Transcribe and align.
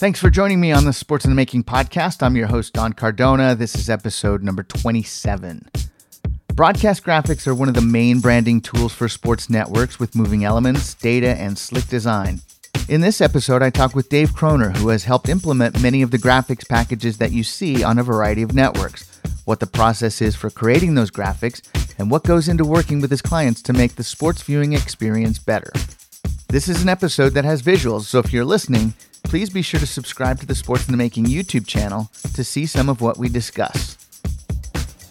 Thanks 0.00 0.18
for 0.18 0.30
joining 0.30 0.62
me 0.62 0.72
on 0.72 0.86
the 0.86 0.94
Sports 0.94 1.26
in 1.26 1.30
the 1.30 1.34
Making 1.34 1.62
podcast. 1.62 2.22
I'm 2.22 2.34
your 2.34 2.46
host, 2.46 2.72
Don 2.72 2.94
Cardona. 2.94 3.54
This 3.54 3.74
is 3.74 3.90
episode 3.90 4.42
number 4.42 4.62
27. 4.62 5.68
Broadcast 6.54 7.04
graphics 7.04 7.46
are 7.46 7.54
one 7.54 7.68
of 7.68 7.74
the 7.74 7.82
main 7.82 8.20
branding 8.20 8.62
tools 8.62 8.94
for 8.94 9.10
sports 9.10 9.50
networks 9.50 10.00
with 10.00 10.16
moving 10.16 10.42
elements, 10.42 10.94
data, 10.94 11.38
and 11.38 11.58
slick 11.58 11.86
design. 11.88 12.40
In 12.88 13.02
this 13.02 13.20
episode, 13.20 13.62
I 13.62 13.68
talk 13.68 13.94
with 13.94 14.08
Dave 14.08 14.30
Kroner, 14.34 14.74
who 14.78 14.88
has 14.88 15.04
helped 15.04 15.28
implement 15.28 15.82
many 15.82 16.00
of 16.00 16.12
the 16.12 16.18
graphics 16.18 16.66
packages 16.66 17.18
that 17.18 17.32
you 17.32 17.42
see 17.42 17.84
on 17.84 17.98
a 17.98 18.02
variety 18.02 18.40
of 18.40 18.54
networks, 18.54 19.20
what 19.44 19.60
the 19.60 19.66
process 19.66 20.22
is 20.22 20.34
for 20.34 20.48
creating 20.48 20.94
those 20.94 21.10
graphics, 21.10 21.60
and 21.98 22.10
what 22.10 22.24
goes 22.24 22.48
into 22.48 22.64
working 22.64 23.02
with 23.02 23.10
his 23.10 23.20
clients 23.20 23.60
to 23.60 23.74
make 23.74 23.96
the 23.96 24.02
sports 24.02 24.40
viewing 24.40 24.72
experience 24.72 25.38
better. 25.38 25.70
This 26.48 26.68
is 26.68 26.82
an 26.82 26.88
episode 26.88 27.34
that 27.34 27.44
has 27.44 27.62
visuals, 27.62 28.04
so 28.04 28.18
if 28.18 28.32
you're 28.32 28.46
listening, 28.46 28.94
please 29.22 29.50
be 29.50 29.62
sure 29.62 29.80
to 29.80 29.86
subscribe 29.86 30.40
to 30.40 30.46
the 30.46 30.54
Sports 30.54 30.86
in 30.86 30.92
the 30.92 30.98
Making 30.98 31.24
YouTube 31.24 31.66
channel 31.66 32.10
to 32.34 32.44
see 32.44 32.66
some 32.66 32.88
of 32.88 33.00
what 33.00 33.18
we 33.18 33.28
discuss. 33.28 33.96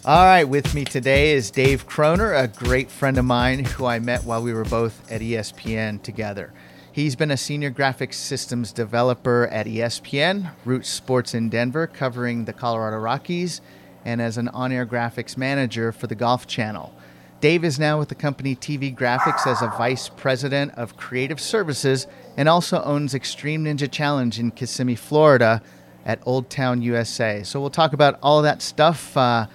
All 0.04 0.24
right, 0.24 0.44
with 0.44 0.74
me 0.74 0.84
today 0.84 1.32
is 1.32 1.50
Dave 1.50 1.86
Kroner, 1.86 2.32
a 2.34 2.48
great 2.48 2.90
friend 2.90 3.18
of 3.18 3.24
mine 3.24 3.64
who 3.64 3.84
I 3.86 3.98
met 3.98 4.24
while 4.24 4.42
we 4.42 4.54
were 4.54 4.64
both 4.64 5.10
at 5.12 5.20
ESPN 5.20 6.02
together. 6.02 6.52
He's 6.92 7.14
been 7.14 7.30
a 7.30 7.36
senior 7.36 7.70
graphics 7.70 8.14
systems 8.14 8.72
developer 8.72 9.46
at 9.48 9.66
ESPN, 9.66 10.50
Root 10.64 10.86
Sports 10.86 11.34
in 11.34 11.48
Denver, 11.48 11.86
covering 11.86 12.46
the 12.46 12.52
Colorado 12.52 12.96
Rockies, 12.96 13.60
and 14.04 14.20
as 14.20 14.38
an 14.38 14.48
on 14.48 14.72
air 14.72 14.86
graphics 14.86 15.36
manager 15.36 15.92
for 15.92 16.06
the 16.06 16.14
Golf 16.14 16.46
Channel. 16.46 16.92
Dave 17.40 17.64
is 17.64 17.78
now 17.78 17.98
with 17.98 18.10
the 18.10 18.14
company 18.14 18.54
TV 18.54 18.94
Graphics 18.94 19.46
as 19.46 19.62
a 19.62 19.68
vice 19.68 20.10
president 20.10 20.72
of 20.74 20.98
creative 20.98 21.40
services 21.40 22.06
and 22.36 22.50
also 22.50 22.82
owns 22.82 23.14
Extreme 23.14 23.64
Ninja 23.64 23.90
Challenge 23.90 24.38
in 24.38 24.50
Kissimmee, 24.50 24.94
Florida 24.94 25.62
at 26.04 26.20
Old 26.26 26.50
Town, 26.50 26.82
USA. 26.82 27.42
So 27.42 27.58
we'll 27.58 27.70
talk 27.70 27.94
about 27.94 28.18
all 28.22 28.42
that 28.42 28.60
stuff 28.60 29.16
uh, 29.16 29.46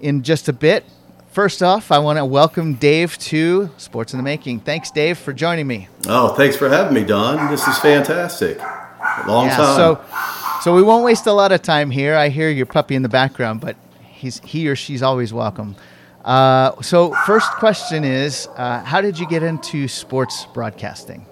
in 0.00 0.24
just 0.24 0.48
a 0.48 0.52
bit. 0.52 0.84
First 1.30 1.62
off, 1.62 1.92
I 1.92 2.00
want 2.00 2.18
to 2.18 2.24
welcome 2.24 2.74
Dave 2.74 3.16
to 3.18 3.70
Sports 3.76 4.12
in 4.12 4.18
the 4.18 4.24
Making. 4.24 4.58
Thanks, 4.58 4.90
Dave, 4.90 5.16
for 5.16 5.32
joining 5.32 5.68
me. 5.68 5.88
Oh, 6.08 6.34
thanks 6.34 6.56
for 6.56 6.68
having 6.68 6.92
me, 6.92 7.04
Don. 7.04 7.52
This 7.52 7.68
is 7.68 7.78
fantastic. 7.78 8.58
Long 9.28 9.46
yeah, 9.46 9.56
time. 9.56 9.76
So, 9.76 10.04
so 10.62 10.74
we 10.74 10.82
won't 10.82 11.04
waste 11.04 11.28
a 11.28 11.32
lot 11.32 11.52
of 11.52 11.62
time 11.62 11.92
here. 11.92 12.16
I 12.16 12.30
hear 12.30 12.50
your 12.50 12.66
puppy 12.66 12.96
in 12.96 13.02
the 13.02 13.08
background, 13.08 13.60
but 13.60 13.76
he's 14.00 14.40
he 14.40 14.68
or 14.68 14.74
she's 14.74 15.02
always 15.02 15.32
welcome. 15.32 15.76
Uh, 16.24 16.80
so, 16.80 17.12
first 17.26 17.50
question 17.52 18.04
is 18.04 18.48
uh, 18.56 18.82
How 18.84 19.00
did 19.00 19.18
you 19.18 19.26
get 19.26 19.42
into 19.42 19.88
sports 19.88 20.46
broadcasting? 20.54 21.26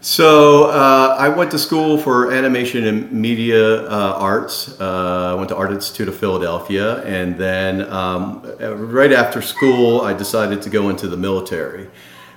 So, 0.00 0.66
uh, 0.66 1.16
I 1.18 1.28
went 1.30 1.50
to 1.52 1.58
school 1.58 1.98
for 1.98 2.32
animation 2.32 2.86
and 2.86 3.10
media 3.10 3.88
uh, 3.90 4.16
arts. 4.16 4.78
Uh, 4.80 5.32
I 5.32 5.34
went 5.34 5.48
to 5.48 5.56
Art 5.56 5.72
Institute 5.72 6.08
of 6.08 6.16
Philadelphia, 6.16 7.02
and 7.04 7.36
then 7.36 7.90
um, 7.90 8.42
right 8.60 9.12
after 9.12 9.42
school, 9.42 10.02
I 10.02 10.12
decided 10.12 10.62
to 10.62 10.70
go 10.70 10.90
into 10.90 11.08
the 11.08 11.16
military. 11.16 11.86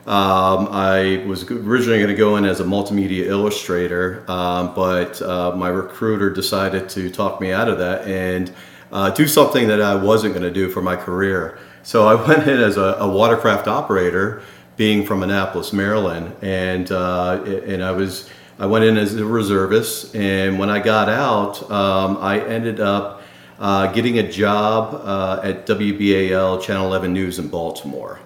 Um, 0.07 0.69
I 0.71 1.25
was 1.27 1.43
originally 1.51 1.99
going 1.99 2.09
to 2.09 2.15
go 2.15 2.37
in 2.37 2.45
as 2.45 2.61
a 2.61 2.63
multimedia 2.63 3.25
illustrator, 3.25 4.23
um, 4.31 4.73
but 4.73 5.21
my 5.21 5.67
recruiter 5.67 6.31
decided 6.31 6.89
to 6.89 7.11
talk 7.11 7.39
me 7.41 7.51
out 7.51 7.67
of 7.67 7.77
that 7.79 8.07
and 8.07 8.51
do 9.15 9.27
something 9.27 9.67
that 9.67 9.81
I 9.81 9.95
wasn't 9.95 10.33
going 10.33 10.43
to 10.43 10.53
do 10.53 10.69
for 10.69 10.81
my 10.81 10.95
career. 10.95 11.59
So 11.83 12.05
I 12.05 12.15
went 12.27 12.47
in 12.47 12.59
as 12.59 12.77
a, 12.77 12.97
a 12.99 13.09
watercraft 13.09 13.67
operator, 13.67 14.41
being 14.75 15.05
from 15.05 15.23
Annapolis, 15.23 15.73
Maryland, 15.73 16.35
and 16.41 16.91
uh, 16.91 17.43
and 17.43 17.83
I 17.83 17.91
was 17.91 18.29
I 18.59 18.65
went 18.65 18.85
in 18.85 18.97
as 18.97 19.15
a 19.15 19.25
reservist, 19.25 20.15
and 20.15 20.59
when 20.59 20.69
I 20.69 20.79
got 20.79 21.09
out, 21.09 21.69
um, 21.69 22.17
I 22.17 22.39
ended 22.39 22.79
up 22.79 23.21
uh, 23.59 23.91
getting 23.91 24.19
a 24.19 24.31
job 24.31 25.01
uh, 25.03 25.41
at 25.43 25.65
WBAL 25.65 26.61
Channel 26.61 26.87
11 26.87 27.13
News 27.13 27.39
in 27.39 27.47
Baltimore. 27.47 28.19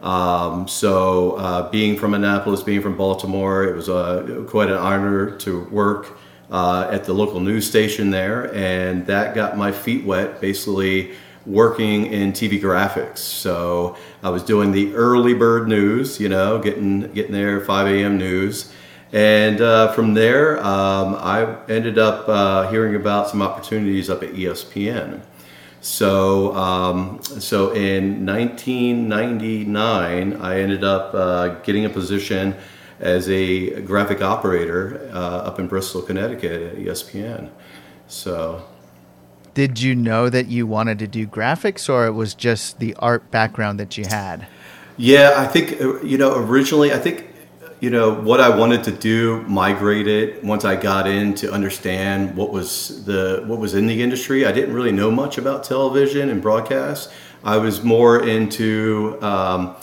Um, 0.00 0.66
so, 0.66 1.32
uh, 1.32 1.70
being 1.70 1.96
from 1.96 2.14
Annapolis, 2.14 2.62
being 2.62 2.82
from 2.82 2.96
Baltimore, 2.96 3.64
it 3.64 3.76
was 3.76 3.88
uh, 3.88 4.44
quite 4.48 4.68
an 4.68 4.76
honor 4.76 5.36
to 5.38 5.64
work 5.66 6.18
uh, 6.52 6.86
at 6.92 7.04
the 7.04 7.14
local 7.14 7.40
news 7.40 7.66
station 7.66 8.10
there, 8.10 8.54
and 8.54 9.06
that 9.06 9.34
got 9.34 9.56
my 9.56 9.72
feet 9.72 10.04
wet, 10.04 10.40
basically 10.40 11.12
working 11.46 12.06
in 12.06 12.32
TV 12.32 12.60
graphics. 12.60 13.18
So 13.18 13.96
I 14.22 14.28
was 14.28 14.44
doing 14.44 14.70
the 14.70 14.94
early 14.94 15.34
bird 15.34 15.66
news, 15.66 16.20
you 16.20 16.28
know, 16.28 16.60
getting 16.60 17.10
getting 17.12 17.32
there 17.32 17.64
5 17.64 17.86
a.m. 17.88 18.18
news, 18.18 18.70
and 19.12 19.62
uh, 19.62 19.92
from 19.92 20.12
there 20.12 20.58
um, 20.58 21.14
I 21.14 21.56
ended 21.68 21.98
up 21.98 22.28
uh, 22.28 22.70
hearing 22.70 22.96
about 22.96 23.30
some 23.30 23.40
opportunities 23.40 24.10
up 24.10 24.22
at 24.22 24.34
ESPN. 24.34 25.22
So 25.80 26.54
um, 26.54 27.22
so 27.22 27.72
in 27.72 28.26
1999 28.26 30.34
I 30.34 30.60
ended 30.60 30.84
up 30.84 31.14
uh, 31.14 31.48
getting 31.62 31.86
a 31.86 31.90
position 31.90 32.54
as 33.02 33.28
a 33.28 33.82
graphic 33.82 34.22
operator 34.22 35.10
uh, 35.12 35.48
up 35.48 35.58
in 35.58 35.66
Bristol, 35.66 36.00
Connecticut 36.00 36.62
at 36.62 36.76
ESPN. 36.76 37.50
So 38.08 38.64
did 39.54 39.80
you 39.80 39.94
know 39.94 40.30
that 40.30 40.46
you 40.46 40.66
wanted 40.66 40.98
to 41.00 41.06
do 41.06 41.26
graphics 41.26 41.88
or 41.88 42.06
it 42.06 42.12
was 42.12 42.34
just 42.34 42.78
the 42.78 42.94
art 42.94 43.30
background 43.30 43.78
that 43.80 43.98
you 43.98 44.04
had? 44.06 44.46
Yeah, 44.96 45.34
I 45.36 45.46
think, 45.46 45.80
uh, 45.80 46.00
you 46.00 46.16
know, 46.16 46.36
originally, 46.36 46.92
I 46.92 46.98
think, 46.98 47.28
you 47.80 47.90
know, 47.90 48.14
what 48.14 48.40
I 48.40 48.56
wanted 48.56 48.84
to 48.84 48.92
do 48.92 49.42
migrated 49.42 50.42
once 50.42 50.64
I 50.64 50.76
got 50.76 51.06
in 51.06 51.34
to 51.36 51.52
understand 51.52 52.36
what 52.36 52.50
was 52.50 53.04
the 53.04 53.42
what 53.46 53.58
was 53.58 53.74
in 53.74 53.88
the 53.88 54.02
industry. 54.02 54.46
I 54.46 54.52
didn't 54.52 54.74
really 54.74 54.92
know 54.92 55.10
much 55.10 55.36
about 55.36 55.64
television 55.64 56.30
and 56.30 56.40
broadcast. 56.40 57.10
I 57.42 57.58
was 57.58 57.82
more 57.82 58.22
into 58.22 59.18
um, 59.20 59.74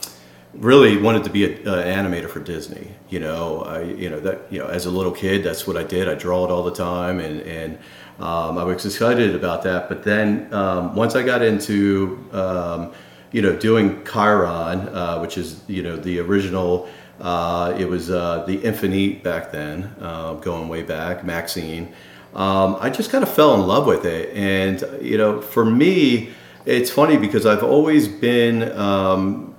really 0.53 0.97
wanted 0.97 1.25
to 1.25 1.29
be 1.29 1.43
an 1.45 1.63
animator 1.65 2.29
for 2.29 2.39
Disney. 2.39 2.95
You 3.09 3.19
know, 3.19 3.63
I 3.63 3.83
you 3.83 4.09
know 4.09 4.19
that 4.19 4.41
you 4.49 4.59
know 4.59 4.67
as 4.67 4.85
a 4.85 4.91
little 4.91 5.11
kid, 5.11 5.43
that's 5.43 5.65
what 5.65 5.77
I 5.77 5.83
did. 5.83 6.07
I 6.07 6.15
draw 6.15 6.45
it 6.45 6.51
all 6.51 6.63
the 6.63 6.73
time, 6.73 7.19
and 7.19 7.41
and 7.41 7.77
um, 8.19 8.57
I 8.57 8.63
was 8.63 8.85
excited 8.85 9.35
about 9.35 9.63
that. 9.63 9.89
But 9.89 10.03
then 10.03 10.53
um, 10.53 10.95
once 10.95 11.15
I 11.15 11.23
got 11.23 11.41
into 11.41 12.23
um, 12.31 12.93
you 13.31 13.41
know 13.41 13.55
doing 13.55 14.03
Chyron, 14.03 14.93
uh, 14.93 15.19
which 15.19 15.37
is 15.37 15.61
you 15.67 15.83
know 15.83 15.95
the 15.95 16.19
original. 16.19 16.89
Uh, 17.19 17.75
it 17.77 17.83
was 17.83 18.09
uh, 18.09 18.45
the 18.47 18.55
Infinite 18.63 19.21
back 19.23 19.51
then, 19.51 19.93
uh, 19.99 20.35
going 20.35 20.69
way 20.69 20.83
back, 20.83 21.21
Maxine. 21.25 21.93
Um, 22.33 22.77
I 22.79 22.89
just 22.89 23.11
kind 23.11 23.23
of 23.23 23.29
fell 23.29 23.55
in 23.55 23.67
love 23.67 23.85
with 23.85 24.05
it, 24.05 24.33
and 24.33 24.81
you 25.01 25.17
know, 25.17 25.41
for 25.41 25.65
me, 25.65 26.29
it's 26.65 26.91
funny 26.91 27.17
because 27.17 27.45
I've 27.45 27.63
always 27.63 28.07
been, 28.07 28.71
um, 28.77 29.55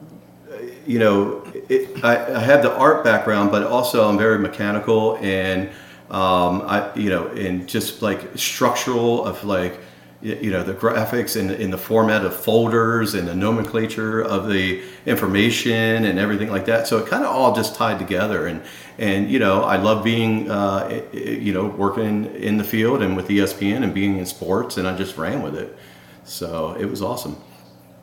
you 0.86 0.98
know, 0.98 1.39
I, 1.70 2.34
I 2.34 2.40
have 2.40 2.62
the 2.62 2.74
art 2.76 3.04
background, 3.04 3.50
but 3.50 3.62
also 3.62 4.08
I'm 4.08 4.18
very 4.18 4.38
mechanical 4.38 5.16
and 5.18 5.68
um, 6.10 6.62
I, 6.62 6.92
you 6.96 7.08
know, 7.08 7.28
and 7.28 7.68
just 7.68 8.02
like 8.02 8.36
structural 8.36 9.24
of 9.24 9.44
like, 9.44 9.78
you 10.20 10.50
know, 10.50 10.62
the 10.62 10.74
graphics 10.74 11.40
and 11.40 11.50
in 11.50 11.70
the 11.70 11.78
format 11.78 12.24
of 12.24 12.34
folders 12.34 13.14
and 13.14 13.26
the 13.26 13.34
nomenclature 13.34 14.20
of 14.20 14.48
the 14.48 14.82
information 15.06 16.04
and 16.04 16.18
everything 16.18 16.50
like 16.50 16.66
that. 16.66 16.86
So 16.88 16.98
it 16.98 17.06
kind 17.06 17.24
of 17.24 17.30
all 17.30 17.54
just 17.54 17.76
tied 17.76 17.98
together. 17.98 18.46
And, 18.46 18.62
and, 18.98 19.30
you 19.30 19.38
know, 19.38 19.62
I 19.62 19.76
love 19.76 20.04
being, 20.04 20.50
uh, 20.50 21.02
you 21.12 21.54
know, 21.54 21.66
working 21.66 22.26
in 22.34 22.58
the 22.58 22.64
field 22.64 23.00
and 23.00 23.16
with 23.16 23.28
ESPN 23.28 23.82
and 23.82 23.94
being 23.94 24.18
in 24.18 24.26
sports 24.26 24.76
and 24.76 24.86
I 24.88 24.96
just 24.96 25.16
ran 25.16 25.42
with 25.42 25.54
it. 25.54 25.78
So 26.24 26.76
it 26.78 26.86
was 26.86 27.00
awesome. 27.00 27.40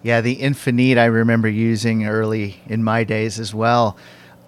Yeah, 0.08 0.22
the 0.22 0.36
Infinite 0.36 0.98
I 0.98 1.04
remember 1.04 1.50
using 1.50 2.08
early 2.08 2.62
in 2.68 2.82
my 2.82 3.04
days 3.04 3.42
as 3.42 3.54
well. 3.54 3.98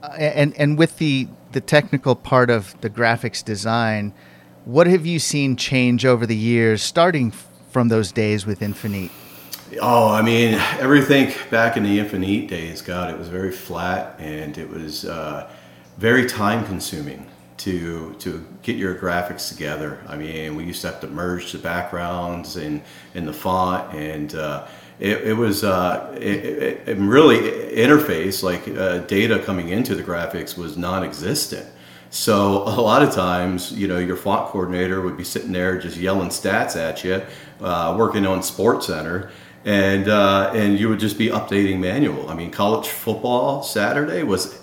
Uh, 0.01 0.07
and 0.17 0.55
and 0.55 0.77
with 0.77 0.99
the 0.99 1.27
the 1.51 1.59
technical 1.59 2.15
part 2.15 2.49
of 2.49 2.79
the 2.79 2.89
graphics 2.89 3.43
design, 3.43 4.13
what 4.63 4.87
have 4.87 5.05
you 5.05 5.19
seen 5.19 5.57
change 5.57 6.05
over 6.05 6.25
the 6.25 6.37
years, 6.37 6.81
starting 6.81 7.33
from 7.71 7.89
those 7.89 8.13
days 8.13 8.45
with 8.45 8.61
Infinite? 8.61 9.11
Oh, 9.81 10.07
I 10.07 10.21
mean, 10.21 10.53
everything 10.79 11.33
back 11.49 11.75
in 11.75 11.83
the 11.83 11.99
Infinite 11.99 12.47
days, 12.47 12.81
God, 12.81 13.13
it 13.13 13.17
was 13.17 13.27
very 13.27 13.51
flat 13.51 14.17
and 14.17 14.57
it 14.57 14.69
was 14.69 15.03
uh, 15.03 15.51
very 15.97 16.25
time 16.25 16.65
consuming 16.65 17.29
to 17.57 18.15
to 18.19 18.47
get 18.61 18.77
your 18.77 18.95
graphics 18.95 19.49
together. 19.49 19.99
I 20.07 20.15
mean, 20.15 20.55
we 20.55 20.63
used 20.63 20.79
to 20.83 20.87
have 20.87 21.01
to 21.01 21.07
merge 21.07 21.51
the 21.51 21.57
backgrounds 21.57 22.55
and 22.55 22.81
and 23.13 23.27
the 23.27 23.33
font 23.33 23.93
and 23.93 24.33
uh, 24.35 24.65
it, 24.99 25.27
it 25.29 25.33
was 25.33 25.63
uh, 25.63 26.15
it, 26.19 26.87
it, 26.87 26.97
really 26.97 27.37
interface 27.37 28.43
like 28.43 28.67
uh, 28.67 28.99
data 28.99 29.39
coming 29.39 29.69
into 29.69 29.95
the 29.95 30.03
graphics 30.03 30.57
was 30.57 30.77
non-existent. 30.77 31.65
So 32.09 32.63
a 32.63 32.81
lot 32.81 33.01
of 33.01 33.13
times, 33.13 33.71
you 33.71 33.87
know, 33.87 33.99
your 33.99 34.17
font 34.17 34.47
coordinator 34.49 35.01
would 35.01 35.15
be 35.15 35.23
sitting 35.23 35.51
there 35.51 35.79
just 35.79 35.95
yelling 35.95 36.29
stats 36.29 36.75
at 36.75 37.03
you, 37.03 37.21
uh, 37.61 37.95
working 37.97 38.25
on 38.25 38.43
Sports 38.43 38.87
Center, 38.87 39.31
and 39.63 40.09
uh, 40.09 40.51
and 40.53 40.77
you 40.77 40.89
would 40.89 40.99
just 40.99 41.17
be 41.17 41.27
updating 41.27 41.79
manual. 41.79 42.29
I 42.29 42.33
mean, 42.33 42.51
college 42.51 42.87
football 42.87 43.63
Saturday 43.63 44.23
was 44.23 44.59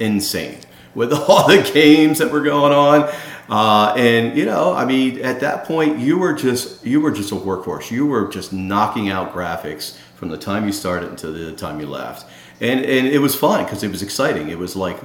insane 0.00 0.58
with 0.96 1.12
all 1.28 1.46
the 1.46 1.70
games 1.72 2.18
that 2.18 2.32
were 2.32 2.42
going 2.42 2.72
on. 2.72 3.12
Uh, 3.48 3.94
and 3.96 4.36
you 4.36 4.44
know, 4.44 4.74
I 4.74 4.84
mean, 4.84 5.20
at 5.20 5.40
that 5.40 5.64
point, 5.64 5.98
you 5.98 6.18
were 6.18 6.32
just 6.32 6.84
you 6.84 7.00
were 7.00 7.12
just 7.12 7.32
a 7.32 7.36
workhorse. 7.36 7.90
You 7.90 8.06
were 8.06 8.28
just 8.28 8.52
knocking 8.52 9.08
out 9.08 9.32
graphics 9.32 9.96
from 10.16 10.30
the 10.30 10.38
time 10.38 10.66
you 10.66 10.72
started 10.72 11.10
until 11.10 11.32
the 11.32 11.52
time 11.52 11.78
you 11.80 11.86
left, 11.86 12.26
and 12.60 12.80
and 12.80 13.06
it 13.06 13.18
was 13.18 13.36
fun 13.36 13.64
because 13.64 13.82
it 13.82 13.90
was 13.90 14.02
exciting. 14.02 14.48
It 14.48 14.58
was 14.58 14.74
like 14.74 14.98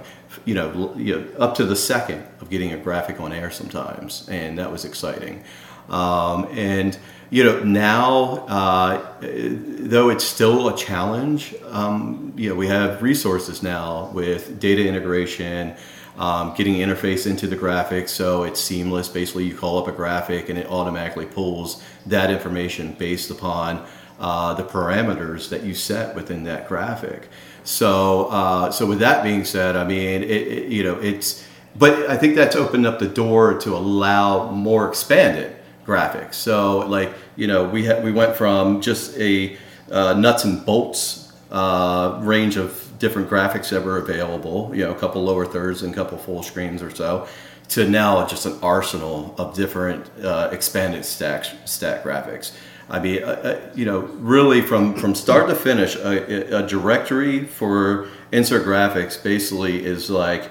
you 0.45 0.55
know, 0.55 0.93
you 0.95 1.19
know, 1.19 1.27
up 1.39 1.55
to 1.55 1.65
the 1.65 1.75
second 1.75 2.25
of 2.39 2.49
getting 2.49 2.71
a 2.73 2.77
graphic 2.77 3.19
on 3.19 3.31
air 3.31 3.51
sometimes, 3.51 4.27
and 4.29 4.57
that 4.57 4.71
was 4.71 4.85
exciting. 4.85 5.43
Um, 5.89 6.47
and 6.51 6.97
you 7.29 7.43
know, 7.43 7.63
now 7.63 8.45
uh, 8.47 9.17
though 9.21 10.09
it's 10.09 10.23
still 10.23 10.67
a 10.67 10.75
challenge, 10.75 11.53
um, 11.69 12.33
you 12.35 12.49
know, 12.49 12.55
we 12.55 12.67
have 12.67 13.01
resources 13.03 13.61
now 13.61 14.09
with 14.13 14.59
data 14.59 14.87
integration. 14.87 15.75
Um, 16.21 16.53
getting 16.53 16.75
interface 16.75 17.25
into 17.25 17.47
the 17.47 17.57
graphics 17.57 18.09
so 18.09 18.43
it's 18.43 18.61
seamless. 18.61 19.09
Basically, 19.09 19.45
you 19.45 19.57
call 19.57 19.79
up 19.79 19.87
a 19.87 19.91
graphic 19.91 20.49
and 20.49 20.59
it 20.59 20.67
automatically 20.67 21.25
pulls 21.25 21.81
that 22.05 22.29
information 22.29 22.93
based 22.93 23.31
upon 23.31 23.83
uh, 24.19 24.53
the 24.53 24.63
parameters 24.63 25.49
that 25.49 25.63
you 25.63 25.73
set 25.73 26.13
within 26.15 26.43
that 26.43 26.67
graphic. 26.67 27.27
So, 27.63 28.27
uh, 28.27 28.69
so 28.69 28.85
with 28.85 28.99
that 28.99 29.23
being 29.23 29.45
said, 29.45 29.75
I 29.75 29.83
mean, 29.83 30.21
it, 30.21 30.29
it, 30.29 30.71
you 30.71 30.83
know, 30.83 30.99
it's, 30.99 31.43
but 31.75 32.07
I 32.07 32.17
think 32.17 32.35
that's 32.35 32.55
opened 32.55 32.85
up 32.85 32.99
the 32.99 33.07
door 33.07 33.57
to 33.61 33.75
allow 33.75 34.51
more 34.51 34.87
expanded 34.87 35.55
graphics. 35.87 36.35
So, 36.35 36.87
like, 36.87 37.11
you 37.35 37.47
know, 37.47 37.67
we 37.67 37.87
ha- 37.87 37.99
we 37.99 38.11
went 38.11 38.35
from 38.35 38.81
just 38.81 39.17
a 39.17 39.57
uh, 39.89 40.13
nuts 40.13 40.43
and 40.43 40.63
bolts 40.63 41.33
uh, 41.49 42.19
range 42.21 42.57
of 42.57 42.90
different 43.01 43.27
graphics 43.27 43.71
were 43.83 43.97
available, 43.97 44.71
you 44.73 44.83
know, 44.85 44.91
a 44.91 44.95
couple 44.95 45.23
lower 45.23 45.45
thirds 45.45 45.81
and 45.81 45.91
a 45.91 45.95
couple 45.95 46.17
full 46.19 46.43
screens 46.43 46.83
or 46.83 46.91
so, 46.91 47.27
to 47.67 47.89
now 47.89 48.25
just 48.27 48.45
an 48.45 48.57
arsenal 48.61 49.33
of 49.39 49.55
different 49.55 50.07
uh, 50.23 50.49
expanded 50.51 51.03
stack 51.03 51.45
stack 51.65 52.03
graphics. 52.03 52.53
I 52.89 52.99
mean, 52.99 53.23
uh, 53.23 53.27
uh, 53.27 53.71
you 53.73 53.85
know, 53.85 54.01
really 54.33 54.61
from, 54.61 54.95
from 54.95 55.15
start 55.15 55.49
to 55.49 55.55
finish, 55.55 55.95
a, 55.95 56.57
a, 56.57 56.67
directory 56.67 57.45
for 57.45 58.07
insert 58.31 58.65
graphics 58.65 59.21
basically 59.21 59.83
is 59.83 60.09
like, 60.09 60.49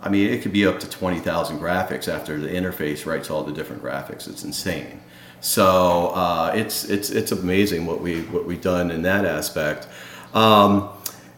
I 0.00 0.08
mean, 0.08 0.32
it 0.32 0.42
could 0.42 0.52
be 0.52 0.66
up 0.66 0.80
to 0.80 0.88
20,000 0.88 1.60
graphics 1.60 2.08
after 2.08 2.38
the 2.38 2.48
interface 2.48 3.04
writes 3.06 3.30
all 3.30 3.44
the 3.44 3.52
different 3.52 3.82
graphics. 3.82 4.26
It's 4.26 4.42
insane. 4.42 5.02
So 5.40 6.08
uh, 6.08 6.52
it's, 6.56 6.84
it's, 6.88 7.10
it's 7.10 7.30
amazing 7.30 7.84
what, 7.84 8.00
we, 8.00 8.22
what 8.22 8.46
we've 8.46 8.62
done 8.62 8.90
in 8.90 9.02
that 9.02 9.26
aspect. 9.26 9.86
Um, 10.32 10.88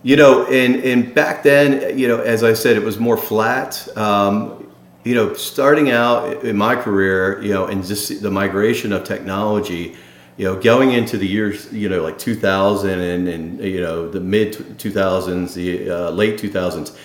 you 0.05 0.17
know, 0.17 0.47
and, 0.47 0.77
and 0.85 1.15
back 1.15 1.43
then, 1.43 1.99
you 1.99 2.07
know, 2.07 2.21
as 2.21 2.45
I 2.45 2.53
said, 2.53 2.77
it 2.77 2.83
was 2.83 2.99
more 2.99 3.17
flat. 3.17 3.89
Um, 3.97 4.71
you 5.03 5.15
know, 5.15 5.33
starting 5.33 5.91
out 5.91 6.45
in 6.45 6.57
my 6.57 6.77
career, 6.77 7.43
you 7.43 7.53
know, 7.53 7.67
and 7.67 7.83
just 7.83 8.23
the 8.23 8.31
migration 8.31 8.93
of 8.93 9.05
technology, 9.05 9.97
you 10.37 10.45
know, 10.45 10.61
going 10.61 10.93
into 10.93 11.17
the 11.17 11.27
years, 11.27 11.73
you 11.73 11.89
know, 11.89 12.03
like 12.03 12.19
2000 12.19 13.01
and, 13.01 13.29
and 13.29 13.61
you 13.61 13.81
know, 13.81 14.07
the 14.11 14.21
mid 14.21 14.53
2000s, 14.53 15.55
the 15.55 15.91
uh, 15.91 16.11
late 16.11 16.39
2000s, 16.39 16.97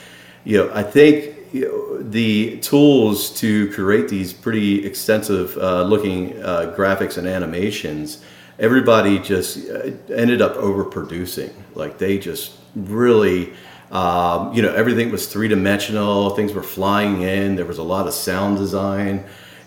you 0.43 0.57
know, 0.57 0.69
I 0.73 0.83
think 0.83 1.53
you 1.53 1.61
know, 1.61 2.03
the 2.03 2.59
tools 2.59 3.29
to 3.39 3.71
create 3.71 4.09
these 4.09 4.33
pretty 4.33 4.85
extensive 4.85 5.57
uh, 5.57 5.83
looking 5.83 6.41
uh, 6.43 6.73
graphics 6.77 7.17
and 7.17 7.27
animations, 7.27 8.21
everybody 8.59 9.19
just 9.19 9.69
uh, 9.69 9.91
ended 10.13 10.41
up 10.41 10.55
overproducing. 10.55 11.53
Like 11.75 11.97
they 11.97 12.17
just 12.17 12.58
really, 12.75 13.53
um, 13.91 14.53
you 14.53 14.61
know, 14.61 14.73
everything 14.73 15.11
was 15.11 15.27
three 15.27 15.47
dimensional, 15.47 16.31
things 16.31 16.53
were 16.53 16.63
flying 16.63 17.21
in, 17.21 17.55
there 17.55 17.65
was 17.65 17.77
a 17.77 17.83
lot 17.83 18.07
of 18.07 18.13
sound 18.13 18.57
design. 18.57 19.23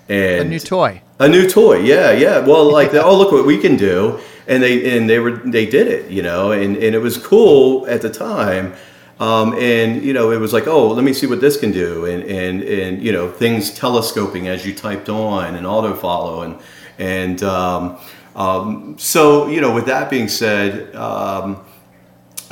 And 0.08 0.40
a 0.40 0.44
new 0.44 0.58
toy. 0.58 1.02
A 1.18 1.28
new 1.28 1.48
toy, 1.48 1.80
yeah, 1.80 2.12
yeah. 2.12 2.38
Well, 2.38 2.70
like, 2.70 2.92
oh, 2.94 3.16
look 3.16 3.32
what 3.32 3.46
we 3.46 3.58
can 3.58 3.76
do, 3.76 4.18
and 4.46 4.62
they 4.62 4.96
and 4.96 5.08
they 5.08 5.20
were 5.20 5.36
they 5.36 5.66
did 5.66 5.86
it, 5.86 6.10
you 6.10 6.22
know, 6.22 6.50
and 6.50 6.76
and 6.76 6.94
it 6.94 6.98
was 6.98 7.16
cool 7.16 7.86
at 7.86 8.02
the 8.02 8.10
time. 8.10 8.74
Um, 9.20 9.54
and 9.54 10.02
you 10.02 10.12
know, 10.12 10.32
it 10.32 10.40
was 10.40 10.52
like, 10.52 10.66
oh, 10.66 10.88
let 10.88 11.04
me 11.04 11.12
see 11.12 11.28
what 11.28 11.40
this 11.40 11.56
can 11.56 11.70
do, 11.70 12.06
and 12.06 12.24
and 12.24 12.62
and 12.62 13.02
you 13.02 13.12
know, 13.12 13.30
things 13.30 13.72
telescoping 13.72 14.48
as 14.48 14.66
you 14.66 14.74
typed 14.74 15.08
on, 15.08 15.54
and 15.54 15.64
auto 15.64 15.94
follow, 15.94 16.42
and 16.42 16.58
and 16.98 17.42
um, 17.44 17.98
um, 18.34 18.96
so 18.98 19.46
you 19.46 19.60
know, 19.60 19.72
with 19.72 19.86
that 19.86 20.10
being 20.10 20.26
said, 20.26 20.94
um, 20.96 21.64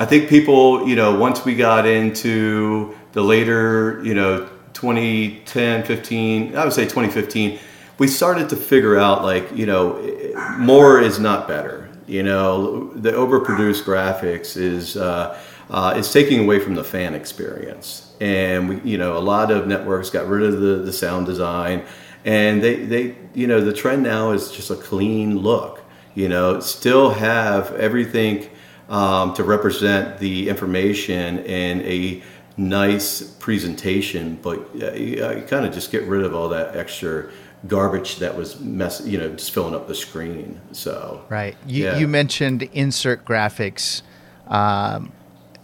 I 0.01 0.05
think 0.05 0.29
people, 0.29 0.89
you 0.89 0.95
know, 0.95 1.15
once 1.15 1.45
we 1.45 1.53
got 1.53 1.85
into 1.85 2.97
the 3.11 3.21
later, 3.21 4.01
you 4.03 4.15
know, 4.15 4.49
2010, 4.73 5.83
15, 5.83 6.57
I 6.57 6.63
would 6.63 6.73
say 6.73 6.85
2015, 6.85 7.59
we 7.99 8.07
started 8.07 8.49
to 8.49 8.55
figure 8.55 8.97
out 8.97 9.23
like, 9.23 9.55
you 9.55 9.67
know, 9.67 10.01
more 10.57 10.99
is 10.99 11.19
not 11.19 11.47
better. 11.47 11.87
You 12.07 12.23
know, 12.23 12.91
the 12.95 13.11
overproduced 13.11 13.83
graphics 13.83 14.57
is 14.57 14.97
uh, 14.97 15.39
uh, 15.69 15.93
is 15.95 16.11
taking 16.11 16.45
away 16.45 16.59
from 16.59 16.73
the 16.73 16.83
fan 16.83 17.13
experience, 17.13 18.11
and 18.19 18.69
we, 18.69 18.81
you 18.81 18.97
know, 18.97 19.19
a 19.19 19.19
lot 19.19 19.51
of 19.51 19.67
networks 19.67 20.09
got 20.09 20.27
rid 20.27 20.41
of 20.41 20.59
the, 20.59 20.77
the 20.77 20.91
sound 20.91 21.27
design, 21.27 21.83
and 22.25 22.63
they, 22.63 22.85
they, 22.85 23.15
you 23.35 23.45
know, 23.45 23.61
the 23.61 23.71
trend 23.71 24.01
now 24.01 24.31
is 24.31 24.51
just 24.51 24.71
a 24.71 24.75
clean 24.75 25.37
look. 25.37 25.83
You 26.15 26.27
know, 26.27 26.59
still 26.59 27.11
have 27.11 27.71
everything 27.75 28.49
um, 28.91 29.33
to 29.33 29.43
represent 29.43 30.19
the 30.19 30.49
information 30.49 31.39
in 31.39 31.81
a 31.81 32.21
nice 32.57 33.21
presentation, 33.21 34.37
but 34.41 34.59
uh, 34.81 34.91
you, 34.91 35.25
uh, 35.25 35.31
you 35.31 35.41
kind 35.43 35.65
of 35.65 35.73
just 35.73 35.91
get 35.91 36.03
rid 36.03 36.23
of 36.23 36.35
all 36.35 36.49
that 36.49 36.75
extra 36.75 37.31
garbage 37.67 38.17
that 38.17 38.35
was 38.35 38.59
mess, 38.59 39.01
you 39.05 39.17
know, 39.17 39.29
just 39.29 39.51
filling 39.51 39.73
up 39.73 39.87
the 39.87 39.95
screen. 39.95 40.59
So 40.73 41.23
right, 41.29 41.55
you, 41.65 41.85
yeah. 41.85 41.97
you 41.97 42.07
mentioned 42.07 42.63
insert 42.73 43.23
graphics. 43.23 44.01
Um, 44.47 45.13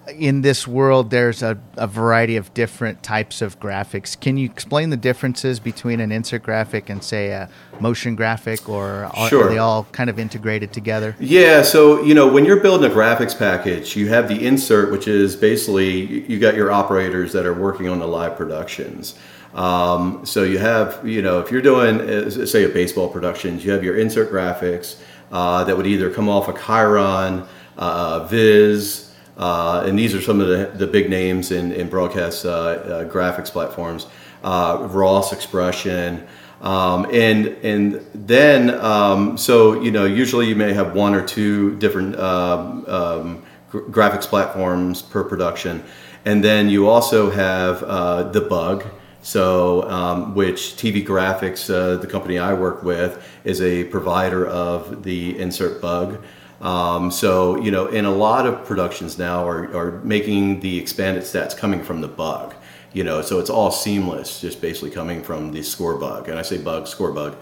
in 0.09 0.41
this 0.41 0.67
world, 0.67 1.09
there's 1.09 1.43
a, 1.43 1.57
a 1.75 1.87
variety 1.87 2.37
of 2.37 2.53
different 2.53 3.03
types 3.03 3.41
of 3.41 3.59
graphics. 3.59 4.19
Can 4.19 4.37
you 4.37 4.45
explain 4.45 4.89
the 4.89 4.97
differences 4.97 5.59
between 5.59 5.99
an 5.99 6.11
insert 6.11 6.43
graphic 6.43 6.89
and, 6.89 7.03
say, 7.03 7.29
a 7.29 7.49
motion 7.79 8.15
graphic, 8.15 8.69
or 8.69 9.05
are, 9.05 9.29
sure. 9.29 9.45
are 9.45 9.49
they 9.49 9.57
all 9.57 9.83
kind 9.91 10.09
of 10.09 10.17
integrated 10.19 10.73
together? 10.73 11.15
Yeah. 11.19 11.61
So 11.61 12.01
you 12.03 12.13
know, 12.13 12.27
when 12.27 12.45
you're 12.45 12.61
building 12.61 12.89
a 12.89 12.93
graphics 12.93 13.37
package, 13.37 13.95
you 13.95 14.09
have 14.09 14.27
the 14.27 14.45
insert, 14.45 14.91
which 14.91 15.07
is 15.07 15.35
basically 15.35 16.25
you 16.27 16.39
got 16.39 16.55
your 16.55 16.71
operators 16.71 17.33
that 17.33 17.45
are 17.45 17.53
working 17.53 17.87
on 17.89 17.99
the 17.99 18.07
live 18.07 18.35
productions. 18.35 19.15
Um, 19.53 20.25
so 20.25 20.43
you 20.43 20.59
have, 20.59 21.05
you 21.07 21.21
know, 21.21 21.39
if 21.39 21.51
you're 21.51 21.61
doing, 21.61 22.01
uh, 22.01 22.29
say, 22.29 22.63
a 22.63 22.69
baseball 22.69 23.09
production, 23.09 23.59
you 23.59 23.71
have 23.71 23.83
your 23.83 23.97
insert 23.97 24.31
graphics 24.31 24.97
uh, 25.31 25.63
that 25.63 25.75
would 25.75 25.87
either 25.87 26.11
come 26.11 26.29
off 26.29 26.47
a 26.47 26.53
Chyron, 26.53 27.47
uh, 27.77 28.25
Viz, 28.25 29.06
uh, 29.37 29.83
and 29.85 29.97
these 29.97 30.15
are 30.15 30.21
some 30.21 30.41
of 30.41 30.47
the, 30.47 30.71
the 30.75 30.87
big 30.87 31.09
names 31.09 31.51
in, 31.51 31.71
in 31.71 31.89
broadcast 31.89 32.45
uh, 32.45 32.49
uh, 32.49 33.09
graphics 33.09 33.51
platforms. 33.51 34.07
Uh, 34.43 34.87
Ross 34.91 35.33
XPression, 35.33 36.27
um, 36.61 37.05
and 37.11 37.47
and 37.63 38.05
then 38.13 38.69
um, 38.69 39.35
so 39.35 39.81
you 39.81 39.89
know 39.89 40.05
usually 40.05 40.47
you 40.47 40.55
may 40.55 40.73
have 40.73 40.95
one 40.95 41.15
or 41.15 41.25
two 41.25 41.75
different 41.77 42.15
um, 42.17 42.85
um 42.87 43.43
graphics 43.71 44.25
platforms 44.25 45.01
per 45.01 45.23
production, 45.23 45.83
and 46.23 46.43
then 46.43 46.69
you 46.69 46.87
also 46.87 47.31
have 47.31 47.83
uh, 47.83 48.23
the 48.23 48.41
Bug. 48.41 48.85
So, 49.23 49.83
um, 49.89 50.35
which 50.35 50.77
TV 50.77 51.05
Graphics, 51.05 51.69
uh, 51.69 51.97
the 51.97 52.07
company 52.07 52.37
I 52.37 52.53
work 52.53 52.81
with, 52.81 53.21
is 53.43 53.59
a 53.59 53.83
provider 53.85 54.47
of 54.47 55.03
the 55.03 55.37
insert 55.37 55.81
bug. 55.81 56.23
Um, 56.61 57.11
so, 57.11 57.57
you 57.61 57.69
know, 57.71 57.87
in 57.87 58.05
a 58.05 58.11
lot 58.11 58.47
of 58.47 58.65
productions 58.65 59.17
now 59.17 59.47
are, 59.47 59.75
are 59.75 59.91
making 60.01 60.59
the 60.61 60.77
expanded 60.79 61.23
stats 61.23 61.55
coming 61.55 61.83
from 61.83 62.01
the 62.01 62.07
bug, 62.07 62.55
you 62.93 63.03
know, 63.03 63.21
so 63.21 63.39
it's 63.39 63.49
all 63.49 63.69
seamless, 63.69 64.41
just 64.41 64.59
basically 64.59 64.89
coming 64.89 65.21
from 65.21 65.51
the 65.51 65.61
score 65.61 65.97
bug. 65.97 66.29
And 66.29 66.39
I 66.39 66.41
say 66.41 66.57
bug, 66.57 66.87
score 66.87 67.11
bug. 67.11 67.37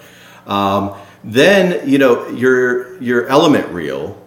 Um, 0.48 0.96
then, 1.24 1.88
you 1.90 1.98
know, 1.98 2.28
your, 2.30 3.02
your 3.02 3.28
element 3.28 3.68
reel, 3.70 4.22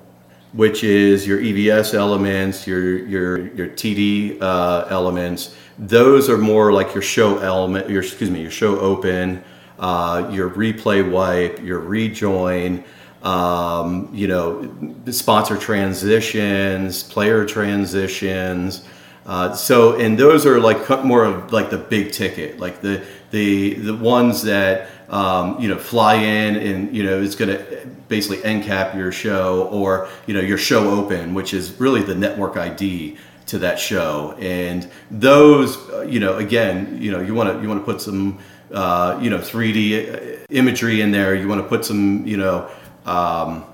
which 0.52 0.82
is 0.82 1.26
your 1.26 1.38
EVS 1.38 1.92
elements, 1.92 2.66
your, 2.66 3.06
your, 3.06 3.54
your 3.54 3.68
TD 3.68 4.40
uh, 4.40 4.86
elements, 4.88 5.54
those 5.78 6.28
are 6.28 6.38
more 6.38 6.72
like 6.72 6.94
your 6.94 7.02
show 7.02 7.38
element, 7.38 7.90
your, 7.90 8.02
excuse 8.02 8.30
me, 8.30 8.40
your 8.40 8.50
show 8.50 8.80
open, 8.80 9.44
uh, 9.78 10.28
your 10.32 10.50
replay 10.50 11.08
wipe, 11.08 11.62
your 11.62 11.78
rejoin, 11.78 12.82
um, 13.22 14.08
you 14.12 14.28
know, 14.28 14.70
sponsor 15.10 15.56
transitions, 15.56 17.02
player 17.02 17.44
transitions. 17.44 18.84
Uh, 19.26 19.54
so, 19.54 19.96
and 19.96 20.18
those 20.18 20.46
are 20.46 20.58
like 20.58 21.04
more 21.04 21.24
of 21.24 21.52
like 21.52 21.70
the 21.70 21.78
big 21.78 22.12
ticket, 22.12 22.58
like 22.58 22.80
the 22.80 23.04
the 23.30 23.74
the 23.74 23.94
ones 23.94 24.42
that 24.42 24.88
um, 25.10 25.60
you 25.60 25.68
know 25.68 25.78
fly 25.78 26.14
in 26.14 26.56
and 26.56 26.96
you 26.96 27.02
know 27.02 27.20
it's 27.20 27.34
going 27.34 27.50
to 27.50 27.86
basically 28.08 28.42
end 28.42 28.64
cap 28.64 28.94
your 28.94 29.12
show 29.12 29.68
or 29.70 30.08
you 30.26 30.34
know 30.34 30.40
your 30.40 30.58
show 30.58 30.90
open, 30.90 31.34
which 31.34 31.52
is 31.52 31.78
really 31.78 32.02
the 32.02 32.14
network 32.14 32.56
ID 32.56 33.18
to 33.48 33.58
that 33.58 33.78
show. 33.78 34.36
And 34.38 34.88
those, 35.10 35.76
uh, 35.90 36.02
you 36.02 36.20
know, 36.20 36.36
again, 36.36 36.98
you 37.00 37.10
know, 37.10 37.20
you 37.20 37.34
want 37.34 37.52
to 37.52 37.60
you 37.60 37.68
want 37.68 37.80
to 37.80 37.84
put 37.84 38.00
some 38.00 38.38
uh, 38.72 39.18
you 39.20 39.30
know 39.30 39.38
3D 39.38 40.46
imagery 40.50 41.00
in 41.00 41.10
there. 41.10 41.34
You 41.34 41.48
want 41.48 41.60
to 41.60 41.68
put 41.68 41.84
some 41.84 42.26
you 42.26 42.36
know. 42.36 42.70
Um, 43.08 43.64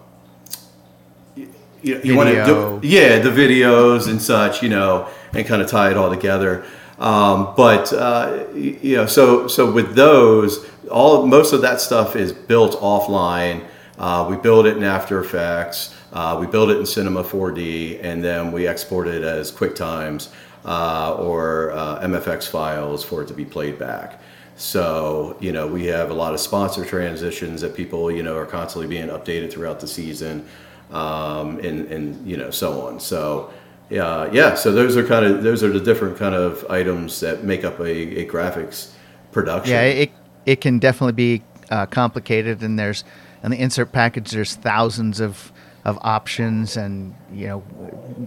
you, 1.82 2.00
you 2.02 2.16
want 2.16 2.30
to 2.30 2.44
do, 2.46 2.80
yeah 2.86 3.18
the 3.18 3.30
videos 3.30 4.08
and 4.08 4.22
such 4.22 4.62
you 4.62 4.68
know 4.68 5.08
and 5.32 5.46
kind 5.46 5.60
of 5.60 5.68
tie 5.68 5.90
it 5.90 5.96
all 5.96 6.10
together. 6.10 6.64
Um, 6.98 7.54
but 7.56 7.92
uh, 7.92 8.46
you 8.54 8.96
know 8.96 9.06
so 9.06 9.48
so 9.48 9.70
with 9.70 9.94
those 9.94 10.64
all 10.90 11.26
most 11.26 11.52
of 11.52 11.62
that 11.62 11.80
stuff 11.80 12.16
is 12.16 12.32
built 12.32 12.80
offline. 12.80 13.66
Uh, 13.98 14.26
we 14.28 14.36
build 14.36 14.66
it 14.66 14.76
in 14.76 14.82
after 14.82 15.20
effects. 15.20 15.94
Uh, 16.12 16.36
we 16.40 16.46
build 16.46 16.70
it 16.70 16.78
in 16.78 16.86
cinema 16.86 17.24
4d 17.24 17.98
and 18.02 18.22
then 18.22 18.52
we 18.52 18.68
export 18.68 19.08
it 19.08 19.24
as 19.24 19.50
quicktimes 19.50 20.30
uh, 20.64 21.14
or 21.18 21.72
uh, 21.72 22.00
mfx 22.06 22.48
files 22.48 23.04
for 23.04 23.22
it 23.22 23.26
to 23.26 23.34
be 23.34 23.44
played 23.44 23.80
back 23.80 24.22
so 24.56 25.36
you 25.40 25.52
know 25.52 25.66
we 25.66 25.86
have 25.86 26.10
a 26.10 26.14
lot 26.14 26.32
of 26.32 26.40
sponsor 26.40 26.84
transitions 26.84 27.60
that 27.60 27.74
people 27.74 28.10
you 28.10 28.22
know 28.22 28.36
are 28.36 28.46
constantly 28.46 28.86
being 28.86 29.08
updated 29.08 29.52
throughout 29.52 29.80
the 29.80 29.88
season 29.88 30.46
um, 30.90 31.58
and 31.60 31.90
and 31.90 32.26
you 32.26 32.36
know 32.36 32.50
so 32.50 32.86
on. 32.86 33.00
So 33.00 33.52
yeah, 33.90 34.30
yeah. 34.32 34.54
So 34.54 34.72
those 34.72 34.96
are 34.96 35.06
kind 35.06 35.26
of 35.26 35.42
those 35.42 35.62
are 35.62 35.70
the 35.70 35.80
different 35.80 36.16
kind 36.16 36.34
of 36.34 36.64
items 36.70 37.20
that 37.20 37.44
make 37.44 37.64
up 37.64 37.78
a, 37.80 38.20
a 38.20 38.26
graphics 38.26 38.92
production. 39.32 39.72
Yeah, 39.72 39.82
it 39.82 40.12
it 40.46 40.60
can 40.60 40.78
definitely 40.78 41.12
be 41.12 41.42
uh, 41.70 41.86
complicated, 41.86 42.62
and 42.62 42.78
there's 42.78 43.04
in 43.42 43.50
the 43.50 43.60
insert 43.60 43.92
package 43.92 44.30
there's 44.30 44.54
thousands 44.54 45.20
of 45.20 45.52
of 45.84 45.98
options, 46.02 46.76
and 46.76 47.14
you 47.32 47.46
know, 47.46 47.62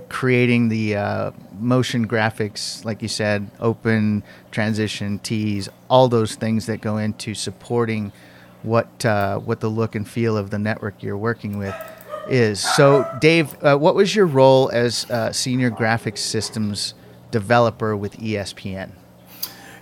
creating 0.10 0.70
the 0.70 0.96
uh, 0.96 1.32
motion 1.60 2.08
graphics, 2.08 2.86
like 2.86 3.02
you 3.02 3.08
said, 3.08 3.50
open 3.60 4.24
transition, 4.52 5.20
tease, 5.20 5.70
all 5.90 6.08
those 6.08 6.36
things 6.36 6.68
that 6.68 6.82
go 6.82 6.98
into 6.98 7.34
supporting 7.34 8.12
what 8.64 9.06
uh, 9.06 9.40
what 9.40 9.60
the 9.60 9.70
look 9.70 9.96
and 9.96 10.08
feel 10.08 10.38
of 10.38 10.50
the 10.50 10.60
network 10.60 11.02
you're 11.02 11.18
working 11.18 11.58
with 11.58 11.76
is. 12.30 12.60
So, 12.60 13.10
Dave, 13.20 13.56
uh, 13.64 13.78
what 13.78 13.96
was 13.96 14.16
your 14.16 14.26
role 14.26 14.70
as 14.70 15.10
uh, 15.10 15.32
senior 15.32 15.72
graphics 15.72 16.20
systems 16.20 16.94
developer 17.32 17.96
with 17.96 18.18
ESPN? 18.18 18.92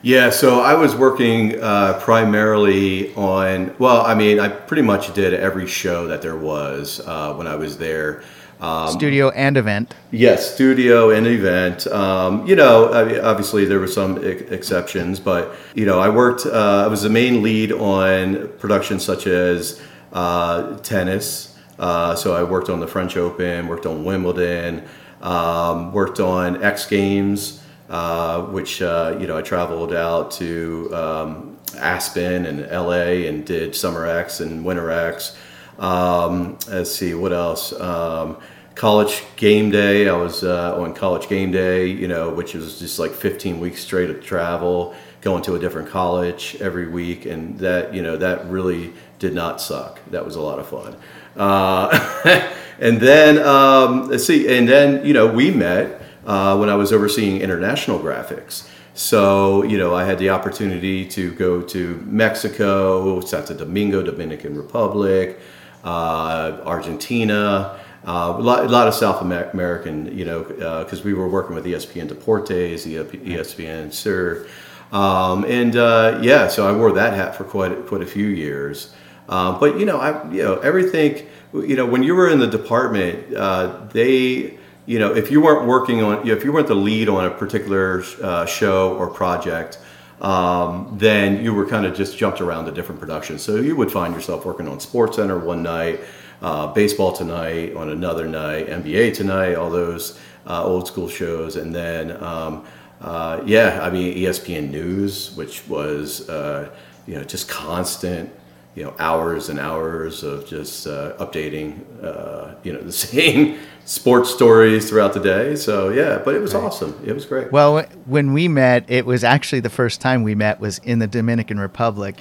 Yeah, 0.05 0.29
so 0.29 0.59
I 0.59 0.75
was 0.75 0.95
working 0.95 1.59
uh, 1.59 1.99
primarily 1.99 3.11
on, 3.15 3.75
well, 3.79 4.05
I 4.05 4.13
mean, 4.13 4.39
I 4.39 4.49
pretty 4.49 4.83
much 4.83 5.11
did 5.15 5.33
every 5.33 5.65
show 5.65 6.05
that 6.09 6.21
there 6.21 6.37
was 6.37 7.01
uh, 7.07 7.33
when 7.33 7.47
I 7.47 7.55
was 7.55 7.79
there. 7.79 8.21
Um, 8.61 8.89
studio 8.89 9.31
and 9.31 9.57
event. 9.57 9.95
Yes, 10.11 10.53
studio 10.53 11.09
and 11.09 11.25
event. 11.25 11.87
Um, 11.87 12.45
you 12.45 12.55
know, 12.55 12.93
obviously 13.23 13.65
there 13.65 13.79
were 13.79 13.87
some 13.87 14.23
exceptions, 14.23 15.19
but 15.19 15.55
you 15.73 15.87
know, 15.87 15.99
I 15.99 16.09
worked. 16.09 16.45
Uh, 16.45 16.83
I 16.85 16.87
was 16.87 17.01
the 17.01 17.09
main 17.09 17.41
lead 17.41 17.71
on 17.71 18.49
productions 18.59 19.03
such 19.03 19.25
as 19.25 19.81
uh, 20.13 20.77
tennis, 20.83 21.57
uh, 21.79 22.13
so 22.13 22.35
I 22.35 22.43
worked 22.43 22.69
on 22.69 22.79
the 22.79 22.87
French 22.87 23.17
Open, 23.17 23.67
worked 23.67 23.87
on 23.87 24.05
Wimbledon, 24.05 24.87
um, 25.23 25.91
worked 25.93 26.19
on 26.19 26.61
X 26.61 26.85
Games, 26.85 27.63
uh, 27.89 28.41
which 28.43 28.81
uh, 28.81 29.17
you 29.19 29.27
know 29.27 29.37
I 29.37 29.41
traveled 29.41 29.93
out 29.93 30.31
to 30.31 30.89
um, 30.93 31.57
Aspen 31.77 32.45
and 32.45 32.61
LA 32.71 33.27
and 33.27 33.45
did 33.45 33.75
Summer 33.75 34.05
X 34.05 34.39
and 34.39 34.65
Winter 34.65 34.89
X. 34.89 35.37
Um, 35.77 36.57
let's 36.69 36.91
see 36.91 37.13
what 37.13 37.33
else. 37.33 37.73
Um, 37.79 38.37
college 38.75 39.23
game 39.35 39.71
day. 39.71 40.07
I 40.07 40.15
was 40.15 40.43
uh, 40.43 40.79
on 40.79 40.93
college 40.93 41.27
game 41.27 41.51
day, 41.51 41.87
you 41.87 42.07
know, 42.07 42.29
which 42.29 42.53
was 42.53 42.79
just 42.79 42.99
like 42.99 43.11
15 43.11 43.59
weeks 43.59 43.81
straight 43.81 44.09
of 44.09 44.23
travel, 44.23 44.93
going 45.21 45.41
to 45.43 45.55
a 45.55 45.59
different 45.59 45.89
college 45.89 46.57
every 46.59 46.87
week, 46.87 47.25
and 47.25 47.57
that 47.59 47.93
you 47.93 48.01
know 48.01 48.17
that 48.17 48.45
really 48.47 48.93
did 49.19 49.33
not 49.33 49.61
suck. 49.61 49.99
That 50.11 50.25
was 50.25 50.35
a 50.35 50.41
lot 50.41 50.59
of 50.59 50.67
fun. 50.67 50.95
Uh, 51.35 52.51
and 52.79 52.99
then 52.99 53.37
um, 53.39 54.09
let's 54.09 54.25
see, 54.25 54.57
and 54.57 54.67
then 54.67 55.05
you 55.05 55.13
know 55.13 55.27
we 55.27 55.51
met 55.51 56.01
uh, 56.25 56.57
when 56.57 56.69
I 56.69 56.75
was 56.75 56.91
overseeing 56.91 57.41
international 57.41 57.99
graphics. 57.99 58.67
So 58.93 59.63
you 59.63 59.77
know 59.77 59.93
I 59.93 60.05
had 60.05 60.19
the 60.19 60.29
opportunity 60.29 61.05
to 61.09 61.33
go 61.33 61.61
to 61.61 62.03
Mexico, 62.05 63.19
Santo 63.21 63.53
Domingo, 63.53 64.01
Dominican 64.01 64.55
Republic, 64.55 65.39
uh, 65.83 66.61
Argentina. 66.65 67.79
Uh, 68.07 68.35
a, 68.37 68.41
lot, 68.41 68.63
a, 68.63 68.69
lot, 68.69 68.87
of 68.87 68.93
South 68.93 69.19
American, 69.23 70.15
you 70.15 70.25
know, 70.25 70.43
because 70.43 70.99
uh, 70.99 71.03
we 71.03 71.15
were 71.15 71.27
working 71.27 71.55
with 71.55 71.65
ESPN 71.65 72.07
Deportes, 72.07 72.85
ESPN 72.85 73.91
Sur, 73.91 74.45
um, 74.91 75.43
and 75.45 75.75
uh, 75.75 76.19
yeah, 76.21 76.47
so 76.47 76.67
I 76.67 76.71
wore 76.71 76.91
that 76.93 77.13
hat 77.13 77.35
for 77.35 77.43
quite 77.43 77.87
quite 77.87 78.01
a 78.01 78.05
few 78.05 78.27
years. 78.27 78.93
Uh, 79.27 79.57
but 79.59 79.79
you 79.79 79.85
know, 79.85 79.97
I 79.97 80.31
you 80.31 80.43
know 80.43 80.57
everything. 80.59 81.27
You 81.53 81.75
know, 81.75 81.85
when 81.85 82.03
you 82.03 82.15
were 82.15 82.29
in 82.29 82.39
the 82.39 82.47
department, 82.47 83.33
uh, 83.33 83.87
they 83.91 84.57
you 84.85 84.99
know 84.99 85.13
if 85.15 85.31
you 85.31 85.41
weren't 85.41 85.67
working 85.67 86.01
on 86.03 86.27
if 86.27 86.43
you 86.43 86.51
weren't 86.51 86.67
the 86.67 86.75
lead 86.75 87.09
on 87.09 87.25
a 87.25 87.31
particular 87.31 88.03
uh, 88.21 88.45
show 88.45 88.95
or 88.97 89.07
project. 89.07 89.79
Um, 90.21 90.95
then 90.97 91.43
you 91.43 91.53
were 91.53 91.65
kind 91.65 91.85
of 91.85 91.93
just 91.93 92.17
jumped 92.17 92.39
around 92.39 92.65
to 92.65 92.71
different 92.71 93.01
productions. 93.01 93.41
So 93.41 93.57
you 93.57 93.75
would 93.75 93.91
find 93.91 94.13
yourself 94.15 94.45
working 94.45 94.65
on 94.65 94.79
Sports 94.79 95.17
Center 95.17 95.37
one 95.37 95.61
night, 95.61 95.99
uh, 96.41 96.67
baseball 96.67 97.11
tonight 97.11 97.75
on 97.75 97.89
another 97.89 98.25
night, 98.25 98.67
NBA 98.67 99.13
tonight, 99.13 99.55
all 99.55 99.69
those 99.69 100.17
uh, 100.47 100.63
old 100.63 100.87
school 100.87 101.09
shows, 101.09 101.57
and 101.57 101.75
then 101.75 102.23
um, 102.23 102.65
uh, 103.01 103.41
yeah, 103.45 103.79
I 103.81 103.89
mean 103.89 104.17
ESPN 104.17 104.71
News, 104.71 105.35
which 105.35 105.67
was 105.67 106.29
uh, 106.29 106.69
you 107.07 107.15
know 107.15 107.23
just 107.23 107.49
constant 107.49 108.31
you 108.75 108.83
know 108.83 108.93
hours 108.99 109.49
and 109.49 109.59
hours 109.59 110.23
of 110.23 110.47
just 110.47 110.87
uh, 110.87 111.13
updating 111.17 111.81
uh, 112.03 112.55
you 112.63 112.73
know 112.73 112.81
the 112.83 112.91
same 112.91 113.59
sports 113.85 114.31
stories 114.31 114.89
throughout 114.89 115.13
the 115.13 115.19
day. 115.19 115.55
So 115.55 115.89
yeah 115.89 116.17
but 116.17 116.35
it 116.35 116.39
was 116.39 116.53
right. 116.53 116.63
awesome. 116.63 116.99
It 117.05 117.13
was 117.13 117.25
great. 117.25 117.51
Well 117.51 117.83
when 118.05 118.33
we 118.33 118.47
met 118.47 118.89
it 118.89 119.05
was 119.05 119.23
actually 119.23 119.61
the 119.61 119.69
first 119.69 120.01
time 120.01 120.23
we 120.23 120.35
met 120.35 120.59
was 120.59 120.79
in 120.79 120.99
the 120.99 121.07
dominican 121.07 121.59
republic 121.59 122.17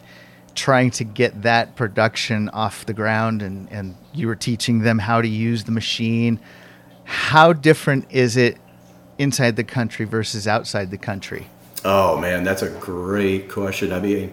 trying 0.55 0.91
to 0.93 1.05
get 1.05 1.43
that 1.43 1.75
production 1.75 2.49
off 2.51 2.87
the 2.87 2.93
ground 2.93 3.43
and, 3.43 3.69
and 3.73 3.97
you 4.13 4.29
were 4.29 4.37
teaching 4.37 4.81
them 4.81 5.01
how 5.01 5.21
to 5.21 5.27
use 5.27 5.65
the 5.65 5.73
machine. 5.73 6.39
How 7.03 7.53
different 7.53 8.07
is 8.11 8.37
it 8.37 8.57
inside 9.19 9.57
the 9.57 9.65
country 9.65 10.07
versus 10.07 10.47
outside 10.47 10.91
the 10.91 10.99
country? 10.99 11.49
Oh 11.85 12.19
man 12.19 12.45
that's 12.45 12.63
a 12.63 12.71
great 12.71 13.51
question. 13.51 13.93
I 13.93 14.01
mean 14.01 14.33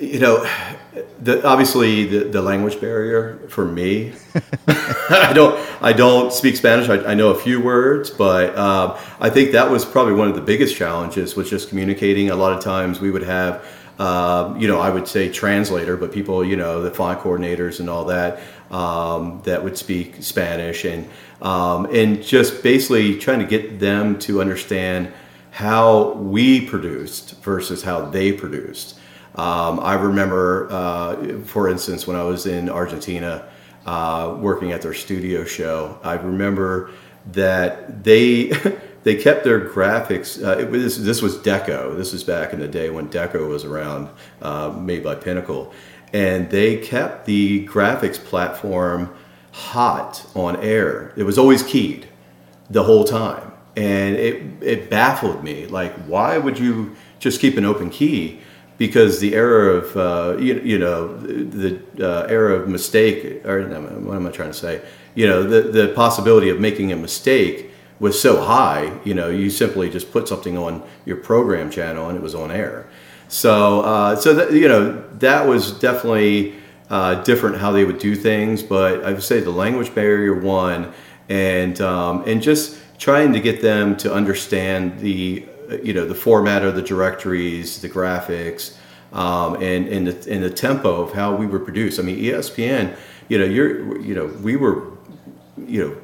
you 0.00 0.18
know, 0.18 0.48
the, 1.20 1.46
obviously 1.46 2.06
the, 2.06 2.24
the 2.24 2.42
language 2.42 2.80
barrier 2.80 3.38
for 3.48 3.64
me. 3.64 4.12
I 5.10 5.32
don't 5.32 5.56
I 5.80 5.92
don't 5.92 6.32
speak 6.32 6.56
Spanish. 6.56 6.88
I, 6.88 7.12
I 7.12 7.14
know 7.14 7.30
a 7.30 7.38
few 7.38 7.60
words, 7.60 8.10
but 8.10 8.56
um, 8.58 8.96
I 9.20 9.30
think 9.30 9.52
that 9.52 9.70
was 9.70 9.84
probably 9.84 10.14
one 10.14 10.28
of 10.28 10.34
the 10.34 10.40
biggest 10.40 10.74
challenges 10.74 11.36
was 11.36 11.48
just 11.48 11.68
communicating. 11.68 12.30
A 12.30 12.36
lot 12.36 12.52
of 12.52 12.62
times 12.62 13.00
we 13.00 13.10
would 13.10 13.22
have. 13.22 13.64
Um, 13.98 14.60
you 14.60 14.68
know, 14.68 14.78
I 14.78 14.90
would 14.90 15.08
say 15.08 15.30
translator, 15.30 15.96
but 15.96 16.12
people, 16.12 16.44
you 16.44 16.56
know, 16.56 16.82
the 16.82 16.90
font 16.90 17.20
coordinators 17.20 17.80
and 17.80 17.88
all 17.88 18.04
that, 18.06 18.40
um, 18.70 19.40
that 19.44 19.64
would 19.64 19.78
speak 19.78 20.22
Spanish, 20.22 20.84
and 20.84 21.08
um, 21.40 21.86
and 21.86 22.22
just 22.22 22.62
basically 22.62 23.18
trying 23.18 23.38
to 23.38 23.46
get 23.46 23.78
them 23.78 24.18
to 24.20 24.40
understand 24.40 25.12
how 25.50 26.12
we 26.12 26.66
produced 26.66 27.42
versus 27.42 27.82
how 27.84 28.06
they 28.06 28.32
produced. 28.32 28.98
Um, 29.36 29.80
I 29.80 29.94
remember, 29.94 30.68
uh, 30.70 31.38
for 31.44 31.68
instance, 31.68 32.06
when 32.06 32.16
I 32.16 32.24
was 32.24 32.44
in 32.44 32.68
Argentina 32.68 33.48
uh, 33.86 34.36
working 34.40 34.72
at 34.72 34.82
their 34.82 34.94
studio 34.94 35.44
show, 35.44 35.98
I 36.02 36.14
remember 36.14 36.90
that 37.32 38.04
they 38.04 38.52
they 39.04 39.14
kept 39.14 39.44
their 39.44 39.60
graphics. 39.60 40.44
Uh, 40.44 40.58
it 40.58 40.70
was, 40.70 41.04
this 41.04 41.22
was 41.22 41.38
Deko. 41.38 41.96
This 41.96 42.12
was 42.12 42.24
back 42.24 42.52
in 42.52 42.58
the 42.58 42.68
day 42.68 42.90
when 42.90 43.08
Deko 43.08 43.48
was 43.48 43.64
around, 43.64 44.10
uh, 44.42 44.70
made 44.70 45.04
by 45.04 45.14
Pinnacle, 45.14 45.72
and 46.12 46.50
they 46.50 46.78
kept 46.78 47.26
the 47.26 47.66
graphics 47.68 48.22
platform 48.22 49.14
hot 49.52 50.26
on 50.34 50.56
air. 50.56 51.12
It 51.16 51.22
was 51.22 51.38
always 51.38 51.62
keyed 51.62 52.08
the 52.68 52.82
whole 52.82 53.04
time, 53.04 53.52
and 53.76 54.16
it 54.16 54.42
it 54.60 54.90
baffled 54.90 55.44
me. 55.44 55.66
Like, 55.66 55.94
why 56.06 56.38
would 56.38 56.58
you 56.58 56.96
just 57.20 57.40
keep 57.40 57.56
an 57.56 57.64
open 57.64 57.90
key? 57.90 58.40
Because 58.78 59.20
the 59.20 59.34
era 59.34 59.74
of 59.74 59.96
uh, 59.96 60.36
you, 60.38 60.60
you, 60.60 60.78
know 60.78 61.16
the 61.16 61.80
uh, 62.00 62.26
era 62.28 62.54
of 62.54 62.68
mistake 62.68 63.44
or 63.44 63.62
what 64.00 64.16
am 64.16 64.26
I 64.26 64.30
trying 64.30 64.50
to 64.50 64.58
say? 64.58 64.82
You 65.14 65.26
know 65.26 65.42
the 65.42 65.62
the 65.62 65.88
possibility 65.88 66.48
of 66.50 66.60
making 66.60 66.92
a 66.92 66.96
mistake 66.96 67.70
was 67.98 68.20
so 68.20 68.42
high. 68.42 68.92
You 69.04 69.14
know 69.14 69.30
you 69.30 69.50
simply 69.50 69.90
just 69.90 70.12
put 70.12 70.28
something 70.28 70.58
on 70.58 70.82
your 71.04 71.16
program 71.16 71.70
channel 71.70 72.08
and 72.08 72.16
it 72.16 72.22
was 72.22 72.34
on 72.34 72.50
air. 72.50 72.88
So 73.28 73.80
uh, 73.80 74.16
so 74.16 74.34
that, 74.34 74.52
you 74.52 74.68
know 74.68 75.02
that 75.18 75.46
was 75.46 75.72
definitely 75.78 76.54
uh, 76.90 77.22
different 77.22 77.56
how 77.56 77.72
they 77.72 77.84
would 77.84 77.98
do 77.98 78.14
things. 78.14 78.62
But 78.62 79.04
I 79.04 79.12
would 79.12 79.22
say 79.22 79.40
the 79.40 79.50
language 79.50 79.94
barrier 79.94 80.34
one 80.38 80.92
and 81.28 81.80
um, 81.80 82.24
and 82.26 82.42
just 82.42 82.78
trying 82.98 83.32
to 83.32 83.40
get 83.40 83.60
them 83.60 83.96
to 83.96 84.12
understand 84.12 84.98
the 85.00 85.44
you 85.82 85.92
know 85.92 86.06
the 86.06 86.14
format 86.14 86.62
of 86.62 86.74
the 86.74 86.82
directories, 86.82 87.80
the 87.80 87.88
graphics, 87.88 88.76
um, 89.12 89.54
and 89.56 89.88
and 89.88 90.06
the, 90.06 90.32
and 90.32 90.42
the 90.42 90.50
tempo 90.50 91.02
of 91.02 91.12
how 91.12 91.34
we 91.34 91.46
were 91.46 91.60
produced. 91.60 91.98
I 91.98 92.02
mean, 92.02 92.18
ESPN, 92.18 92.96
you 93.28 93.38
know, 93.38 93.44
you're 93.44 94.00
you 94.00 94.14
know 94.14 94.26
we 94.42 94.56
were 94.56 94.92
you 95.56 95.86
know 95.86 95.96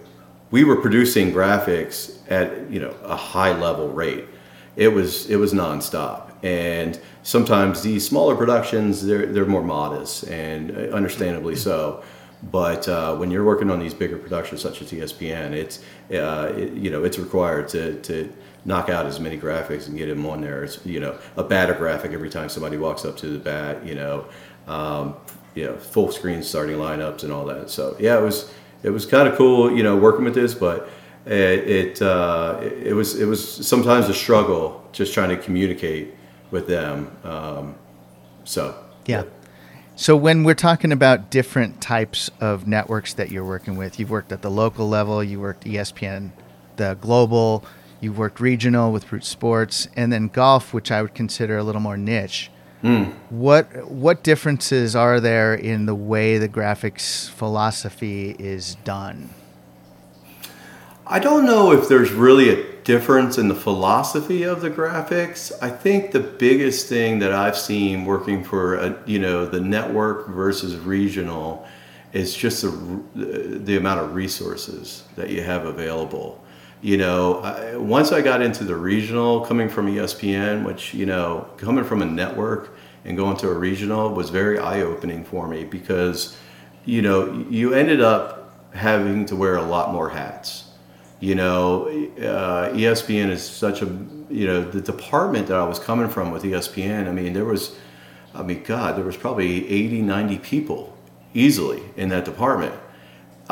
we 0.51 0.65
were 0.65 0.77
producing 0.77 1.33
graphics 1.33 2.19
at 2.31 2.71
you 2.71 2.81
know 2.81 2.95
a 3.05 3.17
high 3.17 3.53
level 3.59 3.89
rate. 3.89 4.27
It 4.77 4.89
was 4.89 5.29
it 5.29 5.37
was 5.37 5.53
nonstop, 5.53 6.33
and 6.43 6.99
sometimes 7.23 7.83
these 7.83 8.07
smaller 8.07 8.37
productions 8.37 9.05
they're 9.05 9.27
they're 9.27 9.47
more 9.47 9.63
modest 9.63 10.25
and 10.25 10.71
understandably 10.93 11.57
so. 11.57 12.03
But 12.51 12.89
uh, 12.89 13.15
when 13.17 13.31
you're 13.31 13.45
working 13.45 13.71
on 13.71 13.79
these 13.79 13.95
bigger 13.95 14.19
productions 14.19 14.61
such 14.61 14.83
as 14.83 14.91
ESPN, 14.91 15.53
it's 15.53 15.79
uh, 16.13 16.53
it, 16.57 16.73
you 16.73 16.91
know 16.91 17.05
it's 17.05 17.19
required 17.19 17.69
to 17.69 18.01
to 18.03 18.33
knock 18.65 18.89
out 18.89 19.07
as 19.07 19.19
many 19.19 19.39
graphics 19.39 19.89
and 19.89 19.97
get 19.97 20.07
them 20.07 20.25
on 20.27 20.41
there. 20.41 20.65
It's 20.65 20.85
you 20.85 21.01
know 21.01 21.19
a 21.37 21.45
batter 21.45 21.75
graphic 21.75 22.13
every 22.13 22.31
time 22.31 22.49
somebody 22.49 22.77
walks 22.77 23.05
up 23.05 23.17
to 23.19 23.27
the 23.27 23.39
bat. 23.39 23.87
You 23.87 23.95
know, 23.95 24.27
um, 24.67 25.17
you 25.55 25.65
know 25.65 25.77
full 25.77 26.11
screen 26.11 26.43
starting 26.43 26.77
lineups 26.77 27.25
and 27.25 27.33
all 27.33 27.45
that. 27.47 27.71
So 27.71 27.97
yeah, 27.99 28.19
it 28.19 28.23
was 28.23 28.53
it 28.83 28.91
was 28.91 29.07
kind 29.07 29.29
of 29.29 29.37
cool. 29.37 29.77
You 29.77 29.83
know, 29.83 29.97
working 29.97 30.25
with 30.25 30.35
this, 30.35 30.55
but 30.55 30.89
it 31.27 31.69
it, 31.69 32.03
uh, 32.03 32.61
it 32.63 32.95
was 32.95 33.21
it 33.21 33.27
was 33.27 33.67
sometimes 33.67 34.09
a 34.09 34.15
struggle 34.15 34.85
just 34.93 35.15
trying 35.15 35.31
to 35.31 35.37
communicate 35.37 36.15
with 36.51 36.67
them. 36.67 37.17
Um, 37.25 37.75
so 38.45 38.77
yeah. 39.07 39.25
So 39.95 40.17
when 40.17 40.43
we're 40.43 40.55
talking 40.55 40.91
about 40.91 41.31
different 41.31 41.81
types 41.83 42.31
of 42.41 42.67
networks 42.67 43.13
that 43.15 43.31
you're 43.31 43.45
working 43.45 43.77
with, 43.77 44.01
you've 44.01 44.11
worked 44.11 44.33
at 44.33 44.41
the 44.41 44.51
local 44.51 44.89
level, 44.89 45.23
you 45.23 45.39
worked 45.39 45.65
ESPN, 45.65 46.33
the 46.77 46.97
global, 47.01 47.65
you've 48.03 48.19
worked 48.19 48.41
regional 48.41 48.93
with 48.93 49.11
Root 49.11 49.25
Sports, 49.25 49.89
and 49.97 50.13
then 50.13 50.29
golf, 50.29 50.75
which 50.75 50.91
I 50.91 51.01
would 51.01 51.15
consider 51.15 51.57
a 51.57 51.63
little 51.63 51.81
more 51.81 51.97
niche. 51.97 52.51
Mm. 52.83 53.15
What 53.31 53.89
what 53.89 54.25
differences 54.25 54.97
are 54.97 55.21
there 55.21 55.55
in 55.55 55.87
the 55.87 55.95
way 55.95 56.39
the 56.39 56.49
graphics 56.49 57.31
philosophy 57.31 58.35
is 58.39 58.75
done? 58.85 59.31
I 61.07 61.21
don't 61.21 61.45
know 61.45 61.73
if 61.73 61.89
there's 61.89 62.11
really 62.11 62.49
a 62.49 62.73
difference 62.83 63.39
in 63.39 63.49
the 63.49 63.55
philosophy 63.55 64.43
of 64.43 64.63
the 64.63 64.71
graphics. 64.71 65.53
I 65.63 65.71
think 65.71 66.11
the 66.11 66.21
biggest 66.21 66.89
thing 66.89 67.21
that 67.21 67.33
I've 67.33 67.57
seen 67.57 68.05
working 68.05 68.43
for 68.43 68.75
a, 68.75 68.99
you 69.07 69.21
know 69.21 69.47
the 69.47 69.61
network 69.61 70.29
versus 70.29 70.77
regional 70.77 71.65
is 72.13 72.35
just 72.35 72.63
the, 72.63 72.69
the 73.15 73.77
amount 73.77 74.01
of 74.01 74.15
resources 74.15 75.05
that 75.15 75.31
you 75.31 75.43
have 75.43 75.67
available. 75.67 76.42
You 76.83 76.99
know, 76.99 77.39
I, 77.39 77.77
once 77.77 78.13
I 78.13 78.21
got 78.21 78.43
into 78.43 78.65
the 78.65 78.77
regional, 78.77 79.41
coming 79.47 79.69
from 79.69 79.87
ESPN, 79.87 80.65
which 80.65 80.93
you 80.93 81.07
know, 81.07 81.49
coming 81.57 81.85
from 81.85 82.03
a 82.03 82.07
network 82.07 82.75
and 83.05 83.17
going 83.17 83.37
to 83.39 83.49
a 83.49 83.55
regional 83.55 84.11
was 84.11 84.31
very 84.31 84.59
eye 84.59 84.83
opening 84.83 85.25
for 85.25 85.49
me 85.49 85.65
because 85.65 86.37
you 86.85 87.01
know 87.01 87.47
you 87.49 87.73
ended 87.73 88.01
up 88.01 88.53
having 88.75 89.25
to 89.27 89.37
wear 89.37 89.57
a 89.57 89.63
lot 89.63 89.93
more 89.93 90.11
hats 90.11 90.73
you 91.23 91.37
know, 91.37 91.87
uh, 92.19 92.73
ESPN 92.73 93.31
is 93.31 93.49
such 93.49 93.81
a, 93.81 93.87
you 94.29 94.45
know, 94.45 94.69
the 94.69 94.81
department 94.81 95.47
that 95.47 95.57
I 95.57 95.63
was 95.63 95.79
coming 95.79 96.09
from 96.09 96.33
with 96.33 96.43
ESPN, 96.43 97.07
I 97.07 97.13
mean, 97.13 97.33
there 97.33 97.45
was, 97.45 97.77
I 98.35 98.43
mean, 98.43 98.65
God, 98.65 98.97
there 98.97 99.05
was 99.05 99.17
probably 99.17 99.71
80, 99.71 100.03
90 100.03 100.39
people 100.39 100.99
easily 101.33 101.81
in 101.97 102.09
that 102.09 102.25
department. 102.25 102.75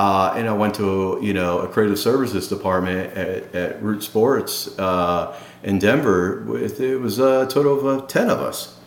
Uh, 0.00 0.32
and 0.34 0.48
I 0.48 0.54
went 0.54 0.76
to, 0.76 1.18
you 1.20 1.34
know, 1.34 1.58
a 1.58 1.68
creative 1.68 1.98
services 1.98 2.48
department 2.48 3.12
at, 3.14 3.54
at 3.54 3.82
Root 3.82 4.02
Sports 4.02 4.78
uh, 4.78 5.38
in 5.62 5.78
Denver. 5.78 6.42
With, 6.46 6.80
it 6.80 6.96
was 6.96 7.18
a 7.18 7.46
total 7.50 7.78
of 7.78 8.04
uh, 8.04 8.06
10 8.06 8.30
of 8.30 8.40
us. 8.40 8.78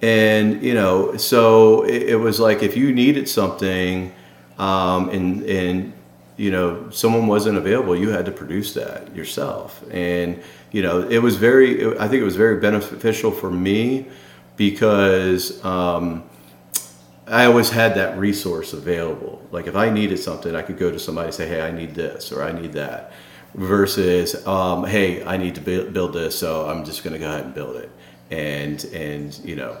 And, 0.00 0.62
you 0.62 0.72
know, 0.72 1.18
so 1.18 1.82
it, 1.82 2.04
it 2.04 2.16
was 2.16 2.40
like 2.40 2.62
if 2.62 2.74
you 2.74 2.90
needed 2.90 3.28
something 3.28 4.14
um, 4.56 5.10
and, 5.10 5.42
and 5.42 5.92
you 6.38 6.50
know 6.50 6.88
someone 6.90 7.26
wasn't 7.26 7.56
available 7.56 7.96
you 7.96 8.10
had 8.10 8.26
to 8.26 8.30
produce 8.30 8.74
that 8.74 9.14
yourself 9.16 9.82
and 9.90 10.38
you 10.70 10.82
know 10.82 11.00
it 11.08 11.18
was 11.18 11.36
very 11.36 11.98
i 11.98 12.06
think 12.06 12.20
it 12.20 12.24
was 12.24 12.36
very 12.36 12.60
beneficial 12.60 13.30
for 13.30 13.50
me 13.50 14.06
because 14.58 15.64
um, 15.64 16.22
i 17.26 17.44
always 17.44 17.70
had 17.70 17.94
that 17.94 18.16
resource 18.18 18.72
available 18.72 19.42
like 19.50 19.66
if 19.66 19.76
i 19.76 19.88
needed 19.90 20.18
something 20.18 20.54
i 20.54 20.62
could 20.62 20.78
go 20.78 20.90
to 20.90 20.98
somebody 20.98 21.26
and 21.26 21.34
say 21.34 21.48
hey 21.48 21.60
i 21.60 21.70
need 21.70 21.94
this 21.94 22.32
or 22.32 22.42
i 22.42 22.52
need 22.52 22.72
that 22.72 23.12
versus 23.54 24.46
um, 24.46 24.84
hey 24.84 25.24
i 25.24 25.36
need 25.36 25.54
to 25.54 25.60
build 25.60 26.12
this 26.12 26.38
so 26.38 26.68
i'm 26.68 26.84
just 26.84 27.02
going 27.02 27.12
to 27.12 27.18
go 27.18 27.28
ahead 27.28 27.44
and 27.44 27.54
build 27.54 27.76
it 27.76 27.90
and 28.30 28.84
and 28.86 29.38
you 29.44 29.56
know 29.56 29.76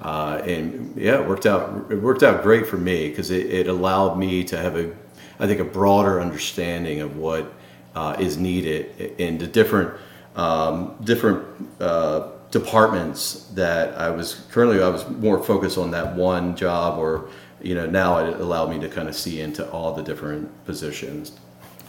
uh, 0.00 0.40
and 0.44 0.96
yeah, 0.96 1.20
it 1.20 1.28
worked 1.28 1.44
out. 1.44 1.90
It 1.90 1.96
worked 1.96 2.22
out 2.22 2.44
great 2.44 2.68
for 2.68 2.76
me 2.76 3.08
because 3.08 3.32
it, 3.32 3.46
it 3.46 3.66
allowed 3.66 4.16
me 4.16 4.44
to 4.44 4.56
have 4.56 4.76
a 4.76 4.94
I 5.40 5.46
think, 5.46 5.60
a 5.60 5.64
broader 5.64 6.20
understanding 6.20 7.00
of 7.00 7.16
what 7.16 7.52
uh, 7.94 8.16
is 8.18 8.36
needed 8.36 9.14
in 9.18 9.38
the 9.38 9.46
different 9.46 9.94
um, 10.36 10.96
different 11.02 11.44
uh, 11.80 12.30
departments 12.50 13.46
that 13.54 13.96
I 13.98 14.10
was 14.10 14.46
currently 14.50 14.82
I 14.82 14.88
was 14.88 15.08
more 15.08 15.42
focused 15.42 15.76
on 15.76 15.90
that 15.90 16.14
one 16.14 16.56
job 16.56 16.98
or 16.98 17.28
you 17.60 17.74
know 17.74 17.86
now 17.86 18.18
it 18.18 18.40
allowed 18.40 18.70
me 18.70 18.78
to 18.80 18.88
kind 18.88 19.08
of 19.08 19.14
see 19.14 19.40
into 19.40 19.68
all 19.70 19.94
the 19.94 20.02
different 20.02 20.64
positions 20.64 21.32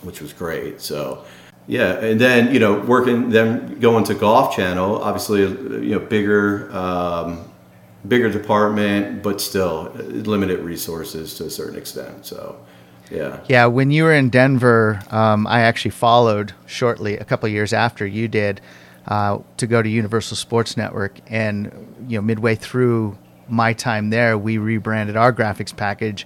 which 0.01 0.21
was 0.21 0.33
great 0.33 0.81
so 0.81 1.23
yeah 1.67 1.93
and 1.99 2.19
then 2.19 2.53
you 2.53 2.59
know 2.59 2.79
working 2.81 3.29
then 3.29 3.79
going 3.79 4.03
to 4.05 4.13
golf 4.13 4.53
channel 4.53 5.01
obviously 5.01 5.41
you 5.41 5.97
know 5.97 5.99
bigger 5.99 6.69
um, 6.75 7.49
bigger 8.07 8.29
department 8.29 9.23
but 9.23 9.39
still 9.39 9.91
limited 9.93 10.59
resources 10.59 11.35
to 11.35 11.45
a 11.45 11.49
certain 11.49 11.77
extent 11.77 12.25
so 12.25 12.59
yeah. 13.11 13.39
Yeah. 13.47 13.65
When 13.65 13.89
you 13.89 14.03
were 14.03 14.13
in 14.13 14.29
Denver, 14.29 15.01
um, 15.09 15.47
I 15.47 15.61
actually 15.61 15.91
followed 15.91 16.53
shortly, 16.67 17.17
a 17.17 17.25
couple 17.25 17.49
years 17.49 17.73
after 17.73 18.05
you 18.05 18.27
did, 18.27 18.61
uh, 19.09 19.39
to 19.57 19.67
go 19.67 19.81
to 19.81 19.89
Universal 19.89 20.37
Sports 20.37 20.77
Network. 20.77 21.19
And 21.27 21.95
you 22.07 22.17
know, 22.17 22.21
midway 22.21 22.55
through 22.55 23.17
my 23.47 23.73
time 23.73 24.09
there, 24.09 24.37
we 24.37 24.57
rebranded 24.57 25.17
our 25.17 25.33
graphics 25.33 25.75
package. 25.75 26.25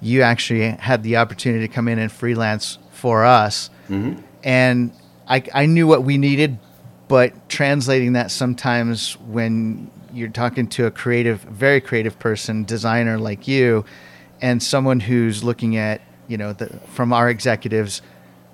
You 0.00 0.22
actually 0.22 0.68
had 0.70 1.02
the 1.02 1.16
opportunity 1.16 1.66
to 1.66 1.72
come 1.72 1.86
in 1.86 1.98
and 1.98 2.10
freelance 2.10 2.78
for 2.90 3.24
us, 3.24 3.70
mm-hmm. 3.88 4.20
and 4.42 4.92
I, 5.28 5.42
I 5.54 5.66
knew 5.66 5.86
what 5.86 6.04
we 6.04 6.18
needed, 6.18 6.58
but 7.08 7.48
translating 7.48 8.14
that 8.14 8.30
sometimes 8.30 9.14
when 9.20 9.90
you're 10.12 10.28
talking 10.28 10.68
to 10.68 10.86
a 10.86 10.90
creative, 10.90 11.40
very 11.40 11.80
creative 11.80 12.18
person, 12.18 12.64
designer 12.64 13.18
like 13.18 13.48
you, 13.48 13.84
and 14.40 14.62
someone 14.62 15.00
who's 15.00 15.42
looking 15.42 15.76
at 15.76 16.00
you 16.28 16.36
know, 16.36 16.52
the, 16.52 16.66
from 16.88 17.12
our 17.12 17.28
executives 17.28 18.02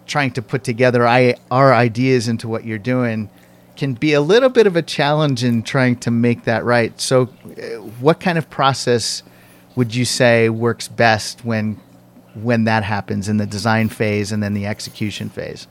trying 0.06 0.32
to 0.32 0.42
put 0.42 0.64
together 0.64 1.06
I, 1.06 1.36
our 1.50 1.72
ideas 1.72 2.28
into 2.28 2.48
what 2.48 2.64
you're 2.64 2.78
doing 2.78 3.30
can 3.76 3.94
be 3.94 4.12
a 4.12 4.20
little 4.20 4.48
bit 4.48 4.66
of 4.66 4.76
a 4.76 4.82
challenge 4.82 5.44
in 5.44 5.62
trying 5.62 5.96
to 5.96 6.10
make 6.10 6.44
that 6.44 6.64
right. 6.64 6.98
So, 7.00 7.22
uh, 7.22 7.80
what 8.00 8.20
kind 8.20 8.38
of 8.38 8.48
process 8.50 9.22
would 9.76 9.94
you 9.94 10.04
say 10.04 10.48
works 10.48 10.88
best 10.88 11.44
when 11.44 11.80
when 12.34 12.64
that 12.64 12.84
happens 12.84 13.28
in 13.28 13.38
the 13.38 13.46
design 13.46 13.88
phase 13.88 14.30
and 14.30 14.42
then 14.42 14.54
the 14.54 14.66
execution 14.66 15.28
phase? 15.28 15.66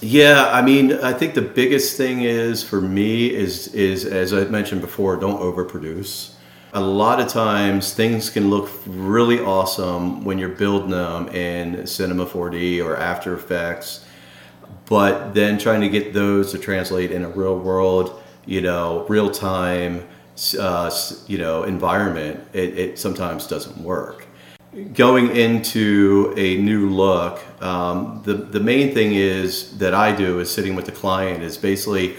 Yeah, 0.00 0.50
I 0.50 0.62
mean, 0.62 0.92
I 0.92 1.12
think 1.12 1.34
the 1.34 1.42
biggest 1.42 1.96
thing 1.96 2.22
is 2.22 2.62
for 2.62 2.80
me 2.80 3.32
is 3.32 3.68
is 3.68 4.04
as 4.04 4.32
I 4.32 4.44
mentioned 4.44 4.80
before, 4.80 5.16
don't 5.16 5.40
overproduce 5.40 6.34
a 6.72 6.80
lot 6.80 7.20
of 7.20 7.28
times 7.28 7.94
things 7.94 8.30
can 8.30 8.48
look 8.48 8.70
really 8.86 9.40
awesome 9.40 10.24
when 10.24 10.38
you're 10.38 10.48
building 10.48 10.90
them 10.90 11.28
in 11.28 11.86
Cinema 11.86 12.26
4D 12.26 12.84
or 12.84 12.96
After 12.96 13.34
Effects, 13.34 14.04
but 14.90 15.34
then 15.34 15.56
trying 15.56 15.80
to 15.80 15.88
get 15.88 16.12
those 16.12 16.50
to 16.50 16.58
translate 16.58 17.12
in 17.12 17.24
a 17.24 17.28
real 17.28 17.56
world, 17.56 18.20
you 18.44 18.60
know, 18.60 19.06
real 19.08 19.30
time, 19.30 20.04
uh, 20.58 20.90
you 21.28 21.38
know, 21.38 21.62
environment, 21.62 22.40
it, 22.52 22.76
it, 22.76 22.98
sometimes 22.98 23.46
doesn't 23.46 23.78
work. 23.78 24.26
Going 24.92 25.34
into 25.36 26.34
a 26.36 26.56
new 26.56 26.90
look, 26.90 27.40
um, 27.62 28.20
the 28.24 28.34
the 28.34 28.60
main 28.60 28.92
thing 28.92 29.14
is 29.14 29.78
that 29.78 29.94
I 29.94 30.14
do 30.14 30.40
is 30.40 30.52
sitting 30.52 30.74
with 30.74 30.86
the 30.86 30.92
client 30.92 31.42
is 31.42 31.56
basically 31.56 32.16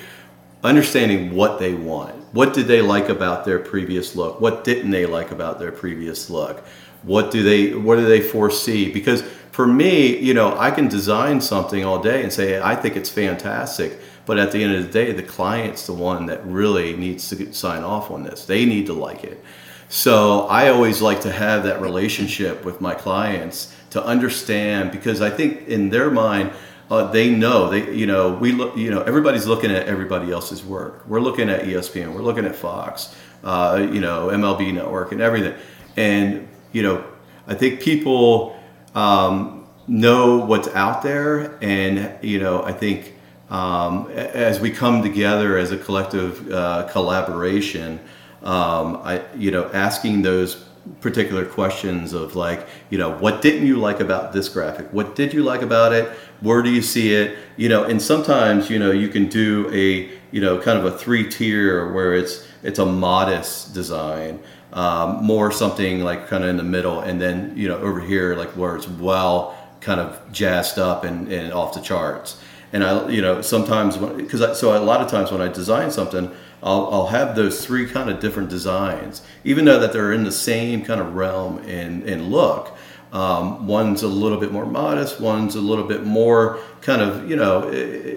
understanding 0.63 1.35
what 1.35 1.59
they 1.59 1.73
want. 1.73 2.15
What 2.33 2.53
did 2.53 2.67
they 2.67 2.81
like 2.81 3.09
about 3.09 3.43
their 3.43 3.59
previous 3.59 4.15
look? 4.15 4.39
What 4.39 4.63
didn't 4.63 4.91
they 4.91 5.05
like 5.05 5.31
about 5.31 5.59
their 5.59 5.71
previous 5.73 6.29
look? 6.29 6.63
What 7.03 7.31
do 7.31 7.43
they 7.43 7.73
what 7.73 7.97
do 7.97 8.05
they 8.05 8.21
foresee? 8.21 8.91
Because 8.91 9.23
for 9.61 9.67
me, 9.67 10.17
you 10.17 10.33
know, 10.33 10.57
I 10.57 10.71
can 10.71 10.87
design 10.87 11.39
something 11.39 11.85
all 11.85 12.01
day 12.01 12.23
and 12.23 12.33
say 12.33 12.59
I 12.59 12.75
think 12.75 12.95
it's 12.95 13.11
fantastic, 13.11 13.99
but 14.25 14.39
at 14.39 14.51
the 14.51 14.63
end 14.63 14.73
of 14.73 14.87
the 14.87 14.91
day, 14.91 15.11
the 15.11 15.21
client's 15.21 15.85
the 15.85 15.93
one 15.93 16.25
that 16.25 16.43
really 16.43 16.97
needs 16.97 17.29
to 17.29 17.53
sign 17.53 17.83
off 17.83 18.09
on 18.09 18.23
this. 18.23 18.45
They 18.45 18.65
need 18.65 18.87
to 18.87 18.93
like 18.93 19.23
it. 19.23 19.39
So 19.87 20.47
I 20.47 20.69
always 20.69 20.99
like 20.99 21.21
to 21.21 21.31
have 21.31 21.65
that 21.65 21.79
relationship 21.79 22.65
with 22.65 22.81
my 22.81 22.95
clients 22.95 23.71
to 23.91 24.03
understand 24.03 24.91
because 24.91 25.21
I 25.21 25.29
think 25.29 25.67
in 25.67 25.91
their 25.91 26.09
mind 26.09 26.53
uh, 26.89 27.11
they 27.11 27.29
know 27.29 27.69
they 27.69 27.93
you 27.93 28.07
know 28.07 28.33
we 28.33 28.53
look 28.53 28.75
you 28.75 28.89
know 28.89 29.03
everybody's 29.03 29.45
looking 29.45 29.69
at 29.69 29.85
everybody 29.87 30.31
else's 30.31 30.63
work 30.63 31.07
we're 31.07 31.21
looking 31.21 31.49
at 31.49 31.61
espn 31.63 32.13
we're 32.13 32.21
looking 32.21 32.45
at 32.45 32.55
fox 32.55 33.15
uh, 33.43 33.87
you 33.91 33.99
know, 33.99 34.27
MLB 34.27 34.73
Network 34.73 35.11
and 35.11 35.21
everything. 35.21 35.55
And 35.97 36.47
you 36.71 36.83
know, 36.83 37.03
I 37.47 37.53
think 37.53 37.81
people 37.81 38.60
um, 38.95 39.65
know 39.87 40.37
what's 40.37 40.67
out 40.69 41.01
there, 41.01 41.57
and 41.61 42.23
you 42.23 42.39
know, 42.39 42.63
I 42.63 42.73
think 42.73 43.15
um, 43.49 44.09
as 44.11 44.59
we 44.59 44.71
come 44.71 45.03
together 45.03 45.57
as 45.57 45.71
a 45.71 45.77
collective 45.77 46.51
uh, 46.51 46.87
collaboration, 46.91 47.99
um, 48.43 48.97
I 49.03 49.21
you 49.35 49.51
know, 49.51 49.69
asking 49.73 50.21
those 50.21 50.65
particular 50.99 51.45
questions 51.45 52.13
of 52.13 52.35
like, 52.35 52.67
you 52.89 52.97
know, 52.97 53.11
what 53.17 53.41
didn't 53.41 53.67
you 53.67 53.77
like 53.77 53.99
about 53.99 54.33
this 54.33 54.49
graphic? 54.49 54.87
What 54.91 55.15
did 55.15 55.33
you 55.33 55.43
like 55.43 55.61
about 55.61 55.93
it? 55.93 56.09
Where 56.39 56.61
do 56.63 56.69
you 56.71 56.81
see 56.81 57.13
it? 57.13 57.37
You 57.55 57.69
know, 57.69 57.83
and 57.83 58.01
sometimes 58.01 58.69
you 58.69 58.79
know 58.79 58.91
you 58.91 59.09
can 59.09 59.27
do 59.27 59.69
a 59.73 60.09
you 60.31 60.41
know 60.41 60.59
kind 60.59 60.79
of 60.79 60.85
a 60.85 60.97
three 60.97 61.29
tier 61.29 61.91
where 61.91 62.13
it's 62.13 62.47
it's 62.63 62.79
a 62.79 62.85
modest 62.85 63.73
design 63.73 64.39
um, 64.73 65.23
more 65.23 65.51
something 65.51 66.01
like 66.01 66.27
kind 66.27 66.43
of 66.43 66.49
in 66.49 66.57
the 66.57 66.63
middle, 66.63 66.99
and 66.99 67.21
then 67.21 67.53
you 67.55 67.67
know 67.67 67.77
over 67.77 67.99
here 67.99 68.35
like 68.35 68.49
where 68.49 68.75
it's 68.75 68.87
well 68.87 69.57
kind 69.81 69.99
of 69.99 70.19
jazzed 70.31 70.79
up 70.79 71.03
and, 71.03 71.31
and 71.31 71.51
off 71.51 71.73
the 71.73 71.81
charts. 71.81 72.39
And 72.73 72.83
I, 72.83 73.09
you 73.09 73.21
know, 73.21 73.41
sometimes 73.41 73.97
because 73.97 74.57
so 74.57 74.77
a 74.77 74.79
lot 74.79 75.01
of 75.01 75.09
times 75.09 75.31
when 75.31 75.41
I 75.41 75.49
design 75.49 75.91
something, 75.91 76.31
I'll, 76.63 76.87
I'll 76.91 77.07
have 77.07 77.35
those 77.35 77.65
three 77.65 77.87
kind 77.87 78.09
of 78.09 78.19
different 78.19 78.49
designs, 78.49 79.21
even 79.43 79.65
though 79.65 79.79
that 79.79 79.91
they're 79.91 80.13
in 80.13 80.23
the 80.23 80.31
same 80.31 80.85
kind 80.85 81.01
of 81.01 81.15
realm 81.15 81.57
and, 81.67 82.03
and 82.03 82.31
look. 82.31 82.77
Um, 83.11 83.67
one's 83.67 84.03
a 84.03 84.07
little 84.07 84.37
bit 84.37 84.53
more 84.53 84.65
modest, 84.65 85.19
one's 85.19 85.55
a 85.55 85.59
little 85.59 85.83
bit 85.83 86.05
more 86.05 86.59
kind 86.79 87.01
of, 87.01 87.29
you 87.29 87.35
know, 87.35 87.69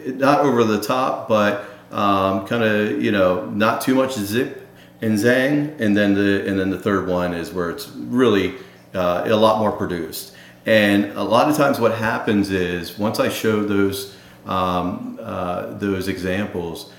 not 0.06 0.40
over 0.40 0.62
the 0.62 0.80
top, 0.80 1.28
but 1.28 1.64
um, 1.90 2.46
kind 2.46 2.62
of, 2.62 3.02
you 3.02 3.10
know, 3.10 3.46
not 3.50 3.80
too 3.80 3.96
much 3.96 4.12
zip 4.14 4.63
in 5.04 5.16
Zhang, 5.16 5.78
and 5.78 5.94
then 5.94 6.14
the 6.14 6.46
and 6.48 6.58
then 6.58 6.70
the 6.70 6.78
third 6.78 7.06
one 7.06 7.34
is 7.34 7.52
where 7.52 7.68
it's 7.68 7.88
really 7.88 8.54
uh, 8.94 9.24
a 9.26 9.36
lot 9.36 9.58
more 9.58 9.70
produced. 9.70 10.34
And 10.64 11.12
a 11.12 11.22
lot 11.22 11.50
of 11.50 11.56
times, 11.56 11.78
what 11.78 11.94
happens 11.94 12.50
is 12.50 12.98
once 12.98 13.20
I 13.20 13.28
show 13.28 13.64
those 13.64 14.16
um, 14.46 15.18
uh, 15.22 15.74
those 15.74 16.08
examples, 16.08 16.90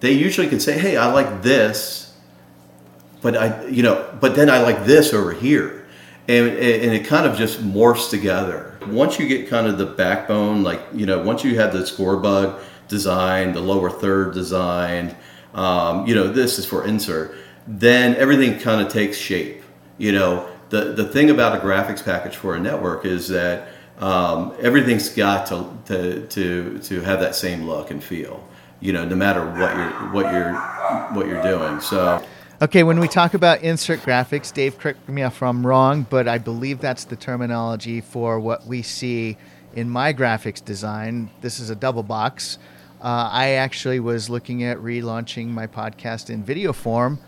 they 0.00 0.12
usually 0.12 0.48
can 0.48 0.60
say, 0.60 0.78
"Hey, 0.78 0.98
I 0.98 1.10
like 1.10 1.42
this," 1.42 2.14
but 3.22 3.34
I, 3.34 3.66
you 3.66 3.82
know, 3.82 4.06
but 4.20 4.36
then 4.36 4.50
I 4.50 4.60
like 4.60 4.84
this 4.84 5.14
over 5.14 5.32
here, 5.32 5.86
and 6.28 6.48
and 6.48 6.92
it 6.92 7.06
kind 7.06 7.26
of 7.26 7.38
just 7.38 7.62
morphs 7.62 8.10
together. 8.10 8.78
Once 8.88 9.18
you 9.18 9.26
get 9.26 9.48
kind 9.48 9.66
of 9.66 9.78
the 9.78 9.86
backbone, 9.86 10.62
like 10.62 10.82
you 10.92 11.06
know, 11.06 11.22
once 11.22 11.44
you 11.44 11.56
have 11.56 11.72
the 11.72 11.86
score 11.86 12.18
bug 12.18 12.60
design, 12.88 13.54
the 13.54 13.60
lower 13.60 13.88
third 13.88 14.34
design 14.34 15.16
um, 15.54 16.06
you 16.06 16.14
know, 16.14 16.28
this 16.28 16.58
is 16.58 16.66
for 16.66 16.86
insert, 16.86 17.34
then 17.66 18.16
everything 18.16 18.58
kind 18.58 18.80
of 18.80 18.92
takes 18.92 19.16
shape. 19.16 19.62
You 19.98 20.12
know, 20.12 20.48
the, 20.70 20.92
the 20.92 21.04
thing 21.04 21.30
about 21.30 21.56
a 21.56 21.60
graphics 21.60 22.04
package 22.04 22.36
for 22.36 22.54
a 22.54 22.60
network 22.60 23.04
is 23.04 23.28
that 23.28 23.68
um, 23.98 24.54
everything's 24.60 25.08
got 25.10 25.46
to, 25.48 25.66
to, 25.86 26.26
to, 26.28 26.78
to 26.78 27.00
have 27.02 27.20
that 27.20 27.34
same 27.34 27.64
look 27.64 27.90
and 27.90 28.02
feel, 28.02 28.46
you 28.80 28.92
know, 28.92 29.04
no 29.04 29.16
matter 29.16 29.44
what 29.44 29.76
you're, 29.76 30.12
what 30.12 30.32
you're, 30.32 30.54
what 31.14 31.26
you're 31.26 31.42
doing. 31.42 31.80
So, 31.80 32.24
Okay, 32.62 32.82
when 32.82 33.00
we 33.00 33.08
talk 33.08 33.32
about 33.32 33.62
insert 33.62 34.00
graphics, 34.00 34.52
Dave, 34.52 34.78
correct 34.78 35.08
me 35.08 35.22
if 35.22 35.42
I'm 35.42 35.66
wrong, 35.66 36.06
but 36.10 36.28
I 36.28 36.36
believe 36.36 36.78
that's 36.78 37.04
the 37.04 37.16
terminology 37.16 38.02
for 38.02 38.38
what 38.38 38.66
we 38.66 38.82
see 38.82 39.38
in 39.72 39.88
my 39.88 40.12
graphics 40.12 40.62
design. 40.62 41.30
This 41.40 41.58
is 41.58 41.70
a 41.70 41.74
double 41.74 42.02
box. 42.02 42.58
Uh, 43.00 43.30
I 43.32 43.50
actually 43.52 43.98
was 43.98 44.28
looking 44.28 44.62
at 44.62 44.76
relaunching 44.78 45.48
my 45.48 45.66
podcast 45.66 46.28
in 46.28 46.44
video 46.44 46.72
form, 46.72 47.18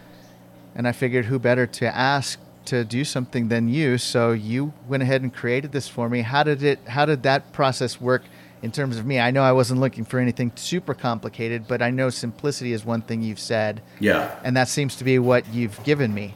and 0.75 0.87
I 0.87 0.93
figured 0.93 1.27
who 1.27 1.39
better 1.39 1.67
to 1.67 1.97
ask 1.97 2.39
to 2.67 2.85
do 2.85 3.05
something 3.05 3.49
than 3.49 3.69
you. 3.69 3.99
So 3.99 4.33
you 4.33 4.73
went 4.87 5.03
ahead 5.03 5.23
and 5.23 5.33
created 5.33 5.73
this 5.73 5.89
for 5.89 6.09
me. 6.09 6.21
How 6.21 6.43
did 6.43 6.63
it? 6.63 6.79
How 6.89 7.07
did 7.07 7.23
that 7.23 7.53
process 7.53 8.01
work 8.01 8.23
in 8.63 8.71
terms 8.71 8.99
of 8.99 9.07
me? 9.07 9.19
I 9.19 9.31
know 9.31 9.43
I 9.43 9.53
wasn't 9.53 9.81
looking 9.81 10.05
for 10.05 10.19
anything 10.19 10.53
super 10.57 10.95
complicated, 10.95 11.67
but 11.67 11.81
I 11.81 11.91
know 11.91 12.11
simplicity 12.11 12.73
is 12.73 12.85
one 12.85 13.01
thing 13.01 13.23
you've 13.23 13.41
said. 13.41 13.81
Yeah. 13.99 14.39
And 14.45 14.57
that 14.57 14.69
seems 14.69 14.97
to 14.97 15.05
be 15.05 15.19
what 15.19 15.49
you've 15.55 15.83
given 15.85 16.13
me. 16.13 16.35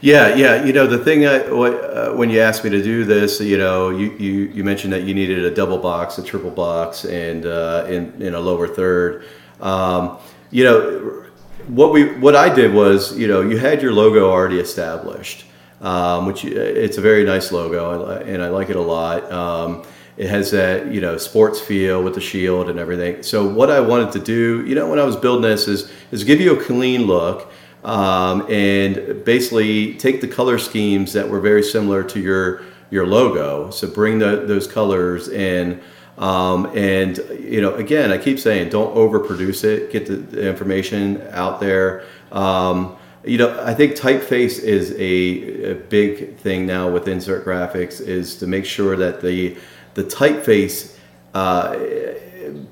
Yeah, 0.00 0.34
yeah. 0.34 0.64
You 0.64 0.72
know, 0.72 0.86
the 0.86 0.98
thing 0.98 1.26
I, 1.26 1.38
uh, 1.38 2.12
when 2.14 2.30
you 2.30 2.40
asked 2.40 2.64
me 2.64 2.70
to 2.70 2.82
do 2.82 3.04
this, 3.04 3.40
you 3.40 3.56
know, 3.56 3.90
you, 3.90 4.10
you, 4.18 4.32
you 4.52 4.64
mentioned 4.64 4.92
that 4.92 5.04
you 5.04 5.14
needed 5.14 5.44
a 5.44 5.50
double 5.54 5.78
box, 5.78 6.18
a 6.18 6.22
triple 6.22 6.50
box, 6.50 7.04
and 7.04 7.46
uh, 7.46 7.86
in, 7.88 8.20
in 8.20 8.34
a 8.34 8.40
lower 8.40 8.68
third. 8.68 9.24
Um, 9.60 10.18
you 10.50 10.64
know, 10.64 11.24
what 11.68 11.92
we 11.92 12.14
what 12.18 12.36
I 12.36 12.54
did 12.54 12.74
was, 12.74 13.16
you 13.16 13.26
know, 13.26 13.40
you 13.40 13.56
had 13.56 13.82
your 13.82 13.92
logo 13.92 14.30
already 14.30 14.58
established, 14.58 15.44
um, 15.80 16.26
which 16.26 16.44
it's 16.44 16.98
a 16.98 17.00
very 17.00 17.24
nice 17.24 17.50
logo, 17.50 18.06
and 18.18 18.42
I 18.42 18.48
like 18.48 18.70
it 18.70 18.76
a 18.76 18.82
lot. 18.82 19.30
Um, 19.32 19.84
it 20.16 20.28
has 20.28 20.50
that 20.52 20.92
you 20.92 21.00
know 21.00 21.16
sports 21.16 21.60
feel 21.60 22.02
with 22.02 22.14
the 22.14 22.20
shield 22.20 22.68
and 22.68 22.78
everything. 22.78 23.22
So 23.22 23.48
what 23.48 23.70
I 23.70 23.80
wanted 23.80 24.12
to 24.12 24.20
do, 24.20 24.64
you 24.66 24.74
know, 24.74 24.88
when 24.88 24.98
I 24.98 25.04
was 25.04 25.16
building 25.16 25.42
this, 25.42 25.66
is 25.66 25.90
is 26.12 26.24
give 26.24 26.40
you 26.40 26.58
a 26.58 26.62
clean 26.62 27.02
look 27.06 27.50
um, 27.84 28.50
and 28.50 29.24
basically 29.24 29.94
take 29.94 30.20
the 30.20 30.28
color 30.28 30.58
schemes 30.58 31.12
that 31.12 31.28
were 31.28 31.40
very 31.40 31.62
similar 31.62 32.02
to 32.04 32.20
your 32.20 32.62
your 32.90 33.06
logo. 33.06 33.70
So 33.70 33.88
bring 33.88 34.18
the, 34.18 34.44
those 34.46 34.66
colors 34.66 35.28
in. 35.28 35.80
Um, 36.16 36.66
and 36.76 37.18
you 37.40 37.60
know, 37.60 37.74
again, 37.74 38.12
I 38.12 38.18
keep 38.18 38.38
saying, 38.38 38.68
don't 38.68 38.94
overproduce 38.94 39.64
it. 39.64 39.90
Get 39.90 40.06
the, 40.06 40.16
the 40.16 40.48
information 40.48 41.20
out 41.32 41.58
there. 41.58 42.04
Um, 42.30 42.96
you 43.24 43.38
know, 43.38 43.60
I 43.64 43.74
think 43.74 43.94
typeface 43.94 44.60
is 44.60 44.92
a, 44.92 45.70
a, 45.70 45.74
big 45.74 46.36
thing 46.36 46.66
now 46.66 46.90
with 46.90 47.08
insert 47.08 47.44
graphics. 47.44 48.00
Is 48.00 48.36
to 48.36 48.46
make 48.46 48.64
sure 48.64 48.96
that 48.96 49.22
the 49.22 49.56
the 49.94 50.04
typeface 50.04 50.96
uh, 51.32 51.76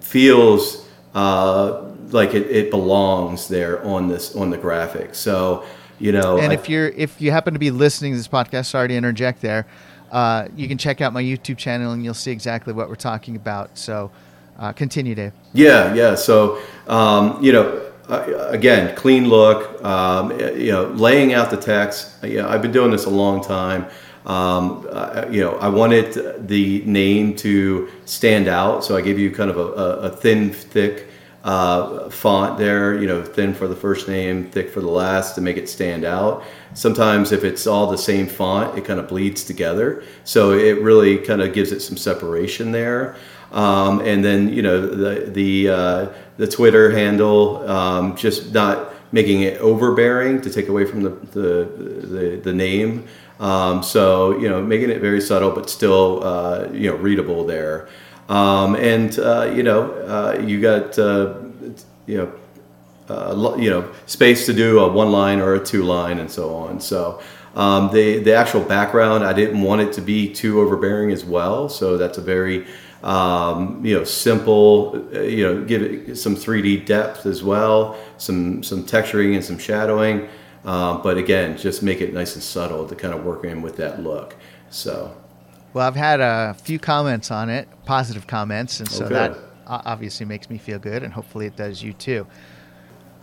feels 0.01 0.87
uh, 1.15 1.92
like 2.13 2.35
it, 2.35 2.51
it 2.51 2.71
belongs 2.71 3.49
there 3.49 3.85
on 3.85 4.09
this 4.09 4.35
on 4.35 4.51
the 4.51 4.59
graphic. 4.59 5.15
So 5.15 5.65
you 5.99 6.13
know, 6.13 6.39
and 6.39 6.53
I, 6.53 6.55
if 6.55 6.69
you're 6.69 6.89
if 6.89 7.21
you 7.21 7.31
happen 7.31 7.55
to 7.55 7.61
be 7.61 7.71
listening 7.71 8.13
to 8.13 8.17
this 8.17 8.29
podcast, 8.29 8.67
sorry 8.67 8.89
to 8.89 8.95
interject 8.95 9.41
there. 9.41 9.67
Uh, 10.11 10.47
you 10.55 10.69
can 10.69 10.77
check 10.77 11.01
out 11.01 11.13
my 11.15 11.23
YouTube 11.23 11.57
channel 11.57 11.93
and 11.93 12.05
you'll 12.05 12.13
see 12.13 12.31
exactly 12.31 12.75
what 12.75 12.91
we're 12.91 12.95
talking 12.97 13.35
about. 13.35 13.79
So, 13.79 14.11
uh, 14.59 14.73
continue, 14.73 15.15
Dave. 15.15 15.33
Yeah, 15.55 15.95
yeah. 15.95 16.17
So, 16.17 16.61
um, 16.87 17.43
you 17.43 17.51
know, 17.51 17.91
uh, 18.11 18.49
again, 18.51 18.95
clean 18.95 19.29
look. 19.29 19.83
Um, 19.83 20.39
you 20.39 20.71
know, 20.71 20.85
laying 20.89 21.33
out 21.33 21.51
the 21.51 21.57
text. 21.57 22.23
You 22.23 22.43
know, 22.43 22.49
I've 22.49 22.61
been 22.61 22.73
doing 22.73 22.91
this 22.91 23.07
a 23.07 23.11
long 23.11 23.43
time. 23.43 23.87
Um, 24.27 24.87
uh, 24.91 25.27
you 25.31 25.41
know, 25.41 25.53
I 25.57 25.69
wanted 25.69 26.47
the 26.47 26.83
name 26.85 27.35
to 27.37 27.89
stand 28.05 28.49
out, 28.49 28.85
so 28.85 28.97
I 28.97 29.01
gave 29.01 29.19
you 29.19 29.31
kind 29.31 29.51
of 29.51 29.57
a, 29.57 29.61
a, 29.61 29.97
a 30.01 30.11
thin, 30.11 30.53
thick 30.53 31.09
uh, 31.45 32.09
font 32.09 32.59
there, 32.59 32.99
you 33.01 33.07
know, 33.07 33.25
thin 33.25 33.53
for 33.53 33.67
the 33.67 33.75
first 33.75 34.09
name, 34.09 34.51
thick 34.51 34.71
for 34.71 34.81
the 34.81 34.89
last 34.89 35.35
to 35.35 35.41
make 35.41 35.57
it 35.57 35.69
stand 35.69 36.05
out. 36.05 36.45
Sometimes 36.75 37.33
if 37.33 37.43
it's 37.43 37.67
all 37.67 37.91
the 37.91 37.99
same 37.99 38.27
font, 38.27 38.79
it 38.79 38.85
kind 38.85 39.01
of 39.01 39.09
bleeds 39.09 39.45
together. 39.45 40.05
So 40.25 40.53
it 40.53 40.81
really 40.81 41.19
kind 41.19 41.43
of 41.43 41.53
gives 41.53 41.73
it 41.73 41.81
some 41.81 41.97
separation 41.97 42.73
there. 42.73 43.17
Um, 43.51 44.01
and 44.01 44.25
then, 44.25 44.53
you 44.53 44.63
know, 44.63 44.87
the, 44.87 45.31
the, 45.31 45.69
uh, 45.69 46.09
the 46.39 46.47
Twitter 46.47 46.91
handle, 46.91 47.69
um, 47.69 48.17
just 48.17 48.55
not 48.55 48.95
making 49.13 49.43
it 49.43 49.61
overbearing 49.61 50.41
to 50.41 50.49
take 50.51 50.69
away 50.69 50.87
from 50.87 51.03
the, 51.03 51.11
the, 51.11 51.65
the, 52.07 52.41
the 52.43 52.53
name. 52.53 53.07
Um, 53.41 53.83
so, 53.83 54.39
you 54.39 54.49
know, 54.49 54.63
making 54.63 54.91
it 54.91 55.01
very 55.01 55.21
subtle, 55.21 55.51
but 55.51 55.69
still, 55.69 56.25
uh, 56.25 56.69
you 56.73 56.89
know, 56.89 56.97
readable 56.97 57.45
there. 57.45 57.89
Um, 58.33 58.77
and 58.77 59.19
uh, 59.19 59.53
you 59.55 59.63
know, 59.63 59.93
uh, 59.93 60.43
you 60.43 60.61
got 60.61 60.99
uh, 60.99 61.35
you 62.07 62.19
know. 62.19 62.33
Uh, 63.09 63.57
you 63.59 63.69
know, 63.69 63.93
space 64.07 64.47
to 64.47 64.55
do 64.55 64.79
a 64.79 64.91
one 64.91 65.11
line 65.11 65.41
or 65.41 65.55
a 65.55 65.63
two 65.63 65.83
line 65.83 66.19
and 66.19 66.31
so 66.31 66.55
on. 66.55 66.81
So, 66.81 67.21
um, 67.55 67.93
the 67.93 68.21
the 68.21 68.33
actual 68.33 68.63
background, 68.63 69.25
I 69.25 69.35
didn't 69.35 69.61
want 69.61 69.83
it 69.83 69.93
to 69.95 70.01
be 70.01 70.33
too 70.33 70.61
overbearing 70.61 71.11
as 71.11 71.23
well. 71.25 71.69
So 71.69 71.99
that's 71.99 72.17
a 72.17 72.23
very 72.23 72.65
um, 73.03 73.85
you 73.85 73.99
know 73.99 74.05
simple. 74.05 75.05
Uh, 75.15 75.21
you 75.23 75.43
know, 75.43 75.65
give 75.65 75.83
it 75.83 76.17
some 76.17 76.37
3D 76.37 76.87
depth 76.87 77.27
as 77.27 77.43
well, 77.43 77.99
some 78.17 78.63
some 78.63 78.85
texturing 78.85 79.35
and 79.35 79.45
some 79.45 79.59
shadowing. 79.59 80.29
Uh, 80.65 80.97
but 80.97 81.19
again, 81.19 81.59
just 81.59 81.83
make 81.83 82.01
it 82.01 82.15
nice 82.15 82.35
and 82.35 82.43
subtle 82.43 82.87
to 82.87 82.95
kind 82.95 83.13
of 83.13 83.25
work 83.25 83.45
in 83.45 83.61
with 83.61 83.77
that 83.77 84.01
look. 84.01 84.37
So. 84.71 85.22
Well, 85.73 85.87
I've 85.87 85.97
had 85.97 86.21
a 86.21 86.55
few 86.55 86.79
comments 86.79 87.31
on 87.31 87.49
it, 87.49 87.67
positive 87.87 88.27
comments, 88.27 88.81
and 88.81 88.89
so 88.89 89.07
okay. 89.07 89.15
that 89.15 89.39
obviously 89.67 90.27
makes 90.27 90.51
me 90.51 90.59
feel 90.59 90.79
good, 90.79 91.03
and 91.03 91.13
hopefully 91.13 91.47
it 91.47 91.57
does 91.57 91.83
you 91.83 91.95
too. 91.95 92.27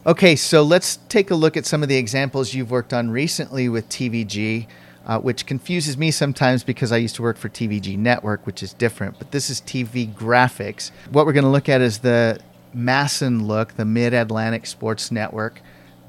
Okay, 0.05 0.35
so 0.35 0.63
let's 0.63 0.97
take 1.09 1.29
a 1.29 1.35
look 1.35 1.57
at 1.57 1.65
some 1.65 1.83
of 1.83 1.89
the 1.89 1.97
examples 1.97 2.53
you've 2.53 2.71
worked 2.71 2.93
on 2.93 3.11
recently 3.11 3.69
with 3.69 3.87
TVG, 3.89 4.65
uh, 5.05 5.19
which 5.19 5.45
confuses 5.45 5.97
me 5.97 6.09
sometimes 6.09 6.63
because 6.63 6.91
I 6.91 6.97
used 6.97 7.15
to 7.17 7.21
work 7.21 7.37
for 7.37 7.49
TVG 7.49 7.97
Network, 7.97 8.45
which 8.47 8.63
is 8.63 8.73
different, 8.73 9.19
but 9.19 9.31
this 9.31 9.49
is 9.49 9.61
TV 9.61 10.11
Graphics. 10.11 10.91
What 11.11 11.25
we're 11.25 11.33
going 11.33 11.43
to 11.43 11.49
look 11.51 11.69
at 11.69 11.81
is 11.81 11.99
the 11.99 12.39
MASN 12.75 13.45
look, 13.45 13.75
the 13.75 13.85
Mid 13.85 14.13
Atlantic 14.13 14.65
Sports 14.65 15.11
Network. 15.11 15.61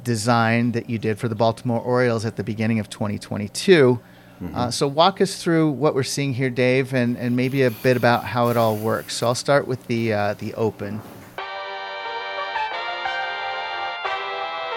design 0.03 0.73
that 0.73 0.89
you 0.89 0.99
did 0.99 1.19
for 1.19 1.29
the 1.29 1.35
Baltimore 1.35 1.79
Orioles 1.79 2.25
at 2.25 2.37
the 2.37 2.43
beginning 2.43 2.79
of 2.79 2.89
2022. 2.89 4.01
Mm-hmm. 4.43 4.57
Uh, 4.57 4.71
so 4.71 4.89
walk 4.89 5.21
us 5.21 5.43
through 5.43 5.71
what 5.73 5.95
we're 5.95 6.03
seeing 6.03 6.33
here, 6.33 6.49
Dave, 6.49 6.95
and, 6.95 7.17
and 7.19 7.37
maybe 7.37 7.63
a 7.63 7.71
bit 7.71 7.97
about 7.97 8.25
how 8.25 8.49
it 8.49 8.57
all 8.57 8.77
works. 8.77 9.17
So 9.17 9.27
I'll 9.27 9.35
start 9.35 9.69
with 9.69 9.87
the 9.87 10.15
uh, 10.15 10.35
the 10.35 10.55
open. 10.55 11.03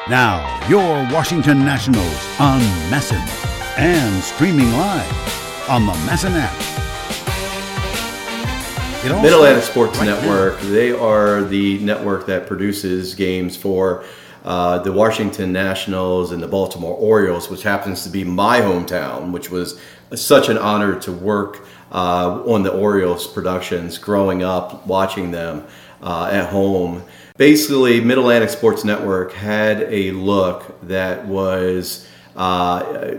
Now, 0.10 0.68
your 0.68 1.08
Washington 1.14 1.60
Nationals 1.60 2.28
on 2.38 2.60
MASN 2.90 3.26
and 3.78 4.22
streaming 4.22 4.70
live 4.74 5.70
on 5.70 5.86
the 5.86 5.94
MASN 5.94 6.32
app. 6.34 6.84
Mid 9.04 9.34
Atlantic 9.34 9.64
Sports 9.64 9.98
right 9.98 10.08
Network, 10.08 10.62
now. 10.62 10.70
they 10.70 10.92
are 10.92 11.44
the 11.44 11.78
network 11.80 12.26
that 12.26 12.48
produces 12.48 13.16
games 13.16 13.56
for 13.56 14.04
uh, 14.44 14.80
the 14.80 14.92
Washington 14.92 15.54
Nationals 15.54 16.32
and 16.32 16.44
the 16.44 16.48
Baltimore 16.48 16.96
Orioles, 16.96 17.50
which 17.50 17.64
happens 17.64 18.04
to 18.04 18.10
be 18.10 18.24
my 18.24 18.60
hometown, 18.60 19.32
which 19.32 19.50
was 19.50 19.80
such 20.14 20.50
an 20.50 20.58
honor 20.58 21.00
to 21.00 21.12
work 21.12 21.66
uh, 21.92 22.44
on 22.46 22.64
the 22.64 22.72
Orioles 22.72 23.26
productions 23.26 23.98
growing 23.98 24.44
up, 24.44 24.86
watching 24.86 25.32
them 25.32 25.66
uh, 26.02 26.30
at 26.32 26.50
home. 26.50 27.04
Basically, 27.38 28.02
Mid 28.02 28.18
Atlantic 28.18 28.50
Sports 28.50 28.84
Network 28.84 29.32
had 29.34 29.82
a 29.84 30.12
look 30.12 30.80
that 30.84 31.26
was. 31.26 32.08
Uh, 32.36 33.14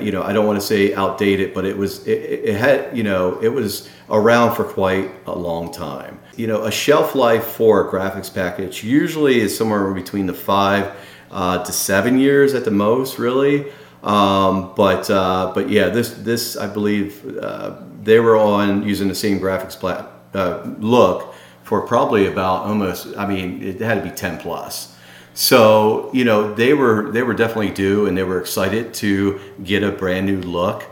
you 0.00 0.12
know, 0.12 0.22
I 0.22 0.32
don't 0.32 0.46
want 0.46 0.60
to 0.60 0.64
say 0.64 0.94
outdated, 0.94 1.54
but 1.54 1.64
it 1.64 1.76
was 1.76 2.06
it, 2.06 2.20
it 2.20 2.54
had 2.54 2.96
you 2.96 3.02
know 3.02 3.40
it 3.42 3.48
was 3.48 3.88
around 4.08 4.54
for 4.54 4.62
quite 4.62 5.10
a 5.26 5.36
long 5.36 5.72
time 5.72 6.20
you 6.38 6.46
know, 6.46 6.64
a 6.64 6.70
shelf 6.70 7.14
life 7.14 7.44
for 7.44 7.88
a 7.88 7.90
graphics 7.90 8.32
package 8.32 8.84
usually 8.84 9.40
is 9.40 9.56
somewhere 9.56 9.92
between 9.92 10.26
the 10.26 10.34
five 10.34 10.94
uh, 11.30 11.64
to 11.64 11.72
seven 11.72 12.18
years 12.18 12.54
at 12.54 12.64
the 12.64 12.70
most, 12.70 13.18
really. 13.18 13.72
Um, 14.02 14.74
but 14.76 15.08
uh, 15.08 15.52
but 15.54 15.70
yeah, 15.70 15.88
this 15.88 16.10
this 16.10 16.56
I 16.56 16.66
believe 16.66 17.38
uh, 17.38 17.76
they 18.02 18.20
were 18.20 18.36
on 18.36 18.86
using 18.86 19.08
the 19.08 19.14
same 19.14 19.40
graphics 19.40 19.78
plat- 19.78 20.10
uh, 20.34 20.62
look 20.78 21.34
for 21.62 21.80
probably 21.80 22.26
about 22.26 22.66
almost. 22.66 23.16
I 23.16 23.26
mean, 23.26 23.62
it 23.62 23.80
had 23.80 24.02
to 24.02 24.08
be 24.08 24.14
ten 24.14 24.38
plus. 24.38 24.94
So 25.32 26.10
you 26.12 26.24
know 26.24 26.54
they 26.54 26.74
were 26.74 27.10
they 27.12 27.22
were 27.22 27.34
definitely 27.34 27.70
due, 27.70 28.06
and 28.06 28.16
they 28.16 28.24
were 28.24 28.38
excited 28.38 28.92
to 28.94 29.40
get 29.62 29.82
a 29.82 29.90
brand 29.90 30.26
new 30.26 30.40
look 30.42 30.84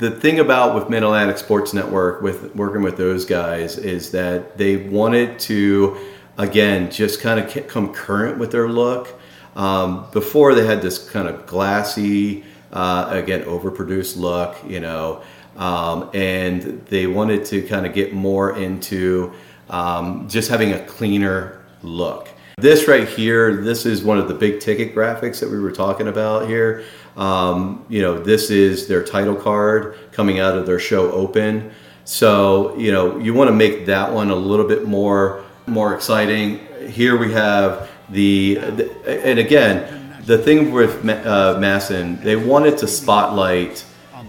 the 0.00 0.10
thing 0.10 0.40
about 0.40 0.74
with 0.74 0.88
Mid 0.88 1.02
Atlantic 1.02 1.36
Sports 1.36 1.74
Network, 1.74 2.22
with 2.22 2.56
working 2.56 2.80
with 2.82 2.96
those 2.96 3.26
guys, 3.26 3.76
is 3.76 4.10
that 4.12 4.56
they 4.56 4.76
wanted 4.76 5.38
to, 5.40 5.96
again, 6.38 6.90
just 6.90 7.20
kind 7.20 7.38
of 7.38 7.68
come 7.68 7.92
current 7.92 8.38
with 8.38 8.50
their 8.50 8.68
look. 8.68 9.20
Um, 9.54 10.06
before 10.10 10.54
they 10.54 10.64
had 10.64 10.80
this 10.80 11.10
kind 11.10 11.28
of 11.28 11.44
glassy, 11.44 12.44
uh, 12.72 13.08
again, 13.10 13.42
overproduced 13.42 14.16
look, 14.16 14.56
you 14.66 14.80
know, 14.80 15.22
um, 15.56 16.08
and 16.14 16.62
they 16.86 17.06
wanted 17.06 17.44
to 17.46 17.60
kind 17.62 17.84
of 17.84 17.92
get 17.92 18.14
more 18.14 18.56
into 18.56 19.32
um, 19.68 20.26
just 20.30 20.48
having 20.48 20.72
a 20.72 20.82
cleaner 20.86 21.62
look. 21.82 22.30
This 22.56 22.88
right 22.88 23.08
here, 23.08 23.62
this 23.62 23.84
is 23.84 24.02
one 24.02 24.18
of 24.18 24.28
the 24.28 24.34
big 24.34 24.60
ticket 24.60 24.94
graphics 24.94 25.40
that 25.40 25.50
we 25.50 25.58
were 25.58 25.72
talking 25.72 26.08
about 26.08 26.46
here. 26.46 26.84
Um, 27.16 27.84
you 27.88 28.02
know, 28.02 28.18
this 28.18 28.50
is 28.50 28.86
their 28.86 29.02
title 29.02 29.34
card 29.34 29.96
coming 30.12 30.38
out 30.38 30.56
of 30.56 30.66
their 30.66 30.78
show 30.78 31.10
open. 31.12 31.72
So, 32.04 32.76
you 32.76 32.92
know, 32.92 33.18
you 33.18 33.34
want 33.34 33.48
to 33.48 33.54
make 33.54 33.86
that 33.86 34.12
one 34.12 34.30
a 34.30 34.36
little 34.36 34.66
bit 34.66 34.86
more 34.86 35.44
more 35.66 35.94
exciting. 35.94 36.58
Here 36.88 37.16
we 37.16 37.32
have 37.32 37.88
the, 38.08 38.54
the 38.54 39.26
and 39.26 39.38
again, 39.38 40.16
the 40.26 40.38
thing 40.38 40.72
with 40.72 41.04
uh, 41.08 41.56
MASN, 41.58 42.22
they 42.22 42.36
wanted 42.36 42.78
to 42.78 42.88
spotlight 42.88 43.84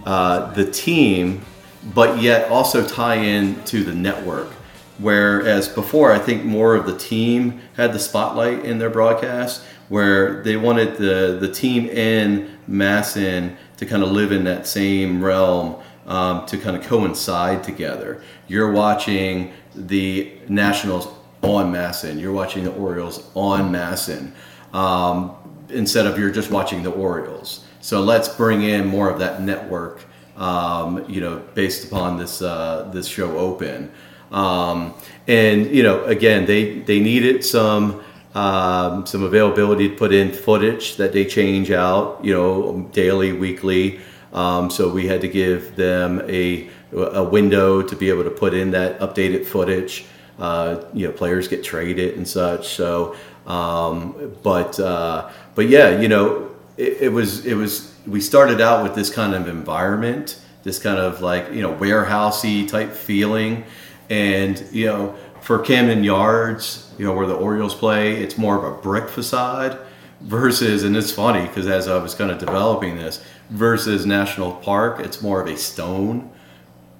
uh, 0.05 0.51
the 0.53 0.69
team, 0.69 1.41
but 1.93 2.21
yet 2.21 2.49
also 2.49 2.87
tie 2.87 3.15
in 3.15 3.61
to 3.65 3.83
the 3.83 3.93
network. 3.93 4.49
Whereas 4.99 5.67
before, 5.67 6.11
I 6.11 6.19
think 6.19 6.43
more 6.43 6.75
of 6.75 6.85
the 6.85 6.97
team 6.97 7.61
had 7.75 7.91
the 7.91 7.99
spotlight 7.99 8.63
in 8.65 8.77
their 8.77 8.89
broadcast, 8.89 9.63
where 9.89 10.43
they 10.43 10.57
wanted 10.57 10.97
the, 10.97 11.37
the 11.41 11.51
team 11.51 11.89
and 12.71 12.79
MASN 12.79 13.55
to 13.77 13.86
kind 13.86 14.03
of 14.03 14.12
live 14.12 14.31
in 14.31 14.43
that 14.45 14.67
same 14.67 15.23
realm 15.23 15.81
um, 16.07 16.45
to 16.47 16.57
kind 16.57 16.75
of 16.75 16.84
coincide 16.84 17.63
together. 17.63 18.21
You're 18.47 18.71
watching 18.71 19.53
the 19.75 20.31
Nationals 20.47 21.07
on 21.41 21.71
MASN, 21.71 22.19
you're 22.19 22.31
watching 22.31 22.63
the 22.63 22.73
Orioles 22.73 23.29
on 23.36 23.71
MASN, 23.71 24.31
um, 24.73 25.36
instead 25.69 26.05
of 26.05 26.17
you're 26.19 26.31
just 26.31 26.51
watching 26.51 26.84
the 26.84 26.91
Orioles. 26.91 27.65
So 27.81 28.01
let's 28.01 28.29
bring 28.29 28.62
in 28.62 28.86
more 28.86 29.10
of 29.10 29.19
that 29.19 29.41
network, 29.41 30.05
um, 30.38 31.03
you 31.10 31.21
know, 31.21 31.41
based 31.55 31.88
upon 31.88 32.17
this 32.17 32.41
uh, 32.41 32.89
this 32.93 33.07
show 33.07 33.38
open. 33.38 33.91
Um, 34.31 34.93
and 35.27 35.65
you 35.65 35.81
know, 35.81 36.03
again, 36.05 36.45
they 36.45 36.79
they 36.79 36.99
needed 36.99 37.43
some 37.43 38.03
um, 38.35 39.05
some 39.05 39.23
availability 39.23 39.89
to 39.89 39.95
put 39.95 40.13
in 40.13 40.31
footage 40.31 40.97
that 40.97 41.11
they 41.13 41.25
change 41.25 41.71
out, 41.71 42.23
you 42.23 42.33
know, 42.33 42.89
daily, 42.93 43.33
weekly. 43.33 43.99
Um, 44.33 44.69
so 44.69 44.89
we 44.89 45.07
had 45.07 45.21
to 45.21 45.27
give 45.27 45.75
them 45.75 46.21
a 46.27 46.69
a 46.93 47.23
window 47.23 47.81
to 47.81 47.95
be 47.95 48.09
able 48.09 48.25
to 48.25 48.29
put 48.29 48.53
in 48.53 48.71
that 48.71 48.99
updated 48.99 49.45
footage. 49.45 50.05
Uh, 50.39 50.83
you 50.93 51.07
know, 51.07 51.13
players 51.13 51.47
get 51.47 51.63
traded 51.63 52.15
and 52.15 52.27
such. 52.27 52.69
So, 52.69 53.15
um, 53.45 54.35
but 54.43 54.79
uh, 54.79 55.29
but 55.55 55.67
yeah, 55.67 55.99
you 55.99 56.07
know, 56.07 56.51
it, 56.77 56.97
it 57.01 57.09
was 57.09 57.45
it 57.45 57.55
was 57.55 57.93
we 58.07 58.21
started 58.21 58.61
out 58.61 58.83
with 58.83 58.95
this 58.95 59.09
kind 59.09 59.33
of 59.33 59.47
environment, 59.47 60.39
this 60.63 60.79
kind 60.79 60.99
of 60.99 61.21
like 61.21 61.51
you 61.51 61.61
know 61.61 61.73
warehousey 61.75 62.67
type 62.67 62.93
feeling 62.93 63.65
and, 64.11 64.61
you 64.73 64.87
know, 64.87 65.15
for 65.39 65.57
Camden 65.57 66.03
Yards, 66.03 66.90
you 67.01 67.07
know, 67.07 67.13
where 67.13 67.25
the 67.25 67.33
Orioles 67.33 67.73
play, 67.73 68.21
it's 68.21 68.37
more 68.37 68.55
of 68.55 68.63
a 68.63 68.79
brick 68.79 69.09
facade 69.09 69.79
versus, 70.21 70.83
and 70.83 70.95
it's 70.95 71.11
funny 71.11 71.47
because 71.47 71.65
as 71.65 71.87
I 71.87 71.97
was 71.97 72.13
kind 72.13 72.29
of 72.29 72.37
developing 72.37 72.95
this, 72.95 73.25
versus 73.49 74.05
National 74.05 74.51
Park, 74.51 74.99
it's 74.99 75.19
more 75.19 75.41
of 75.41 75.47
a 75.47 75.57
stone 75.57 76.29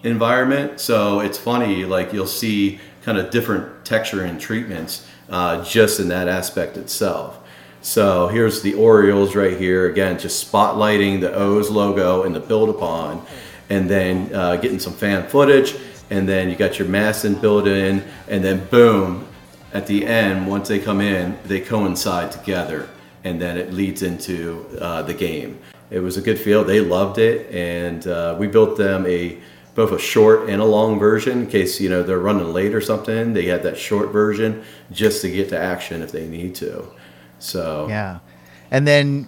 environment. 0.02 0.80
So 0.80 1.20
it's 1.20 1.38
funny, 1.38 1.86
like 1.86 2.14
you'll 2.14 2.26
see 2.26 2.80
kind 3.04 3.20
of 3.20 3.30
different 3.30 3.86
texture 3.86 4.24
and 4.24 4.42
treatments 4.42 5.08
uh, 5.30 5.64
just 5.64 6.00
in 6.00 6.08
that 6.08 6.28
aspect 6.28 6.78
itself. 6.78 7.38
So 7.84 8.28
here's 8.28 8.64
the 8.64 8.74
Orioles 8.74 9.36
right 9.36 9.56
here, 9.56 9.88
again, 9.88 10.18
just 10.18 10.52
spotlighting 10.52 11.22
the 11.22 11.32
O's 11.32 11.70
logo 11.70 12.24
and 12.24 12.34
the 12.34 12.40
build 12.40 12.70
upon, 12.70 13.24
and 13.70 13.88
then 13.88 14.34
uh, 14.34 14.56
getting 14.56 14.80
some 14.80 14.94
fan 14.94 15.28
footage 15.30 15.76
and 16.10 16.28
then 16.28 16.50
you 16.50 16.56
got 16.58 16.78
your 16.78 16.88
MASN 16.90 17.40
built 17.40 17.68
in, 17.68 18.04
and 18.28 18.44
then 18.44 18.66
boom, 18.66 19.26
at 19.74 19.88
the 19.88 20.06
end, 20.06 20.48
once 20.48 20.68
they 20.68 20.80
come 20.80 21.02
in, 21.02 21.38
they 21.46 21.62
coincide 21.62 22.32
together, 22.32 22.90
and 23.24 23.42
then 23.42 23.58
it 23.58 23.74
leads 23.74 24.02
into 24.04 24.66
uh, 24.80 25.02
the 25.02 25.14
game. 25.14 25.60
It 25.90 26.00
was 26.00 26.18
a 26.18 26.22
good 26.22 26.40
feel. 26.40 26.64
They 26.64 26.80
loved 26.80 27.18
it, 27.18 27.50
and 27.54 28.06
uh, 28.08 28.36
we 28.38 28.48
built 28.48 28.78
them 28.78 29.06
a 29.06 29.38
both 29.74 29.94
a 29.94 30.00
short 30.00 30.50
and 30.50 30.62
a 30.62 30.66
long 30.66 31.00
version 31.00 31.40
in 31.40 31.48
case 31.48 31.80
you 31.80 31.90
know 31.90 32.04
they're 32.04 32.20
running 32.20 32.52
late 32.52 32.74
or 32.74 32.82
something. 32.82 33.34
They 33.34 33.46
had 33.46 33.64
that 33.64 33.78
short 33.78 34.10
version 34.10 34.64
just 34.92 35.22
to 35.22 35.32
get 35.32 35.50
to 35.50 35.60
action 35.60 36.02
if 36.02 36.12
they 36.12 36.28
need 36.28 36.56
to. 36.56 36.86
So 37.40 37.88
yeah, 37.88 38.20
and 38.70 38.88
then 38.88 39.28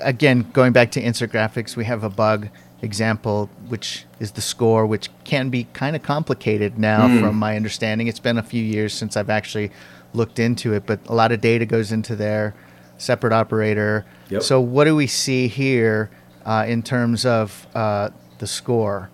again 0.00 0.48
going 0.52 0.72
back 0.72 0.90
to 0.92 1.00
insert 1.00 1.32
graphics, 1.32 1.76
we 1.76 1.84
have 1.84 2.04
a 2.04 2.10
bug 2.10 2.48
example, 2.82 3.48
which 3.68 4.04
is 4.20 4.32
the 4.32 4.40
score, 4.40 4.86
which 4.86 5.08
can 5.24 5.50
be 5.50 5.64
kind 5.72 5.96
of 5.96 6.02
complicated 6.02 6.78
now, 6.78 7.08
mm. 7.08 7.20
from 7.20 7.36
my 7.36 7.56
understanding. 7.56 8.06
It's 8.06 8.20
been 8.20 8.38
a 8.38 8.42
few 8.42 8.62
years 8.62 8.92
since 8.92 9.16
I've 9.16 9.30
actually 9.30 9.70
looked 10.12 10.38
into 10.38 10.72
it, 10.72 10.86
but 10.86 11.00
a 11.06 11.14
lot 11.14 11.32
of 11.32 11.40
data 11.40 11.66
goes 11.66 11.92
into 11.92 12.16
there, 12.16 12.54
separate 12.98 13.32
operator. 13.32 14.04
Yep. 14.30 14.42
So, 14.42 14.60
what 14.60 14.84
do 14.84 14.96
we 14.96 15.06
see 15.06 15.48
here 15.48 16.10
uh, 16.44 16.64
in 16.66 16.82
terms 16.82 17.24
of 17.24 17.66
uh, 17.74 18.10
the 18.38 18.46
score? 18.46 19.10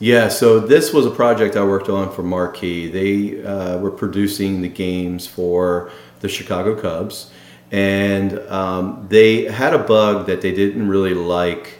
Yeah, 0.00 0.28
so 0.28 0.60
this 0.60 0.92
was 0.92 1.06
a 1.06 1.10
project 1.10 1.56
I 1.56 1.64
worked 1.64 1.88
on 1.88 2.12
for 2.12 2.22
Marquee. 2.22 2.88
They 2.88 3.44
uh, 3.44 3.78
were 3.78 3.90
producing 3.90 4.62
the 4.62 4.68
games 4.68 5.26
for 5.26 5.90
the 6.20 6.28
Chicago 6.28 6.80
Cubs, 6.80 7.32
and 7.72 8.38
um, 8.48 9.06
they 9.10 9.46
had 9.46 9.74
a 9.74 9.78
bug 9.78 10.26
that 10.26 10.40
they 10.40 10.54
didn't 10.54 10.88
really 10.88 11.14
like 11.14 11.77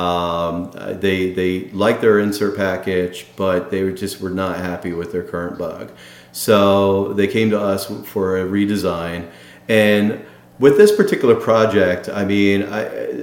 um, 0.00 0.52
they 1.00 1.18
they 1.38 1.52
liked 1.84 2.00
their 2.00 2.18
insert 2.24 2.54
package, 2.56 3.26
but 3.36 3.60
they 3.70 3.80
were 3.84 3.96
just 4.02 4.14
were 4.22 4.34
not 4.44 4.54
happy 4.70 4.92
with 5.00 5.10
their 5.12 5.24
current 5.32 5.56
bug. 5.58 5.86
So 6.32 7.12
they 7.18 7.28
came 7.36 7.48
to 7.50 7.60
us 7.72 7.82
for 8.12 8.24
a 8.40 8.44
redesign, 8.56 9.20
and 9.68 10.04
with 10.58 10.74
this 10.76 10.92
particular 11.00 11.36
project, 11.48 12.08
I 12.20 12.24
mean, 12.34 12.58
I 12.78 12.82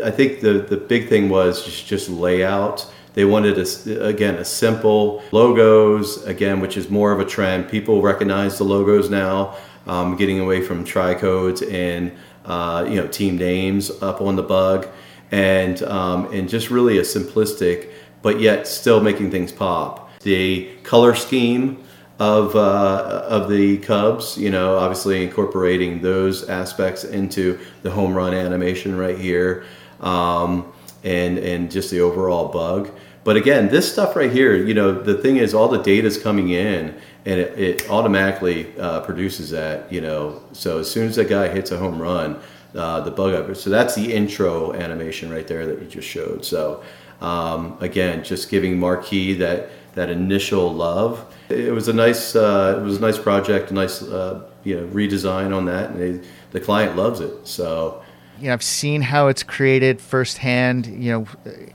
I 0.10 0.12
think 0.18 0.30
the 0.46 0.54
the 0.74 0.78
big 0.94 1.04
thing 1.12 1.30
was 1.30 1.54
just, 1.66 1.82
just 1.94 2.10
layout. 2.10 2.78
They 3.14 3.26
wanted 3.26 3.56
a, 3.58 3.66
again 4.14 4.36
a 4.36 4.46
simple 4.46 5.02
logos 5.32 6.08
again, 6.34 6.60
which 6.64 6.76
is 6.78 6.86
more 6.90 7.12
of 7.16 7.20
a 7.20 7.26
trend. 7.36 7.60
People 7.70 7.96
recognize 8.12 8.54
the 8.58 8.66
logos 8.76 9.10
now. 9.10 9.56
um, 9.88 10.16
getting 10.16 10.40
away 10.40 10.62
from 10.62 10.86
tricodes 10.86 11.62
and 11.72 12.12
uh, 12.46 12.86
you 12.88 12.96
know 12.96 13.08
team 13.08 13.38
names 13.38 13.90
up 14.02 14.22
on 14.22 14.36
the 14.36 14.44
bug, 14.44 14.88
and 15.32 15.82
um, 15.84 16.32
and 16.34 16.50
just 16.50 16.70
really 16.70 16.98
a 16.98 17.02
simplistic, 17.02 17.92
but 18.22 18.40
yet 18.40 18.68
still 18.68 19.02
making 19.02 19.32
things 19.32 19.52
pop. 19.52 20.10
The 20.22 20.70
color 20.84 21.16
scheme 21.16 21.84
of 22.20 22.56
uh, 22.56 23.26
of 23.28 23.50
the 23.50 23.78
Cubs, 23.80 24.38
you 24.38 24.50
know, 24.50 24.78
obviously 24.78 25.24
incorporating 25.24 26.02
those 26.02 26.48
aspects 26.50 27.04
into 27.04 27.60
the 27.84 27.92
home 27.92 28.14
run 28.14 28.34
animation 28.34 28.98
right 28.98 29.18
here, 29.18 29.66
um, 30.00 30.72
and 31.04 31.38
and 31.38 31.72
just 31.72 31.92
the 31.92 32.02
overall 32.02 32.48
bug. 32.48 32.90
But 33.24 33.36
again, 33.36 33.68
this 33.68 33.92
stuff 33.92 34.16
right 34.16 34.32
here, 34.32 34.56
you 34.56 34.74
know, 34.74 34.94
the 34.94 35.16
thing 35.16 35.36
is, 35.36 35.54
all 35.54 35.68
the 35.68 35.84
data 35.84 36.08
is 36.08 36.18
coming 36.18 36.52
in, 36.52 36.96
and 37.26 37.40
it, 37.42 37.60
it 37.60 37.90
automatically 37.90 38.74
uh, 38.80 39.02
produces 39.02 39.50
that, 39.50 39.92
you 39.92 40.00
know. 40.00 40.42
So 40.54 40.80
as 40.80 40.90
soon 40.90 41.10
as 41.10 41.18
that 41.18 41.28
guy 41.28 41.50
hits 41.50 41.72
a 41.72 41.78
home 41.78 42.02
run, 42.02 42.40
uh, 42.78 43.02
the 43.02 43.12
bug 43.12 43.34
up. 43.34 43.56
So 43.56 43.70
that's 43.70 43.96
the 43.96 44.14
intro 44.14 44.74
animation 44.74 45.30
right 45.32 45.48
there 45.48 45.66
that 45.66 45.82
you 45.82 45.88
just 45.88 46.08
showed. 46.08 46.46
So 46.46 46.84
um, 47.22 47.78
again, 47.82 48.24
just 48.24 48.50
giving 48.50 48.80
Marquee 48.80 49.34
that 49.36 49.70
that 49.96 50.10
initial 50.10 50.72
love. 50.72 51.34
It 51.50 51.74
was 51.74 51.88
a 51.88 51.94
nice, 51.94 52.36
uh, 52.36 52.78
it 52.80 52.84
was 52.84 52.98
a 52.98 53.02
nice 53.02 53.18
project, 53.18 53.72
a 53.72 53.74
nice, 53.74 54.04
uh, 54.04 54.48
you 54.64 54.80
know, 54.80 54.86
redesign 54.88 55.56
on 55.56 55.66
that, 55.66 55.90
and 55.90 56.22
they, 56.22 56.28
the 56.52 56.60
client 56.60 56.96
loves 56.96 57.20
it. 57.20 57.48
So 57.48 58.04
you 58.40 58.48
know, 58.48 58.54
I've 58.54 58.64
seen 58.64 59.02
how 59.02 59.28
it's 59.28 59.42
created 59.42 60.00
firsthand, 60.00 60.86
you 60.86 61.12
know, 61.12 61.28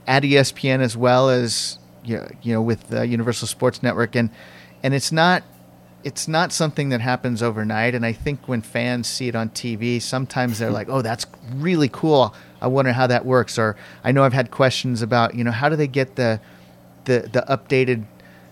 at 0.07 0.23
ESPN 0.23 0.79
as 0.79 0.95
well 0.95 1.29
as 1.29 1.79
you 2.05 2.17
know, 2.17 2.29
you 2.41 2.53
know 2.53 2.61
with 2.61 2.87
the 2.87 3.05
Universal 3.05 3.49
Sports 3.49 3.83
Network, 3.83 4.15
and 4.15 4.29
and 4.83 4.93
it's 4.93 5.11
not 5.11 5.43
it's 6.03 6.27
not 6.27 6.51
something 6.51 6.89
that 6.89 7.01
happens 7.01 7.41
overnight. 7.41 7.95
And 7.95 8.05
I 8.05 8.13
think 8.13 8.47
when 8.47 8.61
fans 8.61 9.07
see 9.07 9.27
it 9.27 9.35
on 9.35 9.49
TV, 9.49 10.01
sometimes 10.01 10.59
they're 10.59 10.71
like, 10.71 10.89
"Oh, 10.89 11.01
that's 11.01 11.25
really 11.55 11.89
cool. 11.89 12.33
I 12.61 12.67
wonder 12.67 12.91
how 12.91 13.07
that 13.07 13.25
works." 13.25 13.57
Or 13.57 13.75
I 14.03 14.11
know 14.11 14.23
I've 14.23 14.33
had 14.33 14.51
questions 14.51 15.01
about, 15.01 15.35
you 15.35 15.43
know, 15.43 15.51
how 15.51 15.69
do 15.69 15.75
they 15.75 15.87
get 15.87 16.15
the 16.15 16.39
the 17.05 17.29
the 17.31 17.45
updated, 17.49 18.03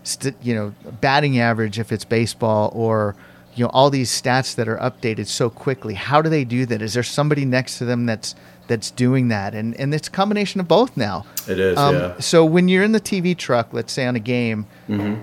st- 0.04 0.36
you 0.42 0.56
know, 0.56 0.74
batting 1.02 1.40
average 1.40 1.80
if 1.80 1.92
it's 1.92 2.06
baseball 2.06 2.72
or 2.74 3.16
you 3.56 3.66
know 3.66 3.70
all 3.74 3.90
these 3.90 4.10
stats 4.10 4.56
that 4.56 4.68
are 4.68 4.78
updated 4.78 5.28
so 5.28 5.50
quickly 5.50 5.94
how 5.94 6.22
do 6.22 6.30
they 6.30 6.46
do 6.46 6.66
that 6.66 6.82
is 6.82 6.94
there 6.94 7.04
somebody 7.04 7.46
next 7.46 7.78
to 7.78 7.86
them 7.86 8.06
that's 8.06 8.36
that's 8.68 8.92
doing 8.92 9.28
that 9.28 9.54
and 9.54 9.76
and 9.76 9.94
it's 9.94 10.08
a 10.08 10.12
combination 10.12 10.62
of 10.62 10.68
both 10.68 10.96
now 10.96 11.26
it 11.50 11.60
is 11.60 11.78
um, 11.78 11.96
yeah 11.96 12.20
so 12.20 12.46
when 12.46 12.70
you're 12.70 12.84
in 12.84 12.94
the 12.94 13.00
tv 13.00 13.38
truck 13.38 13.74
let's 13.74 13.92
say 13.92 14.06
on 14.06 14.16
a 14.16 14.20
game 14.20 14.66
mm-hmm. 14.88 15.22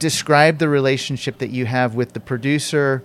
Describe 0.00 0.58
the 0.58 0.68
relationship 0.68 1.38
that 1.38 1.50
you 1.50 1.66
have 1.66 1.94
with 1.94 2.12
the 2.12 2.20
producer 2.20 3.04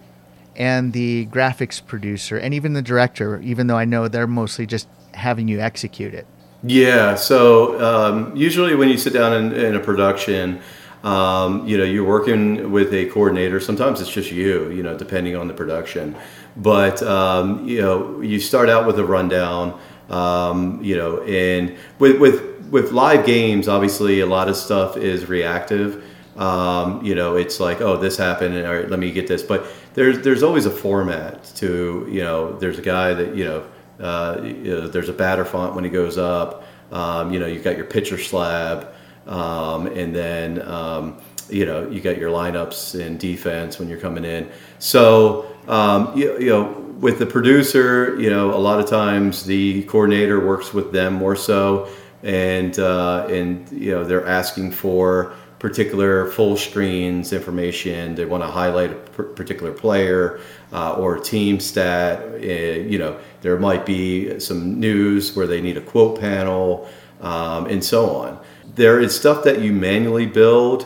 and 0.56 0.94
the 0.94 1.28
graphics 1.28 1.86
producer 1.86 2.38
and 2.38 2.54
even 2.54 2.74
the 2.74 2.82
director 2.82 3.40
even 3.42 3.68
though 3.68 3.78
i 3.78 3.86
know 3.86 4.08
they're 4.08 4.26
mostly 4.26 4.66
just 4.66 4.88
having 5.14 5.48
you 5.48 5.60
execute 5.60 6.14
it 6.14 6.26
yeah 6.64 7.14
so 7.14 7.80
um, 7.84 8.36
usually 8.36 8.74
when 8.74 8.90
you 8.90 8.98
sit 8.98 9.14
down 9.14 9.34
in, 9.34 9.52
in 9.54 9.76
a 9.76 9.80
production 9.80 10.60
um, 11.06 11.68
you 11.68 11.78
know, 11.78 11.84
you're 11.84 12.04
working 12.04 12.72
with 12.72 12.92
a 12.92 13.06
coordinator. 13.06 13.60
Sometimes 13.60 14.02
it's 14.02 14.10
just 14.10 14.32
you, 14.32 14.72
you 14.72 14.82
know, 14.82 14.98
depending 14.98 15.36
on 15.36 15.48
the 15.48 15.54
production. 15.54 16.16
But 16.58 17.04
um, 17.04 17.68
you 17.68 17.80
know, 17.80 18.22
you 18.22 18.40
start 18.40 18.70
out 18.70 18.88
with 18.88 18.98
a 18.98 19.06
rundown. 19.06 19.80
Um, 20.10 20.84
you 20.84 20.98
know, 20.98 21.22
and 21.22 21.78
with 22.00 22.20
with 22.20 22.56
with 22.72 22.92
live 22.92 23.26
games, 23.26 23.68
obviously 23.68 24.20
a 24.20 24.26
lot 24.26 24.50
of 24.50 24.56
stuff 24.56 24.98
is 24.98 25.30
reactive. 25.30 26.04
Um, 26.36 27.04
you 27.04 27.16
know, 27.16 27.36
it's 27.36 27.60
like, 27.60 27.82
oh, 27.82 27.98
this 27.98 28.18
happened, 28.18 28.56
and 28.56 28.68
all 28.68 28.76
right, 28.76 28.90
let 28.90 29.00
me 29.00 29.12
get 29.12 29.28
this. 29.28 29.42
But 29.42 29.66
there's 29.94 30.20
there's 30.20 30.44
always 30.44 30.66
a 30.66 30.72
format 30.72 31.46
to, 31.56 32.08
you 32.10 32.22
know, 32.22 32.58
there's 32.58 32.78
a 32.78 32.82
guy 32.82 33.14
that 33.14 33.36
you 33.36 33.46
know, 33.46 33.68
uh, 34.00 34.42
you 34.44 34.76
know 34.76 34.88
there's 34.88 35.10
a 35.10 35.14
batter 35.14 35.46
font 35.46 35.76
when 35.76 35.84
he 35.84 35.90
goes 35.90 36.18
up. 36.18 36.64
Um, 36.92 37.34
you 37.34 37.40
know, 37.40 37.48
you've 37.48 37.64
got 37.64 37.78
your 37.78 37.86
pitcher 37.86 38.18
slab. 38.18 38.94
Um, 39.28 39.88
and 39.88 40.16
then, 40.16 40.62
um, 40.68 41.20
you 41.50 41.66
know, 41.66 41.90
you 41.90 42.02
got 42.02 42.18
your 42.18 42.30
lineups 42.30 43.00
in 43.00 43.18
defense 43.18 43.80
when 43.80 43.90
you're 43.90 44.00
coming 44.00 44.24
in. 44.24 44.50
So, 44.80 45.56
um, 45.68 46.16
you, 46.18 46.40
you, 46.40 46.50
know, 46.50 46.86
with 47.00 47.20
the 47.20 47.26
producer, 47.26 48.20
you 48.20 48.30
know, 48.30 48.54
a 48.54 48.58
lot 48.58 48.80
of 48.80 48.88
times 48.88 49.46
the 49.46 49.84
coordinator 49.84 50.46
works 50.46 50.74
with 50.74 50.92
them 50.92 51.14
more 51.14 51.36
so, 51.36 51.90
and 52.24 52.80
uh, 52.80 53.28
and 53.30 53.70
you 53.72 53.92
know 53.92 54.04
they're 54.04 54.26
asking 54.26 54.72
for 54.72 55.34
particular 55.60 56.30
full 56.32 56.58
screens 56.58 57.34
information. 57.34 58.16
They 58.16 58.26
want 58.26 58.44
to 58.44 58.48
highlight 58.48 58.92
a 58.92 58.96
particular 58.96 59.72
player 59.72 60.40
uh, 60.72 60.94
or 60.94 61.18
team 61.18 61.60
stat. 61.60 62.22
Uh, 62.22 62.38
you 62.38 62.98
know, 62.98 63.18
there 63.42 63.58
might 63.58 63.86
be 63.86 64.40
some 64.40 64.80
news 64.80 65.36
where 65.36 65.48
they 65.48 65.62
need 65.62 65.78
a 65.78 65.82
quote 65.82 66.20
panel 66.20 66.88
um, 67.22 67.68
and 67.68 67.84
so 67.84 68.10
on 68.16 68.40
there 68.76 69.00
is 69.00 69.16
stuff 69.16 69.44
that 69.44 69.62
you 69.62 69.72
manually 69.72 70.26
build, 70.26 70.86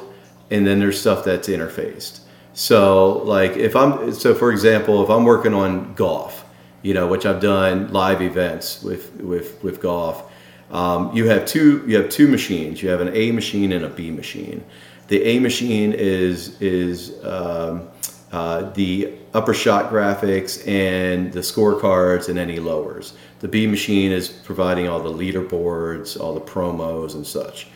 and 0.52 0.66
then 0.66 0.80
there's 0.80 1.00
stuff 1.00 1.24
that's 1.26 1.48
interfaced. 1.48 2.22
So, 2.54 3.20
like 3.24 3.52
if 3.52 3.76
I'm 3.76 4.14
so 4.14 4.34
for 4.36 4.52
example, 4.52 5.04
if 5.04 5.10
I'm 5.10 5.24
working 5.24 5.54
on 5.54 5.94
golf, 5.94 6.46
you 6.82 6.94
know, 6.94 7.08
which 7.08 7.26
I've 7.26 7.42
done 7.42 7.92
live 7.92 8.22
events 8.22 8.82
with 8.84 9.14
with 9.16 9.62
with 9.64 9.82
golf. 9.82 10.29
Um, 10.72 11.16
you 11.16 11.28
have 11.30 11.46
two 11.46 11.84
you 11.88 11.98
have 11.98 12.10
two 12.10 12.28
machines. 12.28 12.82
You 12.82 12.90
have 12.90 13.02
an 13.02 13.14
A 13.14 13.32
machine 13.32 13.72
and 13.72 13.86
a 13.86 13.90
B 13.90 14.12
machine. 14.12 14.64
The 15.08 15.24
A 15.24 15.40
machine 15.40 15.94
is 15.94 16.62
is 16.62 17.24
um, 17.26 17.90
uh, 18.32 18.70
the 18.72 19.14
upper 19.34 19.54
shot 19.54 19.92
graphics 19.92 20.68
and 20.68 21.34
the 21.34 21.40
scorecards 21.40 22.30
and 22.30 22.38
any 22.38 22.60
lowers. 22.60 23.14
The 23.40 23.48
B 23.48 23.66
machine 23.66 24.12
is 24.12 24.30
providing 24.30 24.88
all 24.88 25.00
the 25.00 25.12
leaderboards, 25.12 26.20
all 26.20 26.36
the 26.36 26.42
promos 26.42 27.16
and 27.16 27.26
such. 27.26 27.68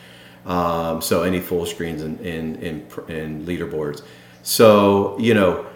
Um, 0.46 1.00
so 1.00 1.22
any 1.22 1.40
full 1.40 1.66
screens 1.66 2.02
and 2.02 2.20
in, 2.20 2.56
in, 3.08 3.46
leaderboards. 3.46 4.02
So 4.42 5.18
you 5.18 5.34
know 5.34 5.66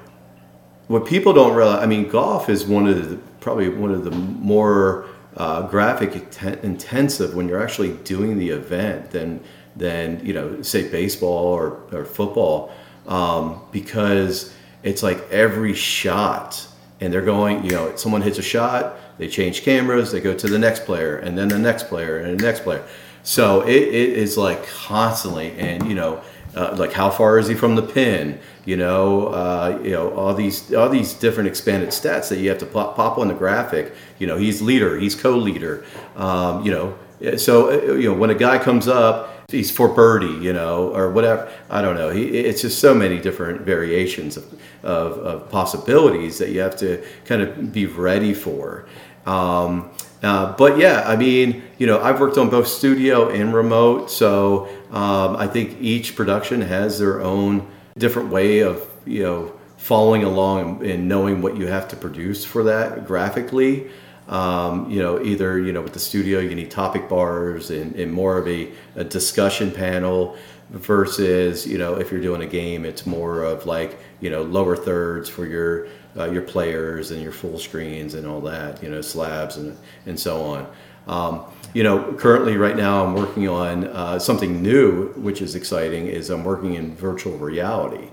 what 0.87 1.07
people 1.07 1.33
don't 1.33 1.57
realize. 1.57 1.83
I 1.83 1.87
mean, 1.87 2.09
golf 2.09 2.49
is 2.49 2.65
one 2.65 2.87
of 2.87 3.11
the 3.11 3.17
probably 3.41 3.69
one 3.69 3.91
of 3.91 4.05
the 4.05 4.11
more 4.13 5.08
uh, 5.39 5.63
graphic 5.69 6.15
intensive 6.63 7.35
when 7.35 7.49
you're 7.49 7.63
actually 7.63 7.93
doing 8.05 8.39
the 8.39 8.51
event 8.51 9.11
than 9.11 9.43
than 9.77 10.25
you 10.27 10.35
know 10.35 10.61
say 10.63 10.89
baseball 10.91 11.47
or, 11.47 11.81
or 11.93 12.05
football 12.05 12.73
um, 13.07 13.61
because 13.73 14.53
it's 14.83 15.03
like 15.03 15.19
every 15.31 15.73
shot 15.73 16.67
and 17.01 17.13
they're 17.13 17.23
going 17.23 17.65
you 17.65 17.71
know 17.71 17.95
someone 17.97 18.21
hits 18.21 18.39
a 18.39 18.43
shot 18.43 18.97
they 19.19 19.29
change 19.29 19.63
cameras 19.63 20.11
they 20.11 20.21
go 20.21 20.35
to 20.35 20.49
the 20.49 20.59
next 20.59 20.85
player 20.85 21.17
and 21.17 21.39
then 21.39 21.49
the 21.49 21.59
next 21.59 21.89
player 21.89 22.19
and 22.19 22.39
the 22.39 22.45
next 22.45 22.61
player. 22.61 22.85
So 23.29 23.61
it, 23.63 23.83
it 23.83 24.11
is 24.17 24.39
like 24.39 24.67
constantly, 24.67 25.53
and 25.59 25.87
you 25.87 25.95
know, 25.95 26.23
uh, 26.55 26.75
like 26.77 26.93
how 26.93 27.11
far 27.11 27.39
is 27.39 27.49
he 27.49 27.55
from 27.55 27.75
the 27.75 27.83
pin? 27.83 28.39
You 28.65 28.77
know, 28.77 29.29
uh, 29.29 29.81
you 29.83 29.91
know 29.91 30.13
all 30.15 30.35
these 30.35 30.73
all 30.75 30.89
these 30.89 31.15
different 31.15 31.49
expanded 31.49 31.91
stats 31.91 32.29
that 32.29 32.39
you 32.39 32.49
have 32.49 32.59
to 32.59 32.67
pop, 32.67 32.97
pop 32.97 33.19
on 33.19 33.29
the 33.29 33.35
graphic. 33.35 33.95
You 34.19 34.27
know, 34.27 34.37
he's 34.37 34.61
leader, 34.63 34.99
he's 34.99 35.15
co-leader. 35.15 35.85
Um, 36.17 36.65
you 36.65 36.71
know, 36.71 36.99
so 37.37 37.71
uh, 37.71 37.95
you 37.95 38.11
know 38.11 38.15
when 38.15 38.31
a 38.31 38.35
guy 38.35 38.59
comes 38.59 38.89
up, 38.89 39.39
he's 39.51 39.71
for 39.71 39.89
birdie, 39.89 40.45
you 40.45 40.53
know, 40.53 40.95
or 40.95 41.11
whatever. 41.11 41.51
I 41.71 41.81
don't 41.81 41.97
know. 41.97 42.11
He, 42.11 42.25
it's 42.39 42.63
just 42.63 42.81
so 42.81 42.95
many 42.95 43.19
different 43.19 43.63
variations 43.63 44.37
of, 44.37 44.53
of, 44.83 45.13
of, 45.19 45.51
possibilities 45.51 46.37
that 46.39 46.51
you 46.51 46.61
have 46.61 46.77
to 46.77 47.03
kind 47.25 47.41
of 47.41 47.73
be 47.73 47.87
ready 47.87 48.35
for. 48.35 48.87
Um, 49.25 49.91
uh, 50.23 50.55
but 50.57 50.79
yeah, 50.79 51.05
I 51.07 51.17
mean, 51.17 51.63
you 51.79 51.87
know, 51.87 52.01
I've 52.01 52.21
worked 52.21 52.37
on 52.37 52.51
both 52.51 52.67
studio 52.67 53.31
and 53.31 53.55
remote, 53.55 54.11
so 54.11 54.69
um, 54.91 55.37
I 55.37 55.47
think 55.47 55.81
each 55.81 56.17
production 56.17 56.61
has 56.63 56.99
their 56.99 57.21
own 57.21 57.67
different 57.97 58.31
way 58.31 58.61
of, 58.61 58.87
you 59.05 59.23
know, 59.23 59.53
following 59.77 60.25
along 60.25 60.85
and, 60.85 61.09
knowing 61.09 61.41
what 61.43 61.57
you 61.57 61.67
have 61.67 61.89
to 61.89 61.97
produce 61.97 62.45
for 62.45 62.65
that 62.65 63.07
graphically. 63.07 63.91
Um, 64.29 64.91
you 64.91 65.01
know, 65.01 65.23
either, 65.23 65.59
you 65.59 65.73
know, 65.73 65.81
with 65.81 65.95
the 65.95 65.99
studio, 65.99 66.41
you 66.41 66.55
need 66.55 66.71
topic 66.71 67.09
bars 67.09 67.71
and, 67.71 67.95
and 67.97 68.13
more 68.13 68.37
of 68.37 68.47
a, 68.47 68.71
a 68.97 69.05
discussion 69.05 69.71
panel 69.71 70.37
versus, 70.71 71.67
you 71.67 71.79
know, 71.79 71.95
if 71.95 72.13
you're 72.13 72.21
doing 72.21 72.43
a 72.43 72.47
game, 72.47 72.85
it's 72.85 73.07
more 73.07 73.43
of 73.43 73.65
like, 73.65 73.99
you 74.21 74.29
know, 74.29 74.43
lower 74.43 74.77
thirds 74.77 75.29
for 75.29 75.47
your 75.47 75.89
uh, 76.17 76.31
your 76.31 76.43
players 76.43 77.11
and 77.11 77.23
your 77.23 77.33
full 77.33 77.59
screens 77.59 78.15
and 78.15 78.27
all 78.27 78.41
that, 78.41 78.83
you 78.83 78.91
know, 78.91 79.01
slabs 79.01 79.57
and, 79.57 79.77
and 80.07 80.19
so 80.19 80.43
on. 80.43 80.67
Um, 81.07 81.45
you 81.75 81.83
know, 81.83 82.13
currently 82.15 82.57
right 82.57 82.77
now 82.77 83.05
I'm 83.05 83.15
working 83.15 83.49
on 83.49 83.85
uh, 83.87 84.19
something 84.19 84.63
new, 84.63 85.09
which 85.15 85.43
is 85.43 85.55
exciting, 85.55 86.07
is 86.07 86.31
I'm 86.31 86.45
working 86.45 86.75
in 86.75 86.95
virtual 86.95 87.37
reality. 87.39 88.09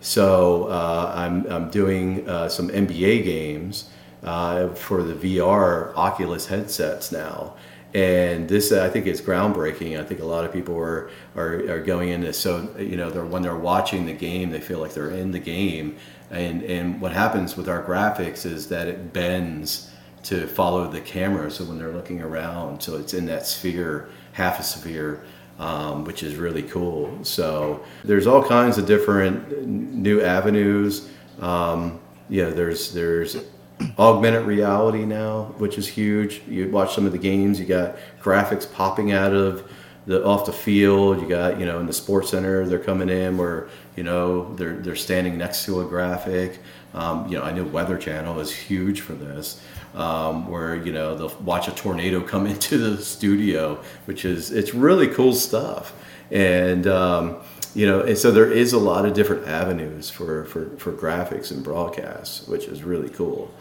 So 0.00 0.64
uh, 0.64 1.12
I'm, 1.14 1.46
I'm 1.50 1.70
doing 1.70 2.28
uh, 2.28 2.48
some 2.48 2.68
NBA 2.68 3.24
games 3.24 3.90
uh, 4.22 4.68
for 4.70 5.02
the 5.02 5.14
VR 5.14 5.94
Oculus 5.96 6.46
headsets 6.46 7.10
now. 7.12 7.54
and 7.94 8.48
this 8.48 8.70
I 8.72 8.88
think 8.90 9.06
is 9.06 9.20
groundbreaking. 9.22 9.98
I 9.98 10.04
think 10.04 10.20
a 10.20 10.24
lot 10.24 10.44
of 10.44 10.52
people 10.52 10.76
are 10.76 11.10
are, 11.36 11.54
are 11.70 11.80
going 11.80 12.10
into 12.10 12.32
so 12.32 12.68
you 12.78 12.96
know 12.96 13.10
they're 13.10 13.24
when 13.24 13.42
they're 13.42 13.56
watching 13.56 14.06
the 14.06 14.12
game 14.12 14.50
they 14.50 14.60
feel 14.60 14.78
like 14.78 14.92
they're 14.94 15.10
in 15.10 15.32
the 15.32 15.38
game, 15.38 15.96
and 16.30 16.62
and 16.64 17.00
what 17.00 17.12
happens 17.12 17.56
with 17.56 17.68
our 17.68 17.82
graphics 17.82 18.44
is 18.44 18.68
that 18.68 18.88
it 18.88 19.12
bends 19.12 19.90
to 20.24 20.46
follow 20.46 20.88
the 20.88 21.00
camera. 21.00 21.50
So 21.50 21.64
when 21.64 21.78
they're 21.78 21.92
looking 21.92 22.22
around, 22.22 22.82
so 22.82 22.96
it's 22.96 23.14
in 23.14 23.26
that 23.26 23.46
sphere, 23.46 24.08
half 24.32 24.60
a 24.60 24.62
sphere. 24.62 25.24
Um, 25.58 26.04
which 26.04 26.22
is 26.22 26.36
really 26.36 26.62
cool. 26.62 27.18
So 27.24 27.84
there's 28.04 28.28
all 28.28 28.44
kinds 28.44 28.78
of 28.78 28.86
different 28.86 29.66
new 29.66 30.22
avenues. 30.22 31.08
Um, 31.40 31.98
yeah, 32.28 32.50
there's 32.50 32.92
there's 32.92 33.36
augmented 33.98 34.46
reality 34.46 35.04
now, 35.04 35.54
which 35.58 35.78
is 35.78 35.86
huge. 35.86 36.42
You 36.46 36.70
watch 36.70 36.94
some 36.94 37.06
of 37.06 37.12
the 37.12 37.18
games, 37.18 37.58
you 37.58 37.66
got 37.66 37.96
graphics 38.20 38.70
popping 38.70 39.12
out 39.12 39.32
of 39.34 39.70
the 40.06 40.24
off 40.24 40.46
the 40.46 40.52
field. 40.52 41.20
You 41.20 41.28
got 41.28 41.60
you 41.60 41.66
know 41.66 41.78
in 41.80 41.86
the 41.86 41.92
sports 41.92 42.30
center 42.30 42.66
they're 42.66 42.78
coming 42.78 43.08
in 43.08 43.36
where 43.36 43.68
you 43.96 44.02
know 44.02 44.54
they're 44.54 44.76
they're 44.76 44.96
standing 44.96 45.38
next 45.38 45.64
to 45.66 45.80
a 45.80 45.84
graphic. 45.84 46.60
Um, 46.94 47.28
you 47.28 47.38
know 47.38 47.44
I 47.44 47.52
know 47.52 47.64
Weather 47.64 47.98
Channel 47.98 48.40
is 48.40 48.50
huge 48.50 49.00
for 49.00 49.12
this. 49.12 49.62
Um, 49.94 50.48
where 50.48 50.76
you 50.76 50.92
know 50.92 51.16
they'll 51.16 51.36
watch 51.40 51.66
a 51.66 51.72
tornado 51.72 52.20
come 52.20 52.46
into 52.54 52.78
the 52.78 53.02
studio, 53.02 53.82
which 54.04 54.24
is 54.24 54.50
it's 54.50 54.74
really 54.74 55.08
cool 55.08 55.34
stuff. 55.34 55.94
And 56.30 56.86
um, 56.86 57.38
you 57.74 57.86
know, 57.86 58.00
and 58.00 58.16
so 58.16 58.30
there 58.30 58.50
is 58.50 58.72
a 58.72 58.78
lot 58.78 59.04
of 59.04 59.14
different 59.14 59.46
avenues 59.46 60.10
for, 60.10 60.44
for, 60.46 60.70
for 60.78 60.92
graphics 60.92 61.50
and 61.50 61.62
broadcasts, 61.62 62.46
which 62.48 62.64
is 62.64 62.82
really 62.82 63.08
cool. 63.08 63.52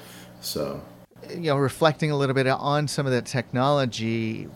So, 0.41 0.81
you 1.29 1.51
know, 1.51 1.57
reflecting 1.57 2.09
a 2.11 2.17
little 2.17 2.33
bit 2.33 2.47
on 2.47 2.87
some 2.87 3.05
of 3.05 3.11
that 3.11 3.25
technology, 3.25 4.47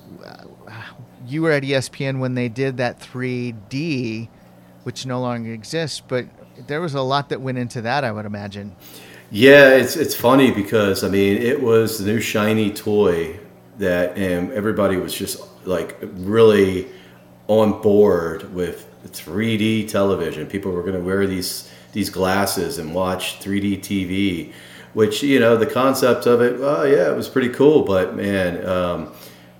you 1.27 1.41
were 1.41 1.51
at 1.51 1.63
ESPN 1.63 2.19
when 2.19 2.33
they 2.33 2.49
did 2.49 2.77
that 2.77 2.99
3D, 2.99 4.29
which 4.83 5.05
no 5.05 5.21
longer 5.21 5.53
exists, 5.53 6.01
but 6.07 6.25
there 6.67 6.81
was 6.81 6.93
a 6.93 7.01
lot 7.01 7.29
that 7.29 7.41
went 7.41 7.57
into 7.57 7.81
that, 7.81 8.03
I 8.03 8.11
would 8.11 8.25
imagine. 8.25 8.75
Yeah, 9.31 9.75
it's 9.75 9.95
it's 9.95 10.13
funny 10.13 10.51
because 10.51 11.03
I 11.03 11.07
mean 11.09 11.41
it 11.41 11.61
was 11.61 11.99
the 11.99 12.05
new 12.05 12.19
shiny 12.19 12.71
toy 12.73 13.39
that 13.77 14.17
and 14.17 14.51
everybody 14.51 14.97
was 14.97 15.13
just 15.13 15.41
like 15.65 15.97
really 16.01 16.87
on 17.47 17.81
board 17.81 18.53
with 18.53 18.87
3D 19.07 19.87
television. 19.87 20.47
People 20.47 20.71
were 20.71 20.81
going 20.81 20.95
to 20.95 20.99
wear 21.01 21.25
these 21.27 21.71
these 21.93 22.09
glasses 22.09 22.77
and 22.77 22.93
watch 22.93 23.39
3D 23.39 23.79
TV, 23.79 24.51
which 24.93 25.23
you 25.23 25.39
know 25.39 25.55
the 25.55 25.65
concept 25.65 26.25
of 26.25 26.41
it. 26.41 26.59
Well, 26.59 26.85
yeah, 26.85 27.09
it 27.09 27.15
was 27.15 27.29
pretty 27.29 27.49
cool, 27.49 27.83
but 27.83 28.15
man, 28.15 28.65
um, 28.67 29.13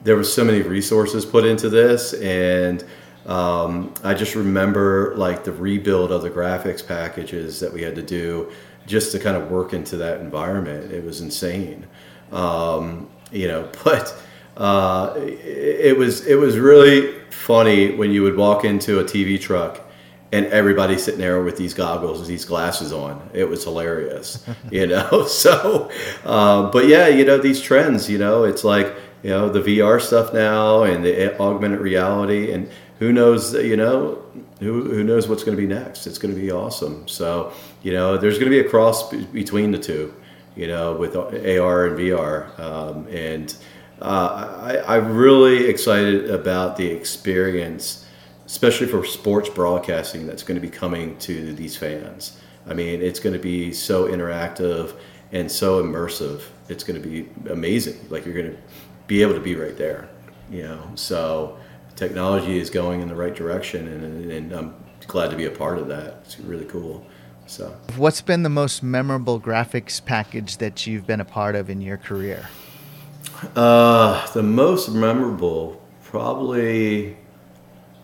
there 0.04 0.18
was 0.18 0.32
so 0.34 0.44
many 0.44 0.62
resources 0.62 1.26
put 1.26 1.46
into 1.46 1.70
this, 1.70 2.14
and 2.16 2.84
um, 3.26 3.94
I 4.04 4.14
just 4.16 4.36
remember 4.36 5.14
like 5.16 5.44
the 5.46 5.52
rebuild 5.54 6.12
of 6.12 6.24
the 6.24 6.30
graphics 6.30 6.86
packages 6.86 7.60
that 7.62 7.72
we 7.72 7.82
had 7.84 7.96
to 7.96 8.02
do 8.02 8.52
just 8.86 9.12
to 9.14 9.20
kind 9.20 9.38
of 9.38 9.52
work 9.52 9.74
into 9.74 9.98
that 9.98 10.20
environment. 10.20 10.92
It 10.92 11.04
was 11.04 11.22
insane, 11.22 11.88
um, 12.32 13.10
you 13.32 13.48
know, 13.48 13.70
but. 13.84 14.16
Uh, 14.58 15.14
it 15.18 15.98
was 15.98 16.28
it 16.28 16.36
was 16.36 16.60
really 16.60 17.18
funny 17.30 17.96
when 17.96 18.12
you 18.12 18.22
would 18.22 18.36
walk 18.36 18.66
into 18.66 19.00
a 19.00 19.04
TV 19.04 19.40
truck 19.40 19.82
and 20.32 20.46
everybody 20.48 20.98
sitting 20.98 21.20
there 21.20 21.44
with 21.44 21.58
these 21.58 21.74
goggles, 21.74 22.26
these 22.28 22.46
glasses 22.46 22.94
on. 22.94 23.30
It 23.34 23.50
was 23.50 23.64
hilarious, 23.64 24.44
you 24.72 24.88
know. 24.88 25.28
So, 25.42 25.90
uh, 26.26 26.70
but 26.72 26.88
yeah, 26.88 27.08
you 27.08 27.26
know 27.26 27.38
these 27.38 27.62
trends. 27.62 28.10
You 28.10 28.18
know, 28.18 28.44
it's 28.44 28.64
like 28.64 28.94
you 29.24 29.30
know 29.30 29.50
the 29.50 29.62
VR 29.62 30.02
stuff 30.02 30.34
now 30.34 30.84
and 30.84 31.04
the 31.04 31.40
augmented 31.40 31.80
reality, 31.80 32.52
and 32.52 32.70
who 33.00 33.12
knows? 33.12 33.54
You 33.54 33.78
know, 33.78 34.24
who 34.60 34.84
who 34.84 35.04
knows 35.04 35.28
what's 35.28 35.44
going 35.44 35.58
to 35.58 35.62
be 35.62 35.68
next? 35.68 36.06
It's 36.06 36.18
going 36.18 36.34
to 36.34 36.40
be 36.40 36.52
awesome. 36.52 37.08
So, 37.08 37.54
you 37.82 37.94
know, 37.94 38.18
there's 38.18 38.38
going 38.38 38.52
to 38.52 38.62
be 38.62 38.66
a 38.66 38.70
cross 38.70 39.10
between 39.10 39.72
the 39.72 39.80
two. 39.80 40.14
You 40.54 40.68
know, 40.68 40.96
with 40.96 41.16
AR 41.16 41.86
and 41.86 41.98
VR, 41.98 42.60
um, 42.60 43.08
and 43.08 43.56
uh, 44.02 44.82
I, 44.86 44.98
am 44.98 45.16
really 45.16 45.68
excited 45.68 46.30
about 46.30 46.76
the 46.76 46.88
experience, 46.88 48.06
especially 48.48 48.88
for 48.88 49.06
sports 49.06 49.48
broadcasting, 49.48 50.28
that's 50.28 50.44
going 50.44 50.60
to 50.60 50.62
be 50.62 50.70
coming 50.70 51.18
to 51.20 51.54
these 51.54 51.78
fans. 51.78 52.38
I 52.68 52.74
mean, 52.74 53.02
it's 53.02 53.20
going 53.20 53.34
to 53.34 53.40
be 53.40 53.72
so 53.72 54.08
interactive 54.08 54.96
and 55.32 55.52
so 55.52 55.82
immersive. 55.82 56.44
It's 56.68 56.84
going 56.84 57.02
to 57.02 57.08
be 57.08 57.30
amazing. 57.50 58.00
Like 58.10 58.26
you're 58.26 58.34
going 58.34 58.52
to 58.52 58.58
be 59.08 59.22
able 59.22 59.36
to 59.36 59.40
be 59.40 59.56
right 59.56 59.78
there, 59.78 60.10
you 60.50 60.64
know. 60.64 60.82
So 60.96 61.60
technology 61.96 62.60
is 62.60 62.70
going 62.70 63.02
in 63.02 63.08
the 63.08 63.16
right 63.16 63.36
direction, 63.36 63.88
and, 63.88 64.32
and 64.32 64.52
I'm 64.52 64.76
glad 65.08 65.30
to 65.30 65.38
be 65.38 65.46
a 65.46 65.52
part 65.52 65.78
of 65.78 65.88
that. 65.90 66.22
It's 66.26 66.40
really 66.40 66.66
cool. 66.66 67.06
So, 67.52 67.76
what's 67.98 68.22
been 68.22 68.44
the 68.44 68.50
most 68.50 68.82
memorable 68.82 69.38
graphics 69.38 70.04
package 70.04 70.56
that 70.60 70.88
you've 70.88 71.06
been 71.06 71.20
a 71.20 71.26
part 71.26 71.54
of 71.54 71.70
in 71.70 71.82
your 71.82 71.98
career? 71.98 72.48
Uh, 73.58 74.26
the 74.28 74.42
most 74.42 74.88
memorable, 74.88 75.86
probably, 76.06 77.18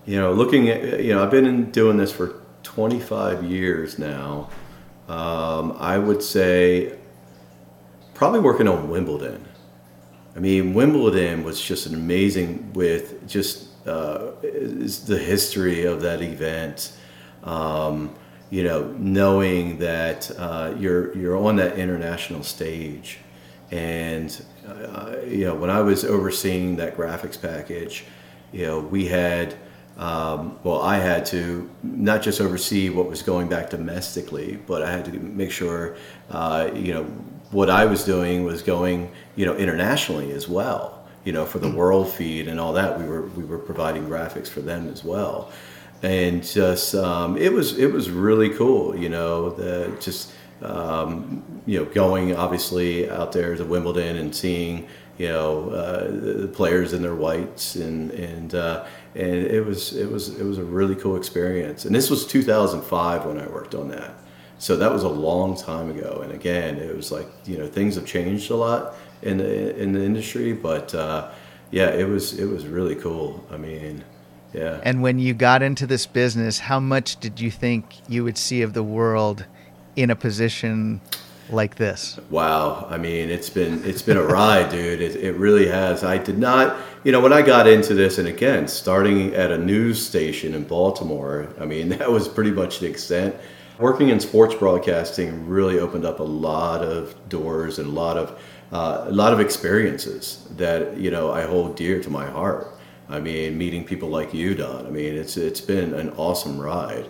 you 0.05 0.19
know, 0.19 0.33
looking 0.33 0.67
at, 0.67 1.01
you 1.01 1.13
know, 1.13 1.23
I've 1.23 1.31
been 1.31 1.71
doing 1.71 1.95
this 1.95 2.11
for 2.11 2.41
25 2.63 3.45
years 3.45 3.97
now. 3.97 4.49
Um, 5.07 5.77
I 5.79 5.97
would 5.97 6.21
say 6.21 6.99
probably 8.15 8.41
working 8.41 8.67
on 8.67 8.89
Wimbledon. 8.89 9.47
I 10.35 10.39
mean, 10.39 10.73
Wimbledon 10.73 11.45
was 11.45 11.61
just 11.61 11.85
an 11.85 11.93
amazing 11.93 12.73
with 12.73 13.25
just 13.29 13.69
uh, 13.87 14.31
the 14.41 15.17
history 15.25 15.85
of 15.85 16.01
that 16.01 16.21
event. 16.21 16.91
Um, 17.45 18.13
you 18.49 18.63
know, 18.63 18.93
knowing 18.97 19.77
that 19.79 20.31
uh, 20.37 20.73
you're 20.77 21.15
you're 21.17 21.37
on 21.37 21.57
that 21.57 21.77
international 21.77 22.43
stage, 22.43 23.19
and 23.71 24.41
uh, 24.67 25.17
you 25.25 25.45
know, 25.45 25.55
when 25.55 25.69
I 25.69 25.81
was 25.81 26.05
overseeing 26.05 26.77
that 26.77 26.95
graphics 26.95 27.41
package, 27.41 28.05
you 28.51 28.65
know, 28.65 28.79
we 28.79 29.05
had, 29.05 29.55
um, 29.97 30.57
well, 30.63 30.81
I 30.81 30.97
had 30.97 31.25
to 31.27 31.69
not 31.83 32.21
just 32.21 32.39
oversee 32.39 32.89
what 32.89 33.09
was 33.09 33.21
going 33.21 33.49
back 33.49 33.69
domestically, 33.69 34.59
but 34.67 34.81
I 34.81 34.91
had 34.91 35.05
to 35.05 35.11
make 35.11 35.51
sure, 35.51 35.97
uh, 36.29 36.69
you 36.73 36.93
know, 36.93 37.03
what 37.51 37.69
I 37.69 37.85
was 37.85 38.03
doing 38.03 38.43
was 38.43 38.61
going, 38.61 39.11
you 39.35 39.45
know, 39.45 39.55
internationally 39.55 40.31
as 40.31 40.47
well. 40.47 41.05
You 41.23 41.33
know, 41.33 41.45
for 41.45 41.59
the 41.59 41.69
hmm. 41.69 41.75
world 41.75 42.09
feed 42.09 42.47
and 42.47 42.57
all 42.57 42.71
that, 42.73 42.97
we 42.97 43.05
were 43.05 43.23
we 43.23 43.43
were 43.43 43.57
providing 43.57 44.07
graphics 44.07 44.47
for 44.47 44.61
them 44.61 44.87
as 44.87 45.03
well, 45.03 45.51
and 46.03 46.43
just 46.43 46.95
um, 46.95 47.37
it 47.37 47.51
was 47.51 47.77
it 47.77 47.91
was 47.91 48.09
really 48.09 48.49
cool. 48.49 48.95
You 48.95 49.09
know, 49.09 49.49
the 49.49 49.95
just 49.99 50.31
um, 50.61 51.43
you 51.65 51.79
know, 51.79 51.85
going 51.85 52.35
obviously 52.35 53.09
out 53.09 53.31
there 53.31 53.55
to 53.55 53.63
Wimbledon 53.63 54.17
and 54.17 54.35
seeing, 54.35 54.87
you 55.17 55.27
know, 55.27 55.69
uh, 55.69 56.07
the 56.09 56.47
players 56.47 56.93
in 56.93 57.01
their 57.01 57.15
whites 57.15 57.75
and 57.75 58.11
and 58.11 58.55
uh, 58.55 58.85
and 59.15 59.33
it 59.33 59.65
was 59.65 59.93
it 59.93 60.09
was 60.11 60.29
it 60.39 60.43
was 60.43 60.57
a 60.57 60.63
really 60.63 60.95
cool 60.95 61.15
experience. 61.15 61.85
And 61.85 61.93
this 61.93 62.09
was 62.09 62.25
2005 62.25 63.25
when 63.25 63.39
I 63.39 63.47
worked 63.47 63.75
on 63.75 63.89
that, 63.89 64.15
so 64.59 64.77
that 64.77 64.91
was 64.91 65.03
a 65.03 65.09
long 65.09 65.57
time 65.57 65.89
ago. 65.89 66.21
And 66.23 66.31
again, 66.31 66.77
it 66.77 66.95
was 66.95 67.11
like 67.11 67.27
you 67.45 67.57
know 67.57 67.67
things 67.67 67.95
have 67.95 68.05
changed 68.05 68.51
a 68.51 68.55
lot 68.55 68.95
in 69.21 69.37
the 69.37 69.75
in 69.77 69.93
the 69.93 70.03
industry, 70.03 70.53
but 70.53 70.93
uh, 70.93 71.31
yeah, 71.71 71.89
it 71.89 72.07
was 72.07 72.37
it 72.37 72.45
was 72.45 72.67
really 72.67 72.95
cool. 72.95 73.45
I 73.51 73.57
mean. 73.57 74.03
Yeah. 74.57 74.79
And 74.83 75.01
when 75.01 75.19
you 75.19 75.33
got 75.33 75.61
into 75.61 75.85
this 75.85 76.05
business, 76.05 76.59
how 76.59 76.79
much 76.79 77.19
did 77.19 77.39
you 77.39 77.51
think 77.51 77.85
you 78.09 78.23
would 78.23 78.37
see 78.37 78.63
of 78.63 78.73
the 78.73 78.83
world 78.83 79.45
in 79.95 80.09
a 80.09 80.15
position 80.15 81.01
like 81.49 81.75
this? 81.75 82.19
Wow, 82.29 82.87
I 82.89 82.97
mean, 82.97 83.29
it's 83.29 83.49
been 83.49 83.83
it's 83.85 84.01
been 84.01 84.17
a 84.17 84.23
ride, 84.23 84.69
dude. 84.71 85.01
It, 85.01 85.15
it 85.15 85.33
really 85.33 85.67
has. 85.67 86.03
I 86.03 86.17
did 86.17 86.37
not, 86.37 86.75
you 87.03 87.11
know, 87.11 87.19
when 87.19 87.33
I 87.33 87.41
got 87.41 87.67
into 87.67 87.93
this, 87.93 88.17
and 88.17 88.27
again, 88.27 88.67
starting 88.67 89.33
at 89.35 89.51
a 89.51 89.57
news 89.57 90.05
station 90.05 90.53
in 90.53 90.63
Baltimore, 90.63 91.53
I 91.59 91.65
mean, 91.65 91.89
that 91.97 92.11
was 92.11 92.27
pretty 92.27 92.51
much 92.51 92.79
the 92.79 92.87
extent. 92.87 93.35
Working 93.79 94.09
in 94.09 94.19
sports 94.19 94.55
broadcasting 94.55 95.47
really 95.47 95.77
opened 95.77 96.03
up 96.03 96.19
a 96.19 96.23
lot 96.23 96.83
of 96.83 97.15
doors 97.29 97.77
and 97.77 97.87
a 97.87 97.91
lot 97.91 98.17
of 98.17 98.41
uh, 98.71 99.05
a 99.07 99.11
lot 99.11 99.33
of 99.33 99.39
experiences 99.39 100.47
that 100.57 100.97
you 100.97 101.11
know 101.11 101.31
I 101.31 101.43
hold 101.43 101.75
dear 101.75 102.01
to 102.01 102.09
my 102.09 102.25
heart. 102.25 102.76
I 103.09 103.19
mean, 103.19 103.57
meeting 103.57 103.83
people 103.85 104.09
like 104.09 104.33
you, 104.33 104.55
Don. 104.55 104.85
I 104.85 104.89
mean, 104.89 105.15
it's 105.15 105.37
it's 105.37 105.61
been 105.61 105.93
an 105.93 106.09
awesome 106.17 106.59
ride, 106.59 107.05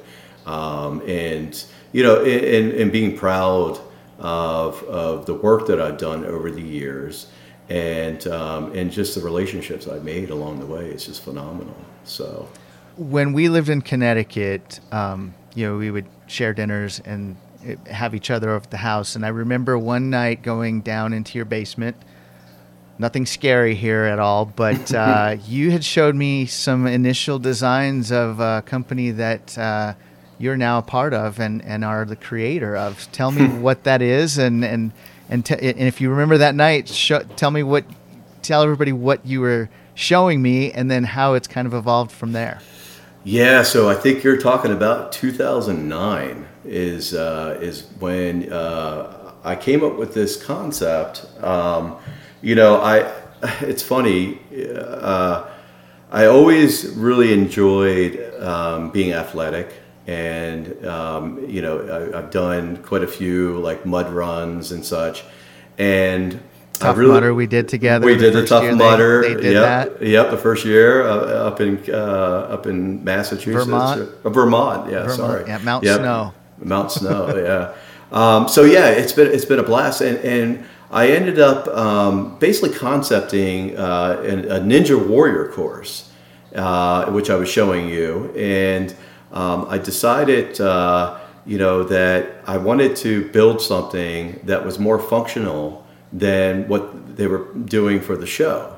um, 0.45 1.02
and 1.08 1.64
you 1.91 2.04
know, 2.04 2.24
and, 2.24 2.72
and 2.74 2.91
being 2.91 3.18
proud 3.18 3.80
of, 4.20 4.84
of 4.84 5.26
the 5.26 5.34
work 5.34 5.68
that 5.68 5.82
I've 5.82 5.98
done 5.98 6.26
over 6.26 6.52
the 6.52 6.62
years 6.62 7.28
and, 7.70 8.26
um, 8.28 8.74
and 8.74 8.91
just 8.91 9.16
the 9.16 9.22
relationships 9.22 9.88
I've 9.88 10.04
made 10.04 10.30
along 10.30 10.60
the 10.60 10.66
way. 10.66 10.89
It's 10.89 11.06
just 11.06 11.24
phenomenal. 11.24 11.76
So 12.04 12.48
when 12.98 13.34
we 13.34 13.50
lived 13.50 13.70
in 13.70 13.82
Connecticut, 13.82 14.80
um, 14.91 15.34
you 15.54 15.68
know, 15.68 15.78
we 15.78 15.91
would 15.91 16.06
share 16.28 16.54
dinners 16.54 17.00
and 17.00 17.36
have 17.89 18.16
each 18.16 18.30
other 18.30 18.50
over 18.50 18.64
at 18.64 18.72
the 18.72 18.78
house. 18.78 19.16
And 19.16 19.26
I 19.26 19.30
remember 19.30 19.78
one 19.78 20.10
night 20.10 20.41
going 20.41 20.82
down 20.82 21.14
into 21.14 21.38
your 21.38 21.45
basement 21.45 21.98
nothing 23.00 23.26
scary 23.26 23.76
here 23.76 24.04
at 24.04 24.20
all, 24.20 24.45
but 24.45 24.93
uh, 24.95 25.38
you 25.45 25.72
had 25.72 25.84
showed 25.84 26.16
me 26.16 26.45
some 26.45 26.88
initial 26.88 27.39
designs 27.39 28.12
of 28.12 28.39
a 28.39 28.64
company 28.66 29.12
that 29.12 29.58
uh, 29.58 29.93
you're 30.39 30.58
now 30.58 30.80
a 30.80 30.84
part 30.84 31.14
of 31.14 31.39
and, 31.39 31.64
and 31.64 31.84
are 31.84 32.06
the 32.06 32.16
creator 32.16 32.76
of. 32.76 33.12
Tell 33.12 33.32
me 33.32 33.48
what 33.60 33.84
that 33.84 34.02
is, 34.02 34.38
and 34.38 34.64
and 34.64 34.91
and, 35.30 35.50
and 35.52 35.80
if 35.80 36.00
you 36.00 36.10
remember 36.10 36.38
that 36.38 36.56
night, 36.56 36.88
tell 37.36 37.52
me 37.52 37.62
what, 37.64 37.86
tell 38.41 38.64
everybody 38.64 38.93
what 38.93 39.26
you 39.26 39.41
were 39.41 39.70
showing 39.93 40.41
me, 40.41 40.72
and 40.72 40.89
then 40.89 41.04
how 41.04 41.34
it's 41.34 41.48
kind 41.48 41.68
of 41.68 41.74
evolved 41.74 42.12
from 42.12 42.32
there. 42.32 42.62
Yeah, 43.24 43.64
so 43.64 43.89
I 43.89 43.95
think 43.95 44.24
you're 44.24 44.38
talking 44.38 44.72
about 44.72 45.12
2009 45.12 46.48
is 46.64 47.14
uh, 47.14 47.58
is 47.62 47.88
when 48.00 48.52
uh, 48.52 49.34
I 49.43 49.56
came 49.56 49.84
up 49.84 49.98
with 49.98 50.14
this 50.14 50.41
concept. 50.41 51.26
Um, 51.43 51.98
you 52.42 52.56
know, 52.56 52.82
I 52.82 53.12
it's 53.62 53.84
funny. 53.84 54.40
Uh, 54.76 55.48
I 56.12 56.26
always 56.26 56.86
really 56.96 57.34
enjoyed 57.34 58.18
um, 58.42 58.92
being 58.92 59.14
athletic, 59.14 59.74
and 60.06 60.86
um, 60.86 61.46
you 61.50 61.62
know, 61.62 62.12
I, 62.14 62.22
have 62.22 62.32
done 62.32 62.78
quite 62.78 63.04
a 63.04 63.08
few 63.08 63.60
like 63.60 63.86
mud 63.86 64.12
runs 64.12 64.72
and 64.72 64.86
such, 64.86 65.24
and. 65.78 66.40
Tough 66.74 66.96
really, 66.96 67.12
Mudder 67.12 67.34
we 67.34 67.48
did 67.48 67.68
together. 67.68 68.06
We 68.06 68.18
did 68.18 68.34
the 68.34 68.46
Tough 68.46 68.72
Mudder. 68.76 69.24
They, 69.24 69.34
they 69.34 69.42
did 69.42 69.54
yep, 69.54 69.98
that. 69.98 70.06
Yep, 70.06 70.30
the 70.30 70.38
first 70.38 70.64
year 70.64 71.02
uh, 71.08 71.48
up 71.48 71.60
in 71.60 71.84
uh, 71.90 71.96
up 71.96 72.68
in 72.68 73.04
Massachusetts, 73.04 73.66
Vermont. 73.66 74.08
Uh, 74.24 74.30
Vermont, 74.30 74.92
yeah, 74.92 75.00
Vermont, 75.00 75.18
sorry, 75.18 75.48
yeah, 75.48 75.58
Mount 75.58 75.84
yep. 75.84 76.02
Snow. 76.02 76.34
Mount 76.60 76.92
Snow, 76.92 77.36
yeah. 77.36 77.74
Um, 78.12 78.48
so 78.48 78.64
yeah, 78.64 78.90
it's 78.90 79.12
been 79.12 79.34
it's 79.34 79.46
been 79.46 79.58
a 79.58 79.64
blast, 79.64 80.02
and, 80.02 80.20
and 80.20 80.66
I 80.90 81.10
ended 81.10 81.38
up 81.38 81.68
um, 81.68 82.40
basically 82.40 82.78
concepting 82.78 83.78
uh, 83.78 84.22
a 84.24 84.60
Ninja 84.60 84.98
Warrior 84.98 85.52
course, 85.52 86.10
uh, 86.56 87.12
which 87.12 87.30
I 87.30 87.36
was 87.36 87.50
showing 87.50 87.90
you, 87.90 88.34
and 88.38 88.96
um, 89.34 89.68
I 89.70 89.80
decided, 89.80 90.62
uh, 90.62 91.20
you 91.46 91.58
know, 91.58 91.84
that 91.84 92.42
I 92.48 92.58
wanted 92.58 92.96
to 92.98 93.30
build 93.32 93.62
something 93.62 94.40
that 94.46 94.66
was 94.66 94.80
more 94.80 94.98
functional 94.98 95.86
than 96.14 96.68
what 96.70 97.18
they 97.18 97.28
were 97.28 97.54
doing 97.54 98.00
for 98.00 98.16
the 98.16 98.28
show. 98.28 98.74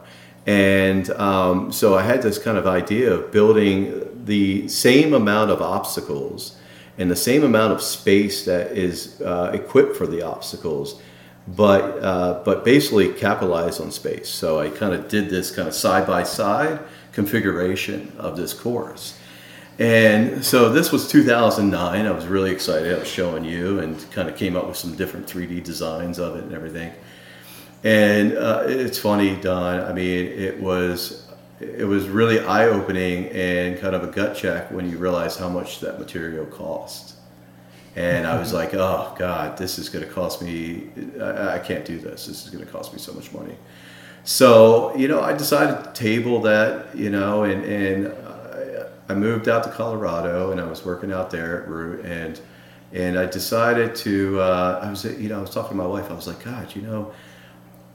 And 0.48 1.12
um, 1.12 1.72
so 1.72 1.96
I 1.96 2.02
had 2.02 2.24
this 2.24 2.40
kind 2.40 2.58
of 2.58 2.66
idea 2.66 3.14
of 3.14 3.32
building 3.32 4.26
the 4.26 4.68
same 4.68 5.14
amount 5.14 5.52
of 5.52 5.62
obstacles 5.62 6.58
and 6.98 7.12
the 7.12 7.16
same 7.16 7.44
amount 7.44 7.72
of 7.72 7.82
space 7.82 8.46
that 8.46 8.72
is 8.72 9.22
uh, 9.22 9.52
equipped 9.54 9.96
for 9.96 10.08
the 10.08 10.24
obstacles, 10.24 11.00
but 11.56 12.04
uh, 12.04 12.42
but 12.44 12.64
basically 12.64 13.14
capitalize 13.14 13.80
on 13.80 13.92
space. 13.92 14.30
So 14.30 14.60
I 14.60 14.70
kind 14.70 14.94
of 14.94 15.08
did 15.08 15.30
this 15.30 15.52
kind 15.52 15.68
of 15.68 15.74
side 15.74 16.06
by 16.06 16.24
side 16.24 16.80
configuration 17.12 18.12
of 18.18 18.38
this 18.38 18.54
course. 18.54 19.18
And 19.80 20.44
so 20.44 20.70
this 20.70 20.92
was 20.92 21.08
2009. 21.10 22.06
I 22.06 22.12
was 22.12 22.28
really 22.28 22.52
excited. 22.52 22.94
I 22.94 23.00
was 23.00 23.08
showing 23.08 23.46
you 23.46 23.80
and 23.80 24.12
kind 24.12 24.28
of 24.28 24.36
came 24.36 24.58
up 24.58 24.68
with 24.68 24.76
some 24.76 24.96
different 24.96 25.26
3D 25.26 25.64
designs 25.64 26.20
of 26.20 26.36
it 26.36 26.44
and 26.44 26.54
everything. 26.54 26.92
And 27.84 28.34
uh, 28.38 28.64
it's 28.66 29.00
funny, 29.00 29.38
Don. 29.38 29.80
I 29.80 29.94
mean, 29.94 30.28
it 30.28 30.60
was 30.60 31.26
it 31.62 31.86
was 31.86 32.08
really 32.08 32.40
eye 32.40 32.68
opening 32.68 33.28
and 33.28 33.78
kind 33.80 33.96
of 33.96 34.04
a 34.04 34.08
gut 34.08 34.36
check 34.36 34.72
when 34.72 34.90
you 34.90 34.98
realize 34.98 35.36
how 35.36 35.50
much 35.50 35.80
that 35.82 36.00
material 36.00 36.46
cost. 36.46 37.16
And 37.96 38.28
I 38.28 38.40
was 38.40 38.54
like, 38.54 38.74
oh 38.74 39.16
God, 39.18 39.58
this 39.58 39.80
is 39.80 39.90
going 39.90 40.06
to 40.06 40.12
cost 40.12 40.42
me, 40.42 40.90
I, 41.20 41.56
I 41.56 41.60
can't 41.60 41.86
do 41.86 42.00
this. 42.00 42.28
This 42.28 42.46
is 42.46 42.50
going 42.50 42.66
to 42.66 42.72
cost 42.72 42.94
me 42.94 43.00
so 43.00 43.14
much 43.14 43.32
money. 43.34 43.56
So, 44.24 44.96
you 44.96 45.08
know, 45.08 45.22
I 45.22 45.34
decided 45.34 45.84
to 45.84 45.92
table 45.94 46.42
that, 46.42 46.96
you 46.96 47.10
know, 47.10 47.44
and, 47.44 47.64
and 47.66 48.14
I 49.10 49.16
moved 49.16 49.50
out 49.50 49.64
to 49.64 49.72
Colorado 49.72 50.52
and 50.52 50.62
I 50.62 50.66
was 50.66 50.86
working 50.86 51.12
out 51.12 51.32
there 51.32 51.64
at 51.64 51.68
Root 51.68 52.06
and, 52.06 52.40
and 52.94 53.18
I 53.18 53.26
decided 53.26 53.96
to, 53.98 54.40
uh, 54.40 54.82
I 54.84 54.90
was, 54.90 55.04
you 55.04 55.30
know, 55.30 55.40
I 55.40 55.42
was 55.42 55.50
talking 55.50 55.72
to 55.72 55.76
my 55.76 55.88
wife. 55.88 56.12
I 56.12 56.14
was 56.14 56.28
like, 56.28 56.44
God, 56.46 56.76
you 56.76 56.84
know, 56.84 57.12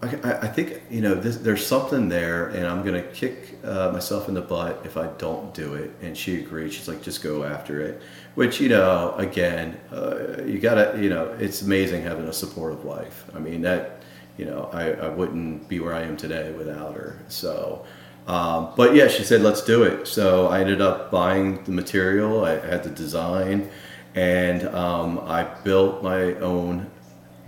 I, 0.05 0.33
I 0.43 0.49
think 0.49 0.83
you 0.91 1.01
know 1.01 1.15
this, 1.15 1.37
there's 1.37 1.67
something 1.67 2.09
there, 2.09 2.49
and 2.49 2.67
I'm 2.67 2.85
gonna 2.85 3.03
kick 3.03 3.59
uh, 3.65 3.91
myself 3.93 4.29
in 4.29 4.35
the 4.35 4.41
butt 4.41 4.83
if 4.85 4.97
I 4.97 5.07
don't 5.19 5.55
do 5.55 5.75
it. 5.75 5.91
And 6.03 6.17
she 6.17 6.41
agreed. 6.41 6.73
She's 6.73 6.89
like, 6.89 7.03
just 7.03 7.23
go 7.23 7.45
after 7.45 7.81
it. 7.81 8.03
Which 8.35 8.61
you 8.61 8.69
know, 8.69 9.15
again, 9.17 9.79
uh, 9.93 10.43
you 10.43 10.59
gotta, 10.59 11.01
you 11.01 11.09
know, 11.09 11.27
it's 11.39 11.63
amazing 11.63 12.03
having 12.03 12.27
a 12.27 12.33
supportive 12.33 12.85
wife. 12.85 13.25
I 13.35 13.39
mean 13.39 13.63
that, 13.63 14.03
you 14.37 14.45
know, 14.45 14.69
I, 14.73 14.93
I 14.93 15.09
wouldn't 15.09 15.69
be 15.69 15.81
where 15.81 15.95
I 15.95 16.03
am 16.03 16.17
today 16.17 16.53
without 16.53 16.95
her. 16.95 17.19
So, 17.29 17.85
um, 18.27 18.73
but 18.77 18.95
yeah, 18.95 19.09
she 19.09 19.23
said, 19.23 19.43
let's 19.43 19.63
do 19.63 19.85
it. 19.85 20.07
So 20.07 20.49
I 20.49 20.61
ended 20.61 20.81
up 20.81 21.11
buying 21.11 21.63
the 21.65 21.73
material. 21.73 22.45
I 22.45 22.59
had 22.59 22.83
the 22.83 22.91
design, 22.91 23.71
and 24.15 24.67
um, 24.69 25.21
I 25.21 25.45
built 25.45 26.03
my 26.03 26.35
own 26.35 26.91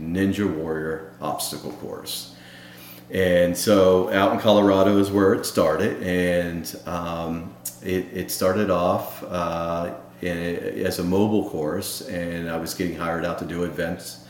Ninja 0.01 0.49
Warrior 0.49 1.15
obstacle 1.21 1.73
course. 1.73 2.36
And 3.11 3.57
so 3.57 4.13
out 4.13 4.33
in 4.33 4.41
Colorado 4.41 4.99
is 4.99 5.11
where 5.11 5.33
it 5.35 5.47
started, 5.47 6.03
and 6.03 6.77
um, 6.87 7.55
it, 7.83 8.07
it, 8.13 8.31
started 8.33 8.69
off 8.69 9.23
uh, 9.23 9.95
in, 10.23 10.37
as 10.85 10.99
a 10.99 11.05
mobile 11.05 11.49
course, 11.49 12.01
and 12.09 12.51
I 12.51 12.57
was 12.57 12.75
getting 12.75 12.97
hired 12.97 13.25
out 13.25 13.39
to 13.39 13.45
do 13.45 13.63
events. 13.63 14.25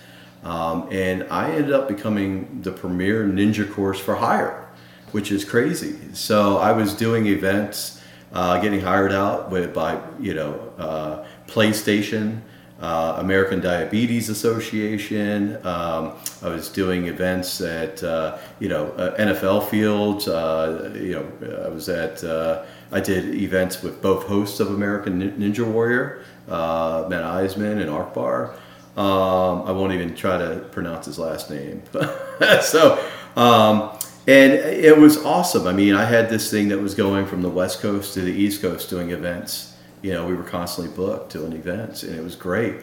Um, 0.44 0.88
and 0.92 1.24
I 1.30 1.52
ended 1.52 1.72
up 1.72 1.88
becoming 1.88 2.60
the 2.62 2.70
premier 2.70 3.24
ninja 3.24 3.70
course 3.70 3.98
for 3.98 4.14
hire, 4.14 4.68
which 5.12 5.32
is 5.32 5.44
crazy. 5.44 5.96
So 6.12 6.58
I 6.58 6.72
was 6.72 6.92
doing 6.92 7.26
events, 7.26 8.02
uh, 8.32 8.60
getting 8.60 8.80
hired 8.80 9.12
out 9.12 9.50
with, 9.50 9.72
by 9.72 9.98
you 10.20 10.34
know 10.34 10.72
uh, 10.76 11.24
PlayStation, 11.46 12.42
uh, 12.80 13.16
American 13.18 13.60
Diabetes 13.60 14.28
Association. 14.28 15.56
Um, 15.66 16.12
I 16.42 16.48
was 16.48 16.68
doing 16.68 17.06
events 17.06 17.60
at 17.60 18.02
uh, 18.02 18.38
you 18.60 18.68
know 18.68 18.88
uh, 18.92 19.16
NFL 19.16 19.68
fields. 19.68 20.28
Uh, 20.28 20.92
you 20.94 21.12
know, 21.12 21.64
I 21.64 21.68
was 21.68 21.88
at 21.88 22.22
uh, 22.22 22.64
I 22.92 23.00
did 23.00 23.34
events 23.34 23.82
with 23.82 24.02
both 24.02 24.26
hosts 24.26 24.60
of 24.60 24.68
American 24.68 25.20
Ninja 25.38 25.66
Warrior, 25.66 26.22
uh, 26.48 27.06
Matt 27.08 27.24
Iseman 27.24 27.80
and 27.80 27.90
Akbar. 27.90 28.54
Um, 28.96 29.62
I 29.62 29.72
won't 29.72 29.92
even 29.92 30.14
try 30.14 30.38
to 30.38 30.60
pronounce 30.72 31.06
his 31.06 31.18
last 31.18 31.50
name. 31.50 31.82
so. 32.62 33.02
Um, 33.36 33.90
and 34.28 34.54
it 34.54 34.98
was 34.98 35.24
awesome. 35.24 35.68
I 35.68 35.72
mean, 35.72 35.94
I 35.94 36.04
had 36.04 36.28
this 36.28 36.50
thing 36.50 36.68
that 36.70 36.80
was 36.80 36.96
going 36.96 37.26
from 37.26 37.42
the 37.42 37.48
West 37.48 37.80
Coast 37.80 38.14
to 38.14 38.22
the 38.22 38.32
East 38.32 38.60
Coast 38.60 38.90
doing 38.90 39.10
events 39.10 39.75
you 40.06 40.12
know, 40.12 40.24
we 40.24 40.34
were 40.34 40.44
constantly 40.44 40.94
booked 40.94 41.32
doing 41.32 41.52
events, 41.52 42.04
and 42.04 42.14
it 42.14 42.22
was 42.22 42.36
great. 42.36 42.76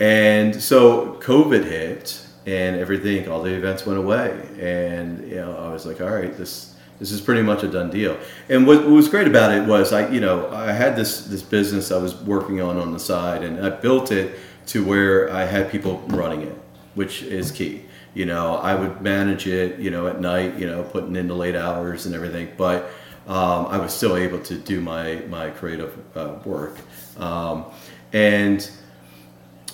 And 0.00 0.60
so 0.60 1.14
COVID 1.20 1.62
hit, 1.62 2.26
and 2.44 2.74
everything, 2.74 3.28
all 3.28 3.40
the 3.40 3.54
events 3.54 3.86
went 3.86 4.00
away, 4.00 4.48
and 4.58 5.28
you 5.28 5.36
know, 5.36 5.56
I 5.56 5.72
was 5.72 5.86
like, 5.86 6.00
all 6.00 6.10
right, 6.10 6.36
this 6.36 6.74
this 6.98 7.12
is 7.12 7.20
pretty 7.20 7.42
much 7.42 7.62
a 7.62 7.68
done 7.68 7.90
deal. 7.90 8.18
And 8.48 8.66
what, 8.66 8.80
what, 8.80 8.90
was 8.90 9.08
great 9.08 9.28
about 9.28 9.52
it 9.52 9.68
was 9.68 9.92
I, 9.92 10.08
you 10.08 10.18
know, 10.18 10.50
I 10.50 10.72
had 10.72 10.96
this 10.96 11.26
this 11.26 11.42
business 11.42 11.92
I 11.92 11.98
was 11.98 12.16
working 12.22 12.60
on 12.60 12.78
on 12.78 12.92
the 12.92 12.98
side, 12.98 13.44
and 13.44 13.64
I 13.64 13.70
built 13.70 14.10
it 14.10 14.36
to 14.66 14.84
where 14.84 15.32
I 15.32 15.44
had 15.44 15.70
people 15.70 15.98
running 16.08 16.42
it, 16.42 16.58
which 16.96 17.22
is 17.22 17.52
key. 17.52 17.84
You 18.12 18.26
know, 18.26 18.56
I 18.56 18.74
would 18.74 19.02
manage 19.02 19.46
it, 19.46 19.78
you 19.78 19.90
know, 19.90 20.08
at 20.08 20.20
night, 20.20 20.58
you 20.58 20.66
know, 20.66 20.82
putting 20.82 21.14
in 21.14 21.28
the 21.28 21.36
late 21.36 21.54
hours 21.54 22.06
and 22.06 22.14
everything, 22.14 22.48
but 22.56 22.90
um, 23.26 23.66
I 23.66 23.78
was 23.78 23.92
still 23.92 24.16
able 24.16 24.38
to 24.40 24.56
do 24.56 24.80
my 24.80 25.16
my 25.28 25.50
creative 25.50 25.98
uh, 26.14 26.36
work. 26.44 26.78
Um, 27.18 27.64
and 28.12 28.68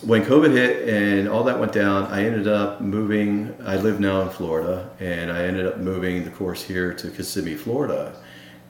when 0.03 0.25
COVID 0.25 0.53
hit 0.53 0.89
and 0.89 1.29
all 1.29 1.45
that 1.45 1.61
went 1.61 1.73
down, 1.73 2.05
I 2.05 2.25
ended 2.25 2.49
up 2.49 2.81
moving. 2.81 3.55
I 3.65 3.77
live 3.77 4.01
now 4.01 4.23
in 4.23 4.31
Florida, 4.31 4.91
and 5.01 5.31
I 5.31 5.45
ended 5.45 5.67
up 5.67 5.79
moving 5.79 6.25
the 6.25 6.31
course 6.31 6.63
here 6.63 6.95
to 6.95 7.11
Kissimmee, 7.11 7.57
Florida. 7.57 8.15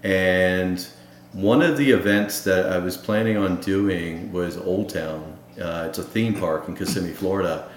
And 0.02 0.84
one 1.32 1.62
of 1.62 1.76
the 1.78 1.90
events 1.92 2.42
that 2.44 2.66
I 2.66 2.78
was 2.78 2.96
planning 2.96 3.36
on 3.36 3.60
doing 3.60 4.32
was 4.32 4.56
Old 4.56 4.90
Town. 4.90 5.38
Uh, 5.60 5.86
it's 5.88 5.98
a 5.98 6.02
theme 6.02 6.34
park 6.34 6.68
in 6.68 6.76
Kissimmee, 6.76 7.12
Florida. 7.12 7.68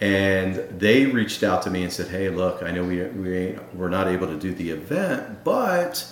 And 0.00 0.56
they 0.78 1.06
reached 1.06 1.42
out 1.42 1.62
to 1.62 1.70
me 1.70 1.82
and 1.82 1.92
said, 1.92 2.08
"Hey, 2.08 2.28
look, 2.28 2.62
I 2.62 2.70
know 2.70 2.84
we 2.84 3.02
we 3.02 3.58
we're 3.74 3.88
not 3.88 4.08
able 4.08 4.26
to 4.26 4.36
do 4.36 4.54
the 4.54 4.70
event, 4.70 5.42
but." 5.42 6.06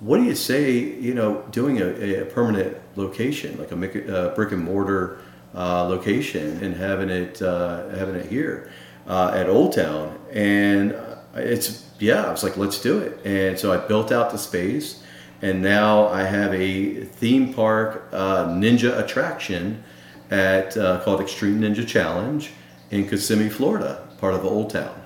What 0.00 0.18
do 0.18 0.24
you 0.24 0.34
say, 0.34 0.78
you 0.78 1.14
know, 1.14 1.42
doing 1.50 1.80
a, 1.80 2.20
a 2.20 2.24
permanent 2.26 2.76
location, 2.96 3.58
like 3.58 3.72
a, 3.72 4.28
a 4.28 4.34
brick 4.34 4.52
and 4.52 4.62
mortar 4.62 5.20
uh, 5.54 5.84
location 5.84 6.62
and 6.62 6.76
having 6.76 7.08
it, 7.08 7.42
uh, 7.42 7.88
having 7.90 8.14
it 8.14 8.26
here 8.26 8.70
uh, 9.06 9.32
at 9.34 9.48
Old 9.48 9.72
Town? 9.72 10.18
And 10.32 10.96
it's, 11.34 11.90
yeah, 11.98 12.24
I 12.24 12.30
was 12.30 12.42
like, 12.42 12.56
let's 12.56 12.80
do 12.80 12.98
it. 12.98 13.18
And 13.24 13.58
so 13.58 13.72
I 13.72 13.76
built 13.76 14.12
out 14.12 14.30
the 14.30 14.38
space 14.38 15.02
and 15.40 15.62
now 15.62 16.08
I 16.08 16.24
have 16.24 16.52
a 16.52 17.04
theme 17.04 17.54
park 17.54 18.08
uh, 18.12 18.46
ninja 18.46 18.98
attraction 18.98 19.84
at 20.30 20.76
uh, 20.76 21.00
called 21.00 21.20
Extreme 21.20 21.60
Ninja 21.60 21.86
Challenge 21.86 22.50
in 22.90 23.08
Kissimmee, 23.08 23.48
Florida, 23.48 24.08
part 24.18 24.34
of 24.34 24.44
Old 24.44 24.70
Town. 24.70 25.00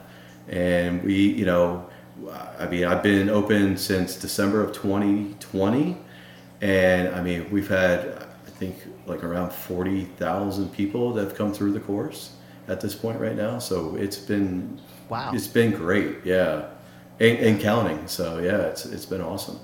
And 0.49 1.03
we, 1.03 1.15
you 1.15 1.45
know, 1.45 1.89
I 2.59 2.67
mean, 2.69 2.85
I've 2.85 3.03
been 3.03 3.29
open 3.29 3.77
since 3.77 4.17
December 4.17 4.63
of 4.63 4.73
2020, 4.75 5.97
and 6.61 7.09
I 7.09 7.23
mean, 7.23 7.51
we've 7.51 7.69
had 7.69 8.27
I 8.47 8.51
think 8.51 8.77
like 9.07 9.25
around 9.25 9.53
40,000 9.53 10.73
people 10.73 11.13
that 11.15 11.25
have 11.25 11.35
come 11.35 11.53
through 11.53 11.73
the 11.73 11.81
course 11.81 12.33
at 12.69 12.81
this 12.81 12.95
point 12.95 13.19
right 13.21 13.37
now. 13.37 13.59
So 13.59 13.97
it's 13.97 14.19
been 14.19 14.81
Wow. 15.09 15.33
it's 15.35 15.49
been 15.49 15.73
great, 15.73 16.19
yeah, 16.25 16.67
and, 17.21 17.39
and 17.39 17.61
counting. 17.61 18.07
So 18.07 18.39
yeah, 18.39 18.59
it's 18.69 18.87
it's 18.87 19.05
been 19.07 19.21
awesome. 19.21 19.59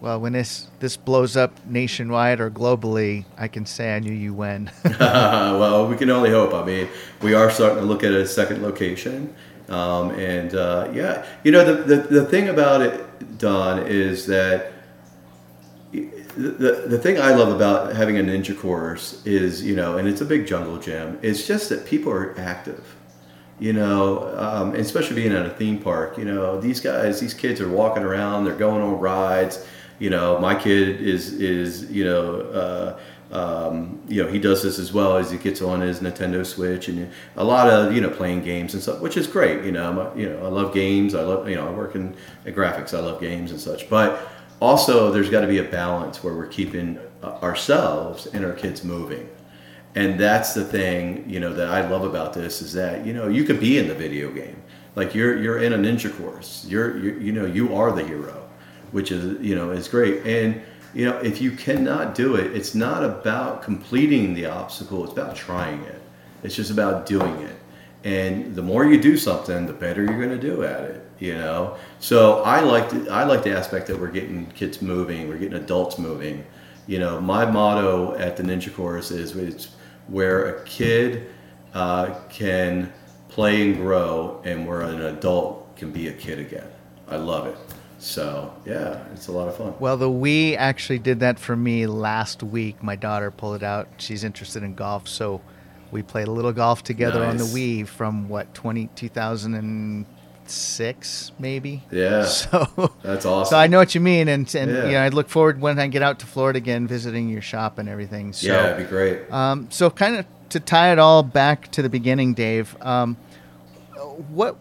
Well, 0.00 0.20
when 0.20 0.32
this 0.32 0.68
this 0.78 0.96
blows 0.96 1.36
up 1.36 1.52
nationwide 1.66 2.40
or 2.40 2.50
globally, 2.50 3.24
I 3.36 3.48
can 3.48 3.66
say 3.66 3.94
I 3.94 3.98
knew 3.98 4.12
you 4.12 4.32
when. 4.32 4.70
well, 5.00 5.86
we 5.88 5.96
can 5.96 6.08
only 6.10 6.30
hope. 6.30 6.54
I 6.54 6.64
mean, 6.64 6.88
we 7.20 7.34
are 7.34 7.50
starting 7.50 7.78
to 7.78 7.84
look 7.84 8.02
at 8.04 8.12
a 8.12 8.26
second 8.26 8.62
location. 8.62 9.34
Um, 9.68 10.10
and 10.12 10.54
uh, 10.54 10.90
yeah, 10.94 11.26
you 11.44 11.52
know, 11.52 11.64
the, 11.64 11.82
the, 11.82 11.96
the 12.20 12.24
thing 12.24 12.48
about 12.48 12.80
it, 12.80 13.38
Don, 13.38 13.86
is 13.86 14.26
that 14.26 14.72
the, 15.92 16.84
the 16.86 16.98
thing 16.98 17.20
I 17.20 17.34
love 17.34 17.54
about 17.54 17.94
having 17.94 18.18
a 18.18 18.22
ninja 18.22 18.58
course 18.58 19.24
is, 19.26 19.62
you 19.62 19.74
know, 19.74 19.98
and 19.98 20.08
it's 20.08 20.20
a 20.20 20.24
big 20.24 20.46
jungle 20.46 20.78
gym, 20.78 21.18
it's 21.20 21.46
just 21.46 21.68
that 21.68 21.84
people 21.84 22.12
are 22.12 22.38
active. 22.38 22.94
You 23.60 23.72
know, 23.72 24.32
um, 24.38 24.76
especially 24.76 25.16
being 25.16 25.32
at 25.32 25.44
a 25.44 25.50
theme 25.50 25.80
park, 25.80 26.16
you 26.16 26.24
know, 26.24 26.60
these 26.60 26.78
guys, 26.80 27.18
these 27.18 27.34
kids 27.34 27.60
are 27.60 27.68
walking 27.68 28.04
around, 28.04 28.44
they're 28.44 28.54
going 28.54 28.80
on 28.82 29.00
rides. 29.00 29.66
You 29.98 30.10
know, 30.10 30.38
my 30.38 30.54
kid 30.54 31.00
is, 31.00 31.32
is 31.32 31.90
you 31.90 32.04
know, 32.04 32.40
uh, 32.40 33.00
um, 33.30 34.00
you 34.08 34.22
know, 34.22 34.28
he 34.30 34.38
does 34.38 34.62
this 34.62 34.78
as 34.78 34.92
well 34.92 35.16
as 35.18 35.30
he 35.30 35.36
gets 35.36 35.60
on 35.60 35.80
his 35.82 36.00
Nintendo 36.00 36.46
Switch 36.46 36.88
and 36.88 37.10
a 37.36 37.44
lot 37.44 37.68
of, 37.68 37.92
you 37.92 38.00
know, 38.00 38.08
playing 38.08 38.42
games 38.42 38.72
and 38.72 38.82
stuff, 38.82 39.00
which 39.00 39.16
is 39.16 39.26
great. 39.26 39.64
You 39.64 39.72
know, 39.72 40.12
I'm 40.12 40.18
you 40.18 40.28
know, 40.30 40.44
I 40.44 40.48
love 40.48 40.72
games. 40.72 41.14
I 41.14 41.22
love, 41.22 41.48
you 41.48 41.54
know, 41.54 41.68
I 41.68 41.70
work 41.70 41.94
in, 41.94 42.16
in 42.46 42.54
graphics. 42.54 42.96
I 42.96 43.00
love 43.00 43.20
games 43.20 43.50
and 43.50 43.60
such. 43.60 43.90
But 43.90 44.26
also, 44.60 45.10
there's 45.12 45.28
got 45.28 45.42
to 45.42 45.46
be 45.46 45.58
a 45.58 45.64
balance 45.64 46.24
where 46.24 46.34
we're 46.34 46.46
keeping 46.46 46.98
uh, 47.22 47.32
ourselves 47.42 48.26
and 48.26 48.44
our 48.44 48.54
kids 48.54 48.82
moving. 48.82 49.28
And 49.94 50.18
that's 50.18 50.54
the 50.54 50.64
thing, 50.64 51.28
you 51.28 51.40
know, 51.40 51.52
that 51.52 51.68
I 51.68 51.86
love 51.86 52.04
about 52.04 52.32
this 52.32 52.62
is 52.62 52.72
that, 52.74 53.04
you 53.04 53.12
know, 53.12 53.28
you 53.28 53.44
could 53.44 53.60
be 53.60 53.78
in 53.78 53.88
the 53.88 53.94
video 53.94 54.32
game. 54.32 54.62
Like 54.96 55.14
you're, 55.14 55.36
you're 55.36 55.58
in 55.58 55.72
a 55.74 55.78
ninja 55.78 56.16
course. 56.18 56.64
You're, 56.66 56.98
you're 56.98 57.18
you 57.20 57.32
know, 57.32 57.46
you 57.46 57.74
are 57.74 57.92
the 57.92 58.04
hero, 58.04 58.48
which 58.92 59.12
is, 59.12 59.40
you 59.40 59.54
know, 59.54 59.70
is 59.70 59.86
great. 59.86 60.26
And, 60.26 60.62
you 60.94 61.04
know, 61.04 61.18
if 61.18 61.40
you 61.40 61.50
cannot 61.52 62.14
do 62.14 62.36
it, 62.36 62.56
it's 62.56 62.74
not 62.74 63.04
about 63.04 63.62
completing 63.62 64.34
the 64.34 64.46
obstacle, 64.46 65.04
it's 65.04 65.12
about 65.12 65.36
trying 65.36 65.82
it. 65.82 66.00
It's 66.42 66.54
just 66.54 66.70
about 66.70 67.06
doing 67.06 67.34
it. 67.42 67.56
And 68.04 68.54
the 68.54 68.62
more 68.62 68.84
you 68.84 69.00
do 69.00 69.16
something, 69.16 69.66
the 69.66 69.72
better 69.72 70.04
you're 70.04 70.18
going 70.18 70.30
to 70.30 70.40
do 70.40 70.62
at 70.62 70.84
it, 70.84 71.10
you 71.18 71.34
know? 71.34 71.76
So 71.98 72.42
I 72.42 72.60
like 72.60 72.90
the, 72.90 73.10
I 73.10 73.24
like 73.24 73.42
the 73.42 73.56
aspect 73.56 73.88
that 73.88 73.98
we're 73.98 74.10
getting 74.10 74.46
kids 74.52 74.80
moving, 74.80 75.28
we're 75.28 75.38
getting 75.38 75.58
adults 75.58 75.98
moving. 75.98 76.46
You 76.86 77.00
know, 77.00 77.20
my 77.20 77.44
motto 77.44 78.16
at 78.16 78.36
the 78.36 78.42
Ninja 78.42 78.72
Course 78.72 79.10
is 79.10 79.36
it's 79.36 79.68
where 80.06 80.56
a 80.56 80.64
kid 80.64 81.28
uh, 81.74 82.14
can 82.30 82.92
play 83.28 83.68
and 83.68 83.76
grow 83.76 84.40
and 84.44 84.66
where 84.66 84.80
an 84.80 85.02
adult 85.02 85.76
can 85.76 85.90
be 85.90 86.08
a 86.08 86.12
kid 86.12 86.38
again. 86.38 86.68
I 87.08 87.16
love 87.16 87.46
it. 87.46 87.56
So 87.98 88.54
yeah, 88.64 89.04
it's 89.12 89.26
a 89.28 89.32
lot 89.32 89.48
of 89.48 89.56
fun. 89.56 89.74
well, 89.80 89.96
the 89.96 90.08
Wii 90.08 90.56
actually 90.56 90.98
did 91.00 91.20
that 91.20 91.38
for 91.38 91.56
me 91.56 91.86
last 91.86 92.42
week. 92.42 92.82
My 92.82 92.96
daughter 92.96 93.30
pulled 93.30 93.56
it 93.56 93.62
out. 93.64 93.88
She's 93.98 94.24
interested 94.24 94.62
in 94.62 94.74
golf, 94.74 95.08
so 95.08 95.40
we 95.90 96.02
played 96.02 96.28
a 96.28 96.30
little 96.30 96.52
golf 96.52 96.82
together 96.84 97.24
on 97.24 97.36
the 97.38 97.44
Nice. 97.44 97.54
Wii 97.54 97.86
from 97.88 98.28
what 98.28 98.52
20, 98.54 98.88
2006 98.94 101.32
maybe. 101.38 101.82
Yeah. 101.90 102.26
So 102.48 102.92
That's 103.02 103.26
awesome. 103.26 103.50
So 103.50 103.58
I 103.58 103.66
know 103.66 103.78
what 103.78 103.94
you 103.94 104.00
mean, 104.00 104.28
and 104.28 104.52
and 104.54 104.70
Yeah. 104.70 104.86
you 104.86 104.92
know, 104.92 105.02
I 105.02 105.08
look 105.08 105.28
forward 105.28 105.60
when 105.60 105.78
I 105.78 105.88
get 105.88 106.02
out 106.02 106.18
to 106.20 106.26
Florida 106.26 106.56
again, 106.58 106.86
visiting 106.86 107.28
your 107.28 107.42
shop 107.42 107.78
and 107.78 107.88
everything. 107.88 108.32
So, 108.32 108.46
yeah, 108.46 108.66
it'd 108.74 108.78
be 108.78 108.84
great. 108.84 109.30
um, 109.32 109.66
so 109.70 109.90
kind 109.90 110.16
of 110.16 110.24
to 110.50 110.60
tie 110.60 110.92
it 110.92 110.98
all 110.98 111.22
back 111.22 111.70
to 111.72 111.82
the 111.82 111.88
beginning, 111.90 112.32
Dave. 112.34 112.74
Um, 112.80 113.16
what, 114.30 114.56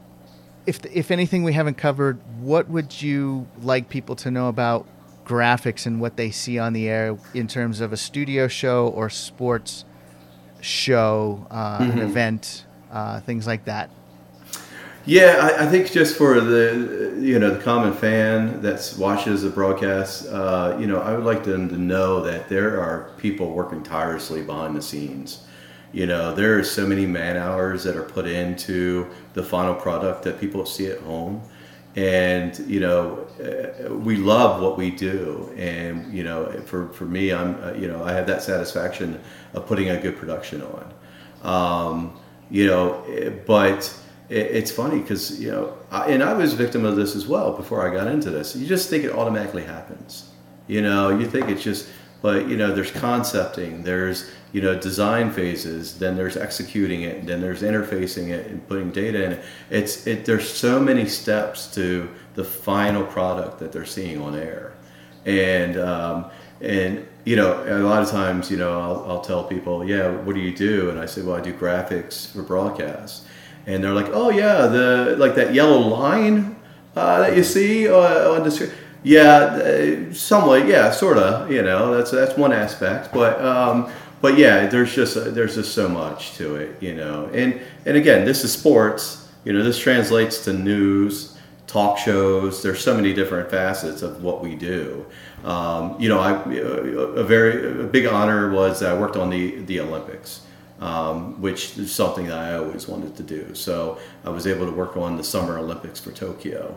if 0.68 0.86
if 0.94 1.10
anything 1.12 1.44
we 1.44 1.54
haven't 1.54 1.78
covered, 1.78 2.20
what 2.40 2.70
would 2.70 3.02
you 3.02 3.48
like 3.64 3.90
people 3.90 4.16
to 4.18 4.30
know 4.30 4.50
about 4.50 4.86
graphics 5.26 5.86
and 5.86 6.00
what 6.00 6.18
they 6.18 6.32
see 6.32 6.60
on 6.60 6.74
the 6.74 6.88
air 6.90 7.18
in 7.34 7.48
terms 7.48 7.82
of 7.82 7.92
a 7.94 7.98
studio 7.98 8.48
show 8.48 8.88
or 8.90 9.10
sports 9.10 9.86
show, 10.62 11.48
uh, 11.52 11.80
Mm-hmm. 11.80 11.92
an 11.92 12.00
event, 12.02 12.66
uh, 12.92 13.20
things 13.22 13.48
like 13.48 13.66
that? 13.66 13.90
Yeah, 15.06 15.38
I, 15.58 15.66
I 15.66 15.68
think 15.68 15.90
just 15.92 16.18
for 16.18 16.42
the 16.42 17.18
you 17.20 17.40
know 17.40 17.54
the 17.54 17.64
common 17.64 17.94
fan 17.94 18.62
that 18.62 18.94
watches 19.00 19.44
the 19.44 19.50
broadcast, 19.50 20.28
uh, 20.28 20.78
you 20.80 20.86
know, 20.88 21.00
I 21.00 21.14
would 21.16 21.24
like 21.26 21.46
them 21.46 21.70
to 21.70 21.78
know 21.78 22.22
that 22.24 22.50
there 22.50 22.82
are 22.82 23.12
people 23.18 23.54
working 23.54 23.84
tirelessly 23.84 24.42
behind 24.42 24.76
the 24.76 24.82
scenes. 24.82 25.46
You 25.94 26.06
know, 26.06 26.34
there 26.34 26.60
are 26.60 26.64
so 26.64 26.86
many 26.86 27.06
man 27.06 27.38
hours 27.38 27.84
that 27.84 27.96
are 27.96 28.04
put 28.04 28.28
into 28.28 29.08
the 29.34 29.44
final 29.44 29.74
product 29.74 30.24
that 30.24 30.40
people 30.40 30.66
see 30.66 30.88
at 30.88 31.00
home, 31.00 31.42
and 31.96 32.58
you 32.60 32.80
know, 32.80 33.26
uh, 33.42 33.94
we 33.94 34.18
love 34.18 34.62
what 34.62 34.78
we 34.78 34.92
do, 34.92 35.52
and 35.58 36.14
you 36.14 36.24
know, 36.24 36.52
for 36.66 36.90
for 36.90 37.06
me, 37.06 37.34
I'm 37.34 37.62
uh, 37.64 37.72
you 37.74 37.88
know, 37.88 38.04
I 38.04 38.12
have 38.14 38.28
that 38.28 38.44
satisfaction 38.44 39.20
of 39.54 39.66
putting 39.66 39.90
a 39.90 40.00
good 40.00 40.18
production 40.18 40.62
on. 40.62 40.94
Um, 41.44 42.20
you 42.50 42.68
know, 42.68 43.04
eh, 43.06 43.30
but 43.46 43.94
it's 44.30 44.72
funny 44.72 45.00
because 45.00 45.40
you 45.40 45.52
know, 45.52 45.78
I, 45.90 46.08
and 46.08 46.24
I 46.24 46.34
was 46.34 46.54
victim 46.54 46.86
of 46.86 46.96
this 46.96 47.16
as 47.16 47.28
well 47.28 47.54
before 47.54 47.88
I 47.90 47.94
got 47.94 48.08
into 48.08 48.30
this. 48.30 48.56
You 48.56 48.68
just 48.68 48.90
think 48.90 49.04
it 49.04 49.12
automatically 49.12 49.64
happens. 49.64 50.30
You 50.68 50.82
know, 50.82 51.18
you 51.18 51.26
think 51.26 51.50
it's 51.50 51.64
just, 51.64 51.88
but 52.22 52.48
you 52.50 52.58
know, 52.58 52.74
there's 52.74 52.92
concepting, 52.92 53.84
there's 53.84 54.30
you 54.54 54.62
know, 54.62 54.80
design 54.80 55.32
phases, 55.32 56.00
then 56.00 56.16
there's 56.16 56.38
executing 56.38 57.02
it, 57.02 57.26
then 57.26 57.42
there's 57.42 57.62
interfacing 57.62 58.30
it 58.30 58.48
and 58.48 58.66
putting 58.68 58.92
data 58.92 59.24
in 59.24 59.32
it. 59.34 59.46
It's 59.70 60.08
it. 60.08 60.26
There's 60.26 60.50
so 60.50 60.80
many 60.80 61.06
steps 61.06 61.74
to 61.76 62.10
the 62.36 62.44
final 62.44 63.04
product 63.04 63.60
that 63.60 63.72
they're 63.72 63.86
seeing 63.86 64.22
on 64.22 64.36
air, 64.36 64.74
and 65.26 65.78
um, 65.78 66.32
and 66.62 67.06
you 67.28 67.36
know, 67.36 67.62
a 67.68 67.84
lot 67.84 68.02
of 68.02 68.10
times, 68.10 68.50
you 68.50 68.56
know, 68.56 68.80
I'll, 68.80 69.06
I'll 69.12 69.22
tell 69.22 69.44
people, 69.44 69.84
yeah, 69.84 70.10
what 70.10 70.34
do 70.34 70.40
you 70.40 70.56
do? 70.56 70.90
And 70.90 70.98
I 70.98 71.06
say, 71.06 71.22
well, 71.22 71.36
I 71.36 71.42
do 71.42 71.54
graphics 71.54 72.32
for 72.32 72.42
broadcast. 72.42 73.26
And 73.66 73.84
they're 73.84 73.94
like, 73.94 74.08
oh 74.14 74.30
yeah, 74.30 74.68
the 74.68 75.18
like 75.20 75.36
that 75.36 75.54
yellow 75.54 75.80
line 75.80 76.56
uh, 76.96 77.20
that 77.20 77.36
you 77.36 77.44
see 77.44 77.90
uh, 77.90 78.32
on 78.32 78.44
the 78.44 78.52
screen. 78.52 78.72
Yeah, 79.04 79.28
uh, 79.30 80.14
somewhat. 80.14 80.68
Yeah, 80.68 80.90
sort 80.92 81.18
of. 81.18 81.52
You 81.52 81.64
know, 81.64 81.94
that's 81.96 82.12
that's 82.12 82.38
one 82.38 82.54
aspect. 82.54 83.14
But 83.14 83.44
um, 83.44 83.92
but 84.22 84.38
yeah, 84.38 84.68
there's 84.68 84.94
just 84.94 85.16
there's 85.34 85.56
just 85.56 85.74
so 85.74 85.88
much 85.88 86.36
to 86.36 86.56
it. 86.56 86.82
You 86.82 86.96
know, 86.96 87.30
and 87.34 87.60
and 87.86 87.98
again, 87.98 88.26
this 88.26 88.44
is 88.44 88.52
sports. 88.52 89.28
You 89.44 89.54
know, 89.54 89.64
this 89.64 89.80
translates 89.80 90.44
to 90.46 90.54
news, 90.54 91.38
talk 91.68 91.98
shows. 91.98 92.64
There's 92.64 92.80
so 92.80 92.96
many 92.96 93.14
different 93.14 93.50
facets 93.50 94.02
of 94.02 94.24
what 94.24 94.42
we 94.42 94.56
do. 94.56 95.06
Um, 95.44 96.00
you 96.00 96.10
know, 96.10 96.20
I 96.20 96.32
a 96.52 97.24
very 97.24 97.82
a 97.82 97.84
big 97.84 98.06
honor 98.08 98.50
was 98.50 98.82
I 98.82 98.98
worked 98.98 99.16
on 99.16 99.30
the 99.30 99.60
the 99.62 99.80
Olympics, 99.80 100.42
um, 100.82 101.40
which 101.40 101.78
is 101.78 101.94
something 101.94 102.26
that 102.28 102.40
I 102.40 102.56
always 102.56 102.88
wanted 102.88 103.16
to 103.18 103.24
do. 103.24 103.54
So 103.54 104.00
I 104.26 104.30
was 104.30 104.48
able 104.48 104.66
to 104.66 104.72
work 104.72 104.98
on 104.98 105.18
the 105.18 105.24
Summer 105.24 105.60
Olympics 105.60 106.00
for 106.00 106.12
Tokyo, 106.12 106.76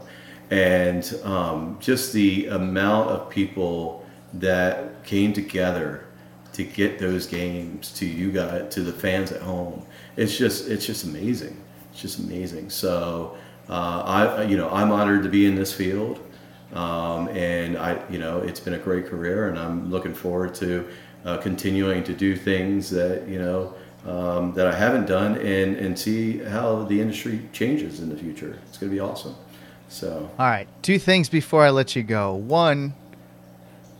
and 0.51 1.19
um, 1.25 1.79
just 1.81 2.13
the 2.13 2.49
amount 2.49 3.11
of 3.11 3.31
people 3.31 4.05
that 4.35 5.03
came 5.05 5.33
together 5.33 6.05
to 6.53 6.65
get 6.65 6.99
those 6.99 7.27
games 7.27 7.93
to 7.95 8.07
you 8.07 8.33
guys 8.33 8.73
to 8.75 8.83
the 8.83 8.93
fans 8.93 9.33
at 9.33 9.43
home. 9.43 9.85
It's 10.17 10.37
just 10.37 10.69
it's 10.69 10.87
just 10.87 11.05
amazing. 11.05 11.57
It's 11.93 12.03
just 12.03 12.19
amazing. 12.19 12.71
So 12.71 13.37
uh, 13.69 14.03
I 14.05 14.43
you 14.45 14.57
know 14.57 14.69
I'm 14.71 14.93
honored 14.93 15.23
to 15.23 15.29
be 15.29 15.47
in 15.47 15.55
this 15.55 15.73
field. 15.73 16.21
Um, 16.73 17.29
and 17.31 17.77
I, 17.77 18.01
you 18.09 18.19
know, 18.19 18.39
it's 18.39 18.61
been 18.61 18.75
a 18.75 18.79
great 18.79 19.07
career, 19.07 19.49
and 19.49 19.59
I'm 19.59 19.91
looking 19.91 20.15
forward 20.15 20.55
to 20.57 20.89
uh, 21.25 21.37
continuing 21.39 22.05
to 22.05 22.15
do 22.15 22.37
things 22.37 22.91
that 22.91 23.27
you 23.29 23.39
know 23.39 23.75
um, 24.07 24.55
that 24.55 24.67
I 24.67 24.75
haven't 24.75 25.07
done, 25.07 25.37
and 25.39 25.77
and 25.77 25.99
see 25.99 26.39
how 26.39 26.85
the 26.85 27.01
industry 27.01 27.49
changes 27.53 28.01
in 28.01 28.09
the 28.09 28.17
future. 28.17 28.59
It's 28.69 28.79
going 28.79 28.91
to 28.91 28.95
be 28.95 29.01
awesome. 29.01 29.35
So 29.89 30.31
All 30.39 30.47
right, 30.47 30.69
two 30.83 31.01
things 31.01 31.29
before 31.29 31.65
I 31.65 31.71
let 31.71 31.97
you 31.97 32.05
go. 32.05 32.35
One, 32.35 32.95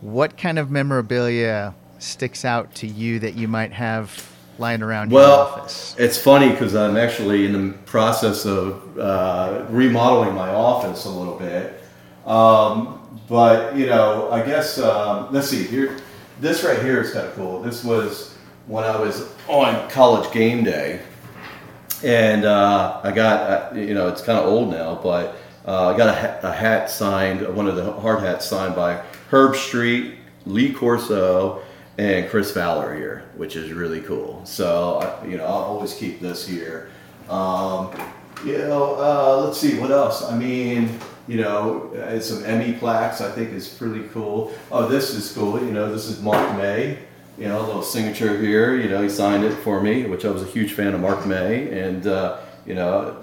what 0.01 0.37
kind 0.37 0.59
of 0.59 0.71
memorabilia 0.71 1.75
sticks 2.03 2.45
out 2.45 2.75
to 2.77 2.87
you 2.87 3.19
that 3.21 3.35
you 3.35 3.47
might 3.49 3.73
have 3.73 4.29
lying 4.59 4.83
around 4.83 5.11
your 5.11 5.21
well, 5.21 5.41
office? 5.41 5.95
it's 5.99 6.19
funny 6.19 6.51
because 6.51 6.75
I'm 6.75 6.97
actually 6.97 7.47
in 7.47 7.53
the 7.53 7.73
process 7.87 8.45
of 8.45 8.99
uh, 8.99 9.65
remodeling 9.71 10.35
my 10.35 10.51
office 10.51 11.05
a 11.07 11.11
little 11.11 11.39
bit. 11.39 11.83
Um, 12.27 12.99
but 13.29 13.75
you 13.77 13.87
know, 13.87 14.31
I 14.31 14.45
guess 14.45 14.79
um, 14.79 15.33
let's 15.33 15.49
see 15.49 15.65
here. 15.65 15.97
This 16.41 16.65
right 16.65 16.81
here 16.83 17.01
is 17.01 17.13
kind 17.13 17.27
of 17.27 17.35
cool. 17.35 17.63
This 17.63 17.85
was 17.85 18.37
when 18.67 18.85
I 18.85 18.99
was 18.99 19.33
on 19.49 19.89
college 19.91 20.31
game 20.33 20.63
day, 20.65 21.01
and 22.03 22.45
uh, 22.45 23.01
I 23.03 23.13
got 23.13 23.73
uh, 23.73 23.75
you 23.77 23.95
know 23.95 24.09
it's 24.09 24.23
kind 24.23 24.39
of 24.39 24.47
old 24.47 24.71
now, 24.71 24.99
but 25.03 25.37
Uh, 25.67 25.93
I 25.93 25.97
got 25.97 26.09
a, 26.09 26.19
ha- 26.19 26.39
a 26.49 26.53
hat 26.53 26.89
signed, 26.91 27.47
one 27.55 27.69
of 27.69 27.77
the 27.77 27.93
hard 28.01 28.21
hats 28.21 28.47
signed 28.47 28.75
by 28.75 29.03
Herbstreit, 29.31 30.17
Lee 30.47 30.73
Corso, 30.73 31.61
and 31.99 32.29
Chris 32.31 32.53
Fowler 32.53 32.95
here, 32.95 33.25
which 33.37 33.57
is 33.57 33.73
really 33.73 34.01
cool. 34.01 34.41
So, 34.45 35.21
you 35.27 35.37
know, 35.37 35.45
I'll 35.45 35.53
always 35.53 35.95
keep 35.95 36.21
this 36.21 36.47
here. 36.47 36.91
Um, 37.29 37.91
you 38.45 38.59
know, 38.59 38.97
uh, 38.97 39.43
let's 39.45 39.59
see, 39.59 39.79
what 39.79 39.91
else? 39.91 40.25
I 40.25 40.37
mean, 40.37 40.99
you 41.29 41.41
know, 41.41 41.93
uh, 41.95 42.19
some 42.21 42.45
Emmy 42.45 42.73
plaques 42.73 43.21
I 43.21 43.31
think 43.31 43.53
is 43.53 43.69
pretty 43.69 44.09
cool. 44.09 44.53
Oh, 44.73 44.89
this 44.89 45.11
is 45.11 45.31
cool. 45.33 45.61
You 45.61 45.73
know, 45.73 45.93
this 45.93 46.07
is 46.07 46.21
Mark 46.21 46.57
May. 46.57 46.99
You 47.39 47.49
know, 47.49 47.61
a 47.61 47.67
little 47.67 47.83
signature 47.83 48.39
here. 48.39 48.77
You 48.77 48.89
know, 48.89 49.03
he 49.03 49.09
signed 49.09 49.45
it 49.45 49.55
for 49.59 49.81
me, 49.81 50.05
which 50.05 50.25
I 50.25 50.31
was 50.31 50.43
a 50.43 50.47
huge 50.47 50.73
fan 50.73 50.95
of 50.95 51.01
Mark 51.01 51.27
May. 51.27 51.71
And, 51.71 52.07
uh, 52.07 52.39
you 52.67 52.75
know, 52.75 53.17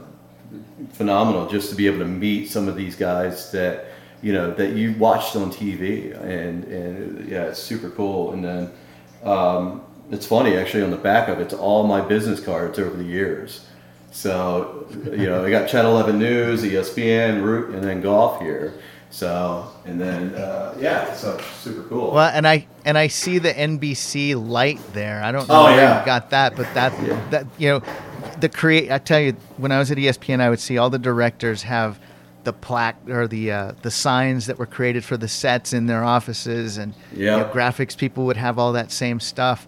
phenomenal 0.93 1.47
just 1.47 1.69
to 1.69 1.75
be 1.75 1.87
able 1.87 1.99
to 1.99 2.05
meet 2.05 2.49
some 2.49 2.67
of 2.67 2.75
these 2.75 2.95
guys 2.95 3.51
that 3.51 3.87
you 4.21 4.33
know 4.33 4.51
that 4.53 4.73
you 4.73 4.93
watched 4.97 5.35
on 5.35 5.51
TV, 5.51 6.13
and 6.21 6.63
and 6.65 7.27
yeah, 7.29 7.43
it's 7.45 7.59
super 7.61 7.89
cool. 7.91 8.31
And 8.33 8.43
then 8.43 8.71
um, 9.23 9.81
it's 10.11 10.25
funny 10.25 10.55
actually 10.57 10.83
on 10.83 10.91
the 10.91 10.97
back 10.97 11.27
of 11.29 11.39
it, 11.39 11.43
it's 11.43 11.53
all 11.53 11.85
my 11.85 12.01
business 12.01 12.39
cards 12.39 12.79
over 12.79 12.95
the 12.95 13.03
years. 13.03 13.65
So 14.11 14.87
you 15.11 15.27
know, 15.27 15.45
I 15.45 15.49
got 15.51 15.69
Channel 15.69 15.91
11 15.91 16.17
News, 16.19 16.63
ESPN, 16.63 17.43
Root, 17.43 17.75
and 17.75 17.83
then 17.83 18.01
golf 18.01 18.41
here. 18.41 18.73
So 19.09 19.71
and 19.85 19.99
then 20.01 20.33
uh, 20.35 20.75
yeah, 20.79 21.13
so 21.13 21.39
super 21.61 21.83
cool. 21.83 22.11
Well, 22.11 22.29
and 22.33 22.47
I 22.47 22.67
and 22.85 22.97
I 22.97 23.07
see 23.07 23.37
the 23.39 23.53
NBC 23.53 24.35
light 24.35 24.79
there. 24.93 25.21
I 25.23 25.31
don't 25.31 25.47
know 25.47 25.61
Oh, 25.61 25.63
where 25.65 25.75
yeah. 25.77 25.99
you 25.99 26.05
got 26.05 26.29
that, 26.31 26.55
but 26.55 26.71
that 26.73 26.91
Yeah. 27.03 27.29
that 27.29 27.45
you 27.57 27.69
know, 27.69 27.81
the 28.39 28.49
create. 28.49 28.91
I 28.91 28.97
tell 28.97 29.19
you, 29.19 29.33
when 29.57 29.71
I 29.71 29.79
was 29.79 29.91
at 29.91 29.97
ESPN, 29.97 30.41
I 30.41 30.49
would 30.49 30.59
see 30.59 30.77
all 30.77 30.89
the 30.89 30.99
directors 30.99 31.63
have 31.63 31.99
the 32.47 32.53
plaque 32.53 32.95
or 33.09 33.27
the 33.27 33.51
uh, 33.51 33.71
the 33.81 33.91
signs 33.91 34.45
that 34.45 34.57
were 34.57 34.65
created 34.65 35.03
for 35.03 35.17
the 35.17 35.27
sets 35.27 35.73
in 35.73 35.85
their 35.85 36.01
offices, 36.03 36.77
and 36.77 36.93
you 37.13 37.25
know, 37.25 37.43
graphics 37.53 37.95
people 37.97 38.25
would 38.25 38.37
have 38.37 38.57
all 38.57 38.71
that 38.71 38.89
same 38.89 39.19
stuff. 39.19 39.67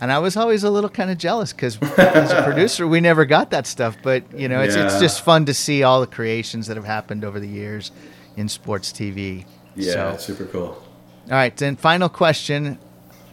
And 0.00 0.12
I 0.12 0.18
was 0.18 0.36
always 0.36 0.62
a 0.62 0.70
little 0.70 0.90
kind 0.90 1.10
of 1.10 1.16
jealous 1.16 1.52
because 1.54 1.78
as 1.98 2.30
a 2.30 2.42
producer, 2.42 2.86
we 2.86 3.00
never 3.00 3.24
got 3.24 3.50
that 3.50 3.66
stuff. 3.66 3.96
But 4.02 4.22
you 4.38 4.46
know, 4.46 4.60
it's 4.60 4.74
it's 4.76 5.00
just 5.00 5.24
fun 5.24 5.46
to 5.46 5.54
see 5.54 5.82
all 5.82 6.00
the 6.02 6.06
creations 6.06 6.66
that 6.66 6.76
have 6.76 6.84
happened 6.86 7.24
over 7.24 7.40
the 7.40 7.48
years 7.48 7.90
in 8.36 8.48
sports 8.48 8.92
TV. 8.92 9.46
yeah, 9.74 9.92
So- 10.12 10.16
super 10.18 10.44
cool. 10.44 10.66
all 10.68 10.84
right, 11.30 11.56
then 11.56 11.76
final 11.76 12.10
question. 12.10 12.78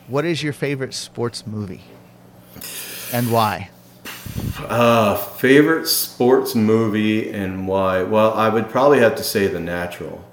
What 0.07 0.23
is 0.23 0.41
your 0.41 0.53
favorite 0.53 0.93
sports 0.93 1.45
movie? 1.45 1.83
And 3.11 3.31
why? 3.31 3.69
Uh, 4.57 5.15
favorite 5.15 5.87
sports 5.87 6.55
movie 6.55 7.31
and 7.31 7.67
why? 7.67 8.03
Well, 8.03 8.33
I 8.33 8.49
would 8.49 8.69
probably 8.69 8.99
have 8.99 9.15
to 9.15 9.23
say 9.23 9.47
The 9.47 9.59
Natural. 9.59 10.23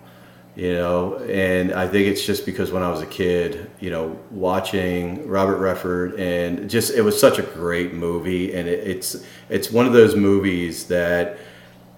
You 0.55 0.74
know, 0.74 1.16
and 1.16 1.72
I 1.72 1.88
think 1.88 2.09
it's 2.09 2.26
just 2.26 2.45
because 2.45 2.70
when 2.70 2.82
I 2.82 2.90
was 2.90 3.01
a 3.01 3.07
kid, 3.07 3.70
you 3.80 3.90
know, 3.90 4.18
watching 4.30 5.26
Robert 5.26 5.57
Redford 5.57 6.20
and 6.20 6.68
just 6.68 6.93
it 6.93 7.01
was 7.01 7.18
such 7.18 7.38
a 7.38 7.43
great 7.43 7.95
movie, 7.95 8.53
and 8.53 8.68
it, 8.68 8.86
it's 8.86 9.24
it's 9.49 9.70
one 9.70 9.86
of 9.86 9.95
those 9.95 10.14
movies 10.14 10.88
that 10.88 11.38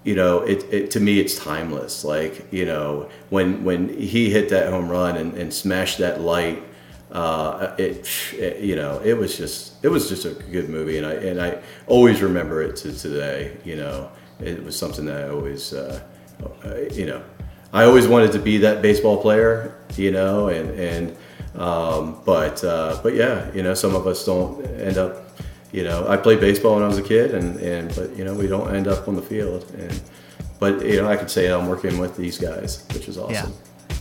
you 0.05 0.15
know, 0.15 0.39
it, 0.43 0.63
it 0.71 0.91
to 0.91 1.01
me 1.01 1.19
it's 1.19 1.37
timeless. 1.37 2.05
Like 2.05 2.47
you 2.53 2.65
know, 2.65 3.09
when 3.29 3.65
when 3.65 3.89
he 3.89 4.29
hit 4.29 4.47
that 4.49 4.69
home 4.69 4.87
run 4.87 5.17
and, 5.17 5.33
and 5.33 5.53
smashed 5.53 5.97
that 5.97 6.21
light, 6.21 6.63
uh, 7.15 7.73
it, 7.77 8.07
it 8.33 8.59
you 8.59 8.75
know 8.75 8.99
it 8.99 9.13
was 9.13 9.37
just 9.37 9.83
it 9.85 9.87
was 9.87 10.09
just 10.09 10.25
a 10.25 10.31
good 10.51 10.69
movie, 10.69 10.97
and 10.97 11.07
I 11.07 11.13
and 11.13 11.41
I 11.41 11.59
always 11.87 12.21
remember 12.21 12.61
it 12.61 12.75
to 12.77 12.91
today. 12.91 13.55
You 13.63 13.77
know, 13.77 14.11
it 14.41 14.61
was 14.63 14.77
something 14.77 15.05
that 15.05 15.23
I 15.23 15.29
always 15.29 15.73
uh, 15.73 16.01
uh, 16.65 16.75
you 16.91 17.05
know 17.05 17.23
I 17.71 17.85
always 17.85 18.05
wanted 18.05 18.33
to 18.33 18.39
be 18.39 18.57
that 18.57 18.81
baseball 18.81 19.21
player. 19.21 19.81
You 19.95 20.11
know, 20.11 20.49
and 20.49 20.69
and 20.77 21.17
um, 21.55 22.21
but 22.25 22.61
uh, 22.65 22.99
but 23.01 23.13
yeah, 23.13 23.49
you 23.53 23.63
know, 23.63 23.73
some 23.73 23.95
of 23.95 24.07
us 24.07 24.25
don't 24.25 24.65
end 24.65 24.97
up 24.97 25.21
you 25.71 25.83
know, 25.83 26.07
I 26.07 26.15
played 26.15 26.39
baseball 26.39 26.75
when 26.75 26.83
I 26.83 26.87
was 26.87 26.97
a 26.97 27.03
kid, 27.03 27.33
and, 27.33 27.59
and 27.59 27.93
but 27.95 28.15
you 28.15 28.23
know, 28.23 28.33
we 28.33 28.47
don't 28.47 28.73
end 28.73 28.87
up 28.87 29.09
on 29.09 29.15
the 29.15 29.21
field. 29.21 29.69
And 29.77 30.01
but 30.59 30.85
you 30.85 31.01
know, 31.01 31.07
I 31.07 31.17
could 31.17 31.29
say 31.29 31.51
I'm 31.51 31.67
working 31.67 31.97
with 31.97 32.15
these 32.15 32.37
guys, 32.37 32.85
which 32.93 33.09
is 33.09 33.17
awesome. 33.17 33.53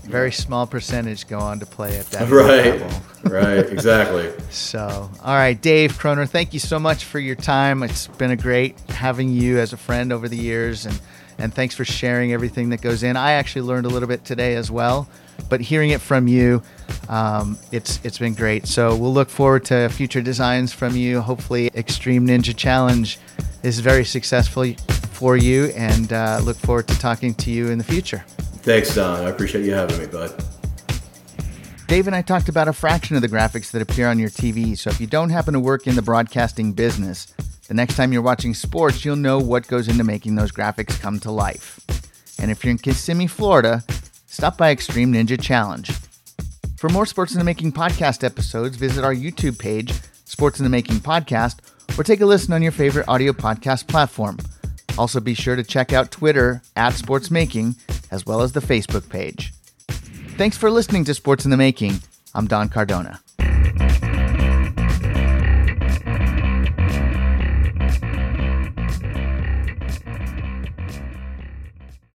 Very 0.05 0.33
small 0.33 0.67
percentage 0.67 1.27
go 1.27 1.39
on 1.39 1.59
to 1.61 1.67
play 1.67 1.99
at 1.99 2.07
that 2.11 2.31
Right, 2.31 2.81
level. 2.81 3.01
right, 3.25 3.67
exactly. 3.67 4.31
So, 4.51 5.11
all 5.23 5.35
right, 5.35 5.61
Dave 5.61 5.99
kroner 5.99 6.27
thank 6.27 6.53
you 6.55 6.61
so 6.61 6.79
much 6.79 7.05
for 7.05 7.19
your 7.19 7.35
time. 7.35 7.83
It's 7.83 8.07
been 8.07 8.31
a 8.31 8.37
great 8.37 8.79
having 8.89 9.31
you 9.31 9.59
as 9.59 9.73
a 9.73 9.77
friend 9.77 10.13
over 10.13 10.29
the 10.29 10.37
years, 10.37 10.87
and 10.87 10.99
and 11.39 11.53
thanks 11.53 11.75
for 11.75 11.85
sharing 11.85 12.33
everything 12.33 12.69
that 12.71 12.81
goes 12.81 13.03
in. 13.03 13.17
I 13.17 13.33
actually 13.33 13.63
learned 13.63 13.87
a 13.87 13.89
little 13.89 14.07
bit 14.09 14.25
today 14.25 14.55
as 14.55 14.71
well, 14.71 15.09
but 15.49 15.61
hearing 15.61 15.91
it 15.91 16.01
from 16.01 16.29
you, 16.29 16.63
um, 17.09 17.59
it's 17.73 17.99
it's 18.05 18.19
been 18.19 18.35
great. 18.35 18.69
So 18.69 18.95
we'll 18.95 19.13
look 19.13 19.29
forward 19.29 19.65
to 19.67 19.89
future 19.89 20.23
designs 20.23 20.73
from 20.73 20.95
you. 20.95 21.21
Hopefully, 21.21 21.71
Extreme 21.75 22.29
Ninja 22.29 22.55
Challenge 22.57 23.19
is 23.65 23.81
very 23.81 24.05
successful 24.05 24.73
for 25.13 25.37
you, 25.37 25.67
and 25.77 26.13
uh, 26.13 26.39
look 26.45 26.57
forward 26.59 26.87
to 26.89 26.99
talking 27.01 27.35
to 27.35 27.51
you 27.51 27.71
in 27.71 27.79
the 27.79 27.85
future. 27.85 28.25
Thanks, 28.65 28.95
Don. 28.95 29.27
I 29.27 29.29
appreciate 29.29 29.67
you 29.67 29.75
having 29.75 29.99
me, 29.99 30.07
bud. 30.07 30.43
Dave 31.87 32.07
and 32.07 32.17
I 32.17 32.23
talked 32.23 32.49
about 32.49 32.67
a 32.67 32.73
fraction 32.73 33.15
of 33.15 33.21
the 33.21 33.29
graphics 33.29 33.71
that 33.73 33.83
appear 33.83 34.09
on 34.09 34.19
your 34.19 34.31
TV, 34.31 34.77
so 34.77 34.89
if 34.89 34.99
you 34.99 35.07
don't 35.07 35.29
happen 35.29 35.53
to 35.53 35.61
work 35.61 35.87
in 35.87 35.97
the 35.97 36.01
broadcasting 36.01 36.73
business, 36.73 37.27
the 37.69 37.75
next 37.75 37.95
time 37.95 38.11
you're 38.11 38.23
watching 38.23 38.55
sports, 38.55 39.05
you'll 39.05 39.17
know 39.17 39.39
what 39.39 39.69
goes 39.69 39.87
into 39.87 40.03
making 40.03 40.37
those 40.37 40.51
graphics 40.51 40.99
come 40.99 41.21
to 41.21 41.31
life. 41.31 41.79
And 42.39 42.51
if 42.51 42.65
you're 42.65 42.71
in 42.71 42.79
Kissimmee, 42.79 43.27
Florida, 43.27 43.85
stop 44.25 44.57
by 44.57 44.71
Extreme 44.71 45.13
Ninja 45.13 45.39
Challenge. 45.39 45.93
For 46.79 46.89
more 46.89 47.05
Sports 47.05 47.33
in 47.33 47.39
the 47.39 47.45
Making 47.45 47.71
podcast 47.71 48.25
episodes, 48.25 48.79
visit 48.79 49.05
our 49.05 49.15
YouTube 49.15 49.59
page, 49.59 49.93
Sports 50.25 50.59
in 50.59 50.65
the 50.65 50.71
Making 50.71 51.01
Podcast, 51.01 51.59
or 51.99 52.03
take 52.03 52.23
a 52.23 52.27
listen 52.27 52.55
on 52.55 52.63
your 52.63 52.73
favorite 52.73 53.09
audio 53.09 53.33
podcast 53.33 53.89
platform. 53.89 54.39
Also, 54.97 55.21
be 55.21 55.35
sure 55.35 55.57
to 55.57 55.65
check 55.65 55.93
out 55.93 56.11
Twitter 56.11 56.63
at 56.77 56.95
Sports 56.95 57.31
Making, 57.31 57.75
as 58.11 58.25
well 58.27 58.43
as 58.43 58.53
the 58.53 58.61
Facebook 58.61 59.09
page. 59.09 59.53
Thanks 60.37 60.57
for 60.57 60.71
listening 60.71 61.05
to 61.05 61.15
Sports 61.15 61.45
in 61.45 61.51
the 61.51 61.57
Making. 61.57 62.01
I'm 62.35 62.47
Don 62.47 62.69
Cardona. 62.69 63.21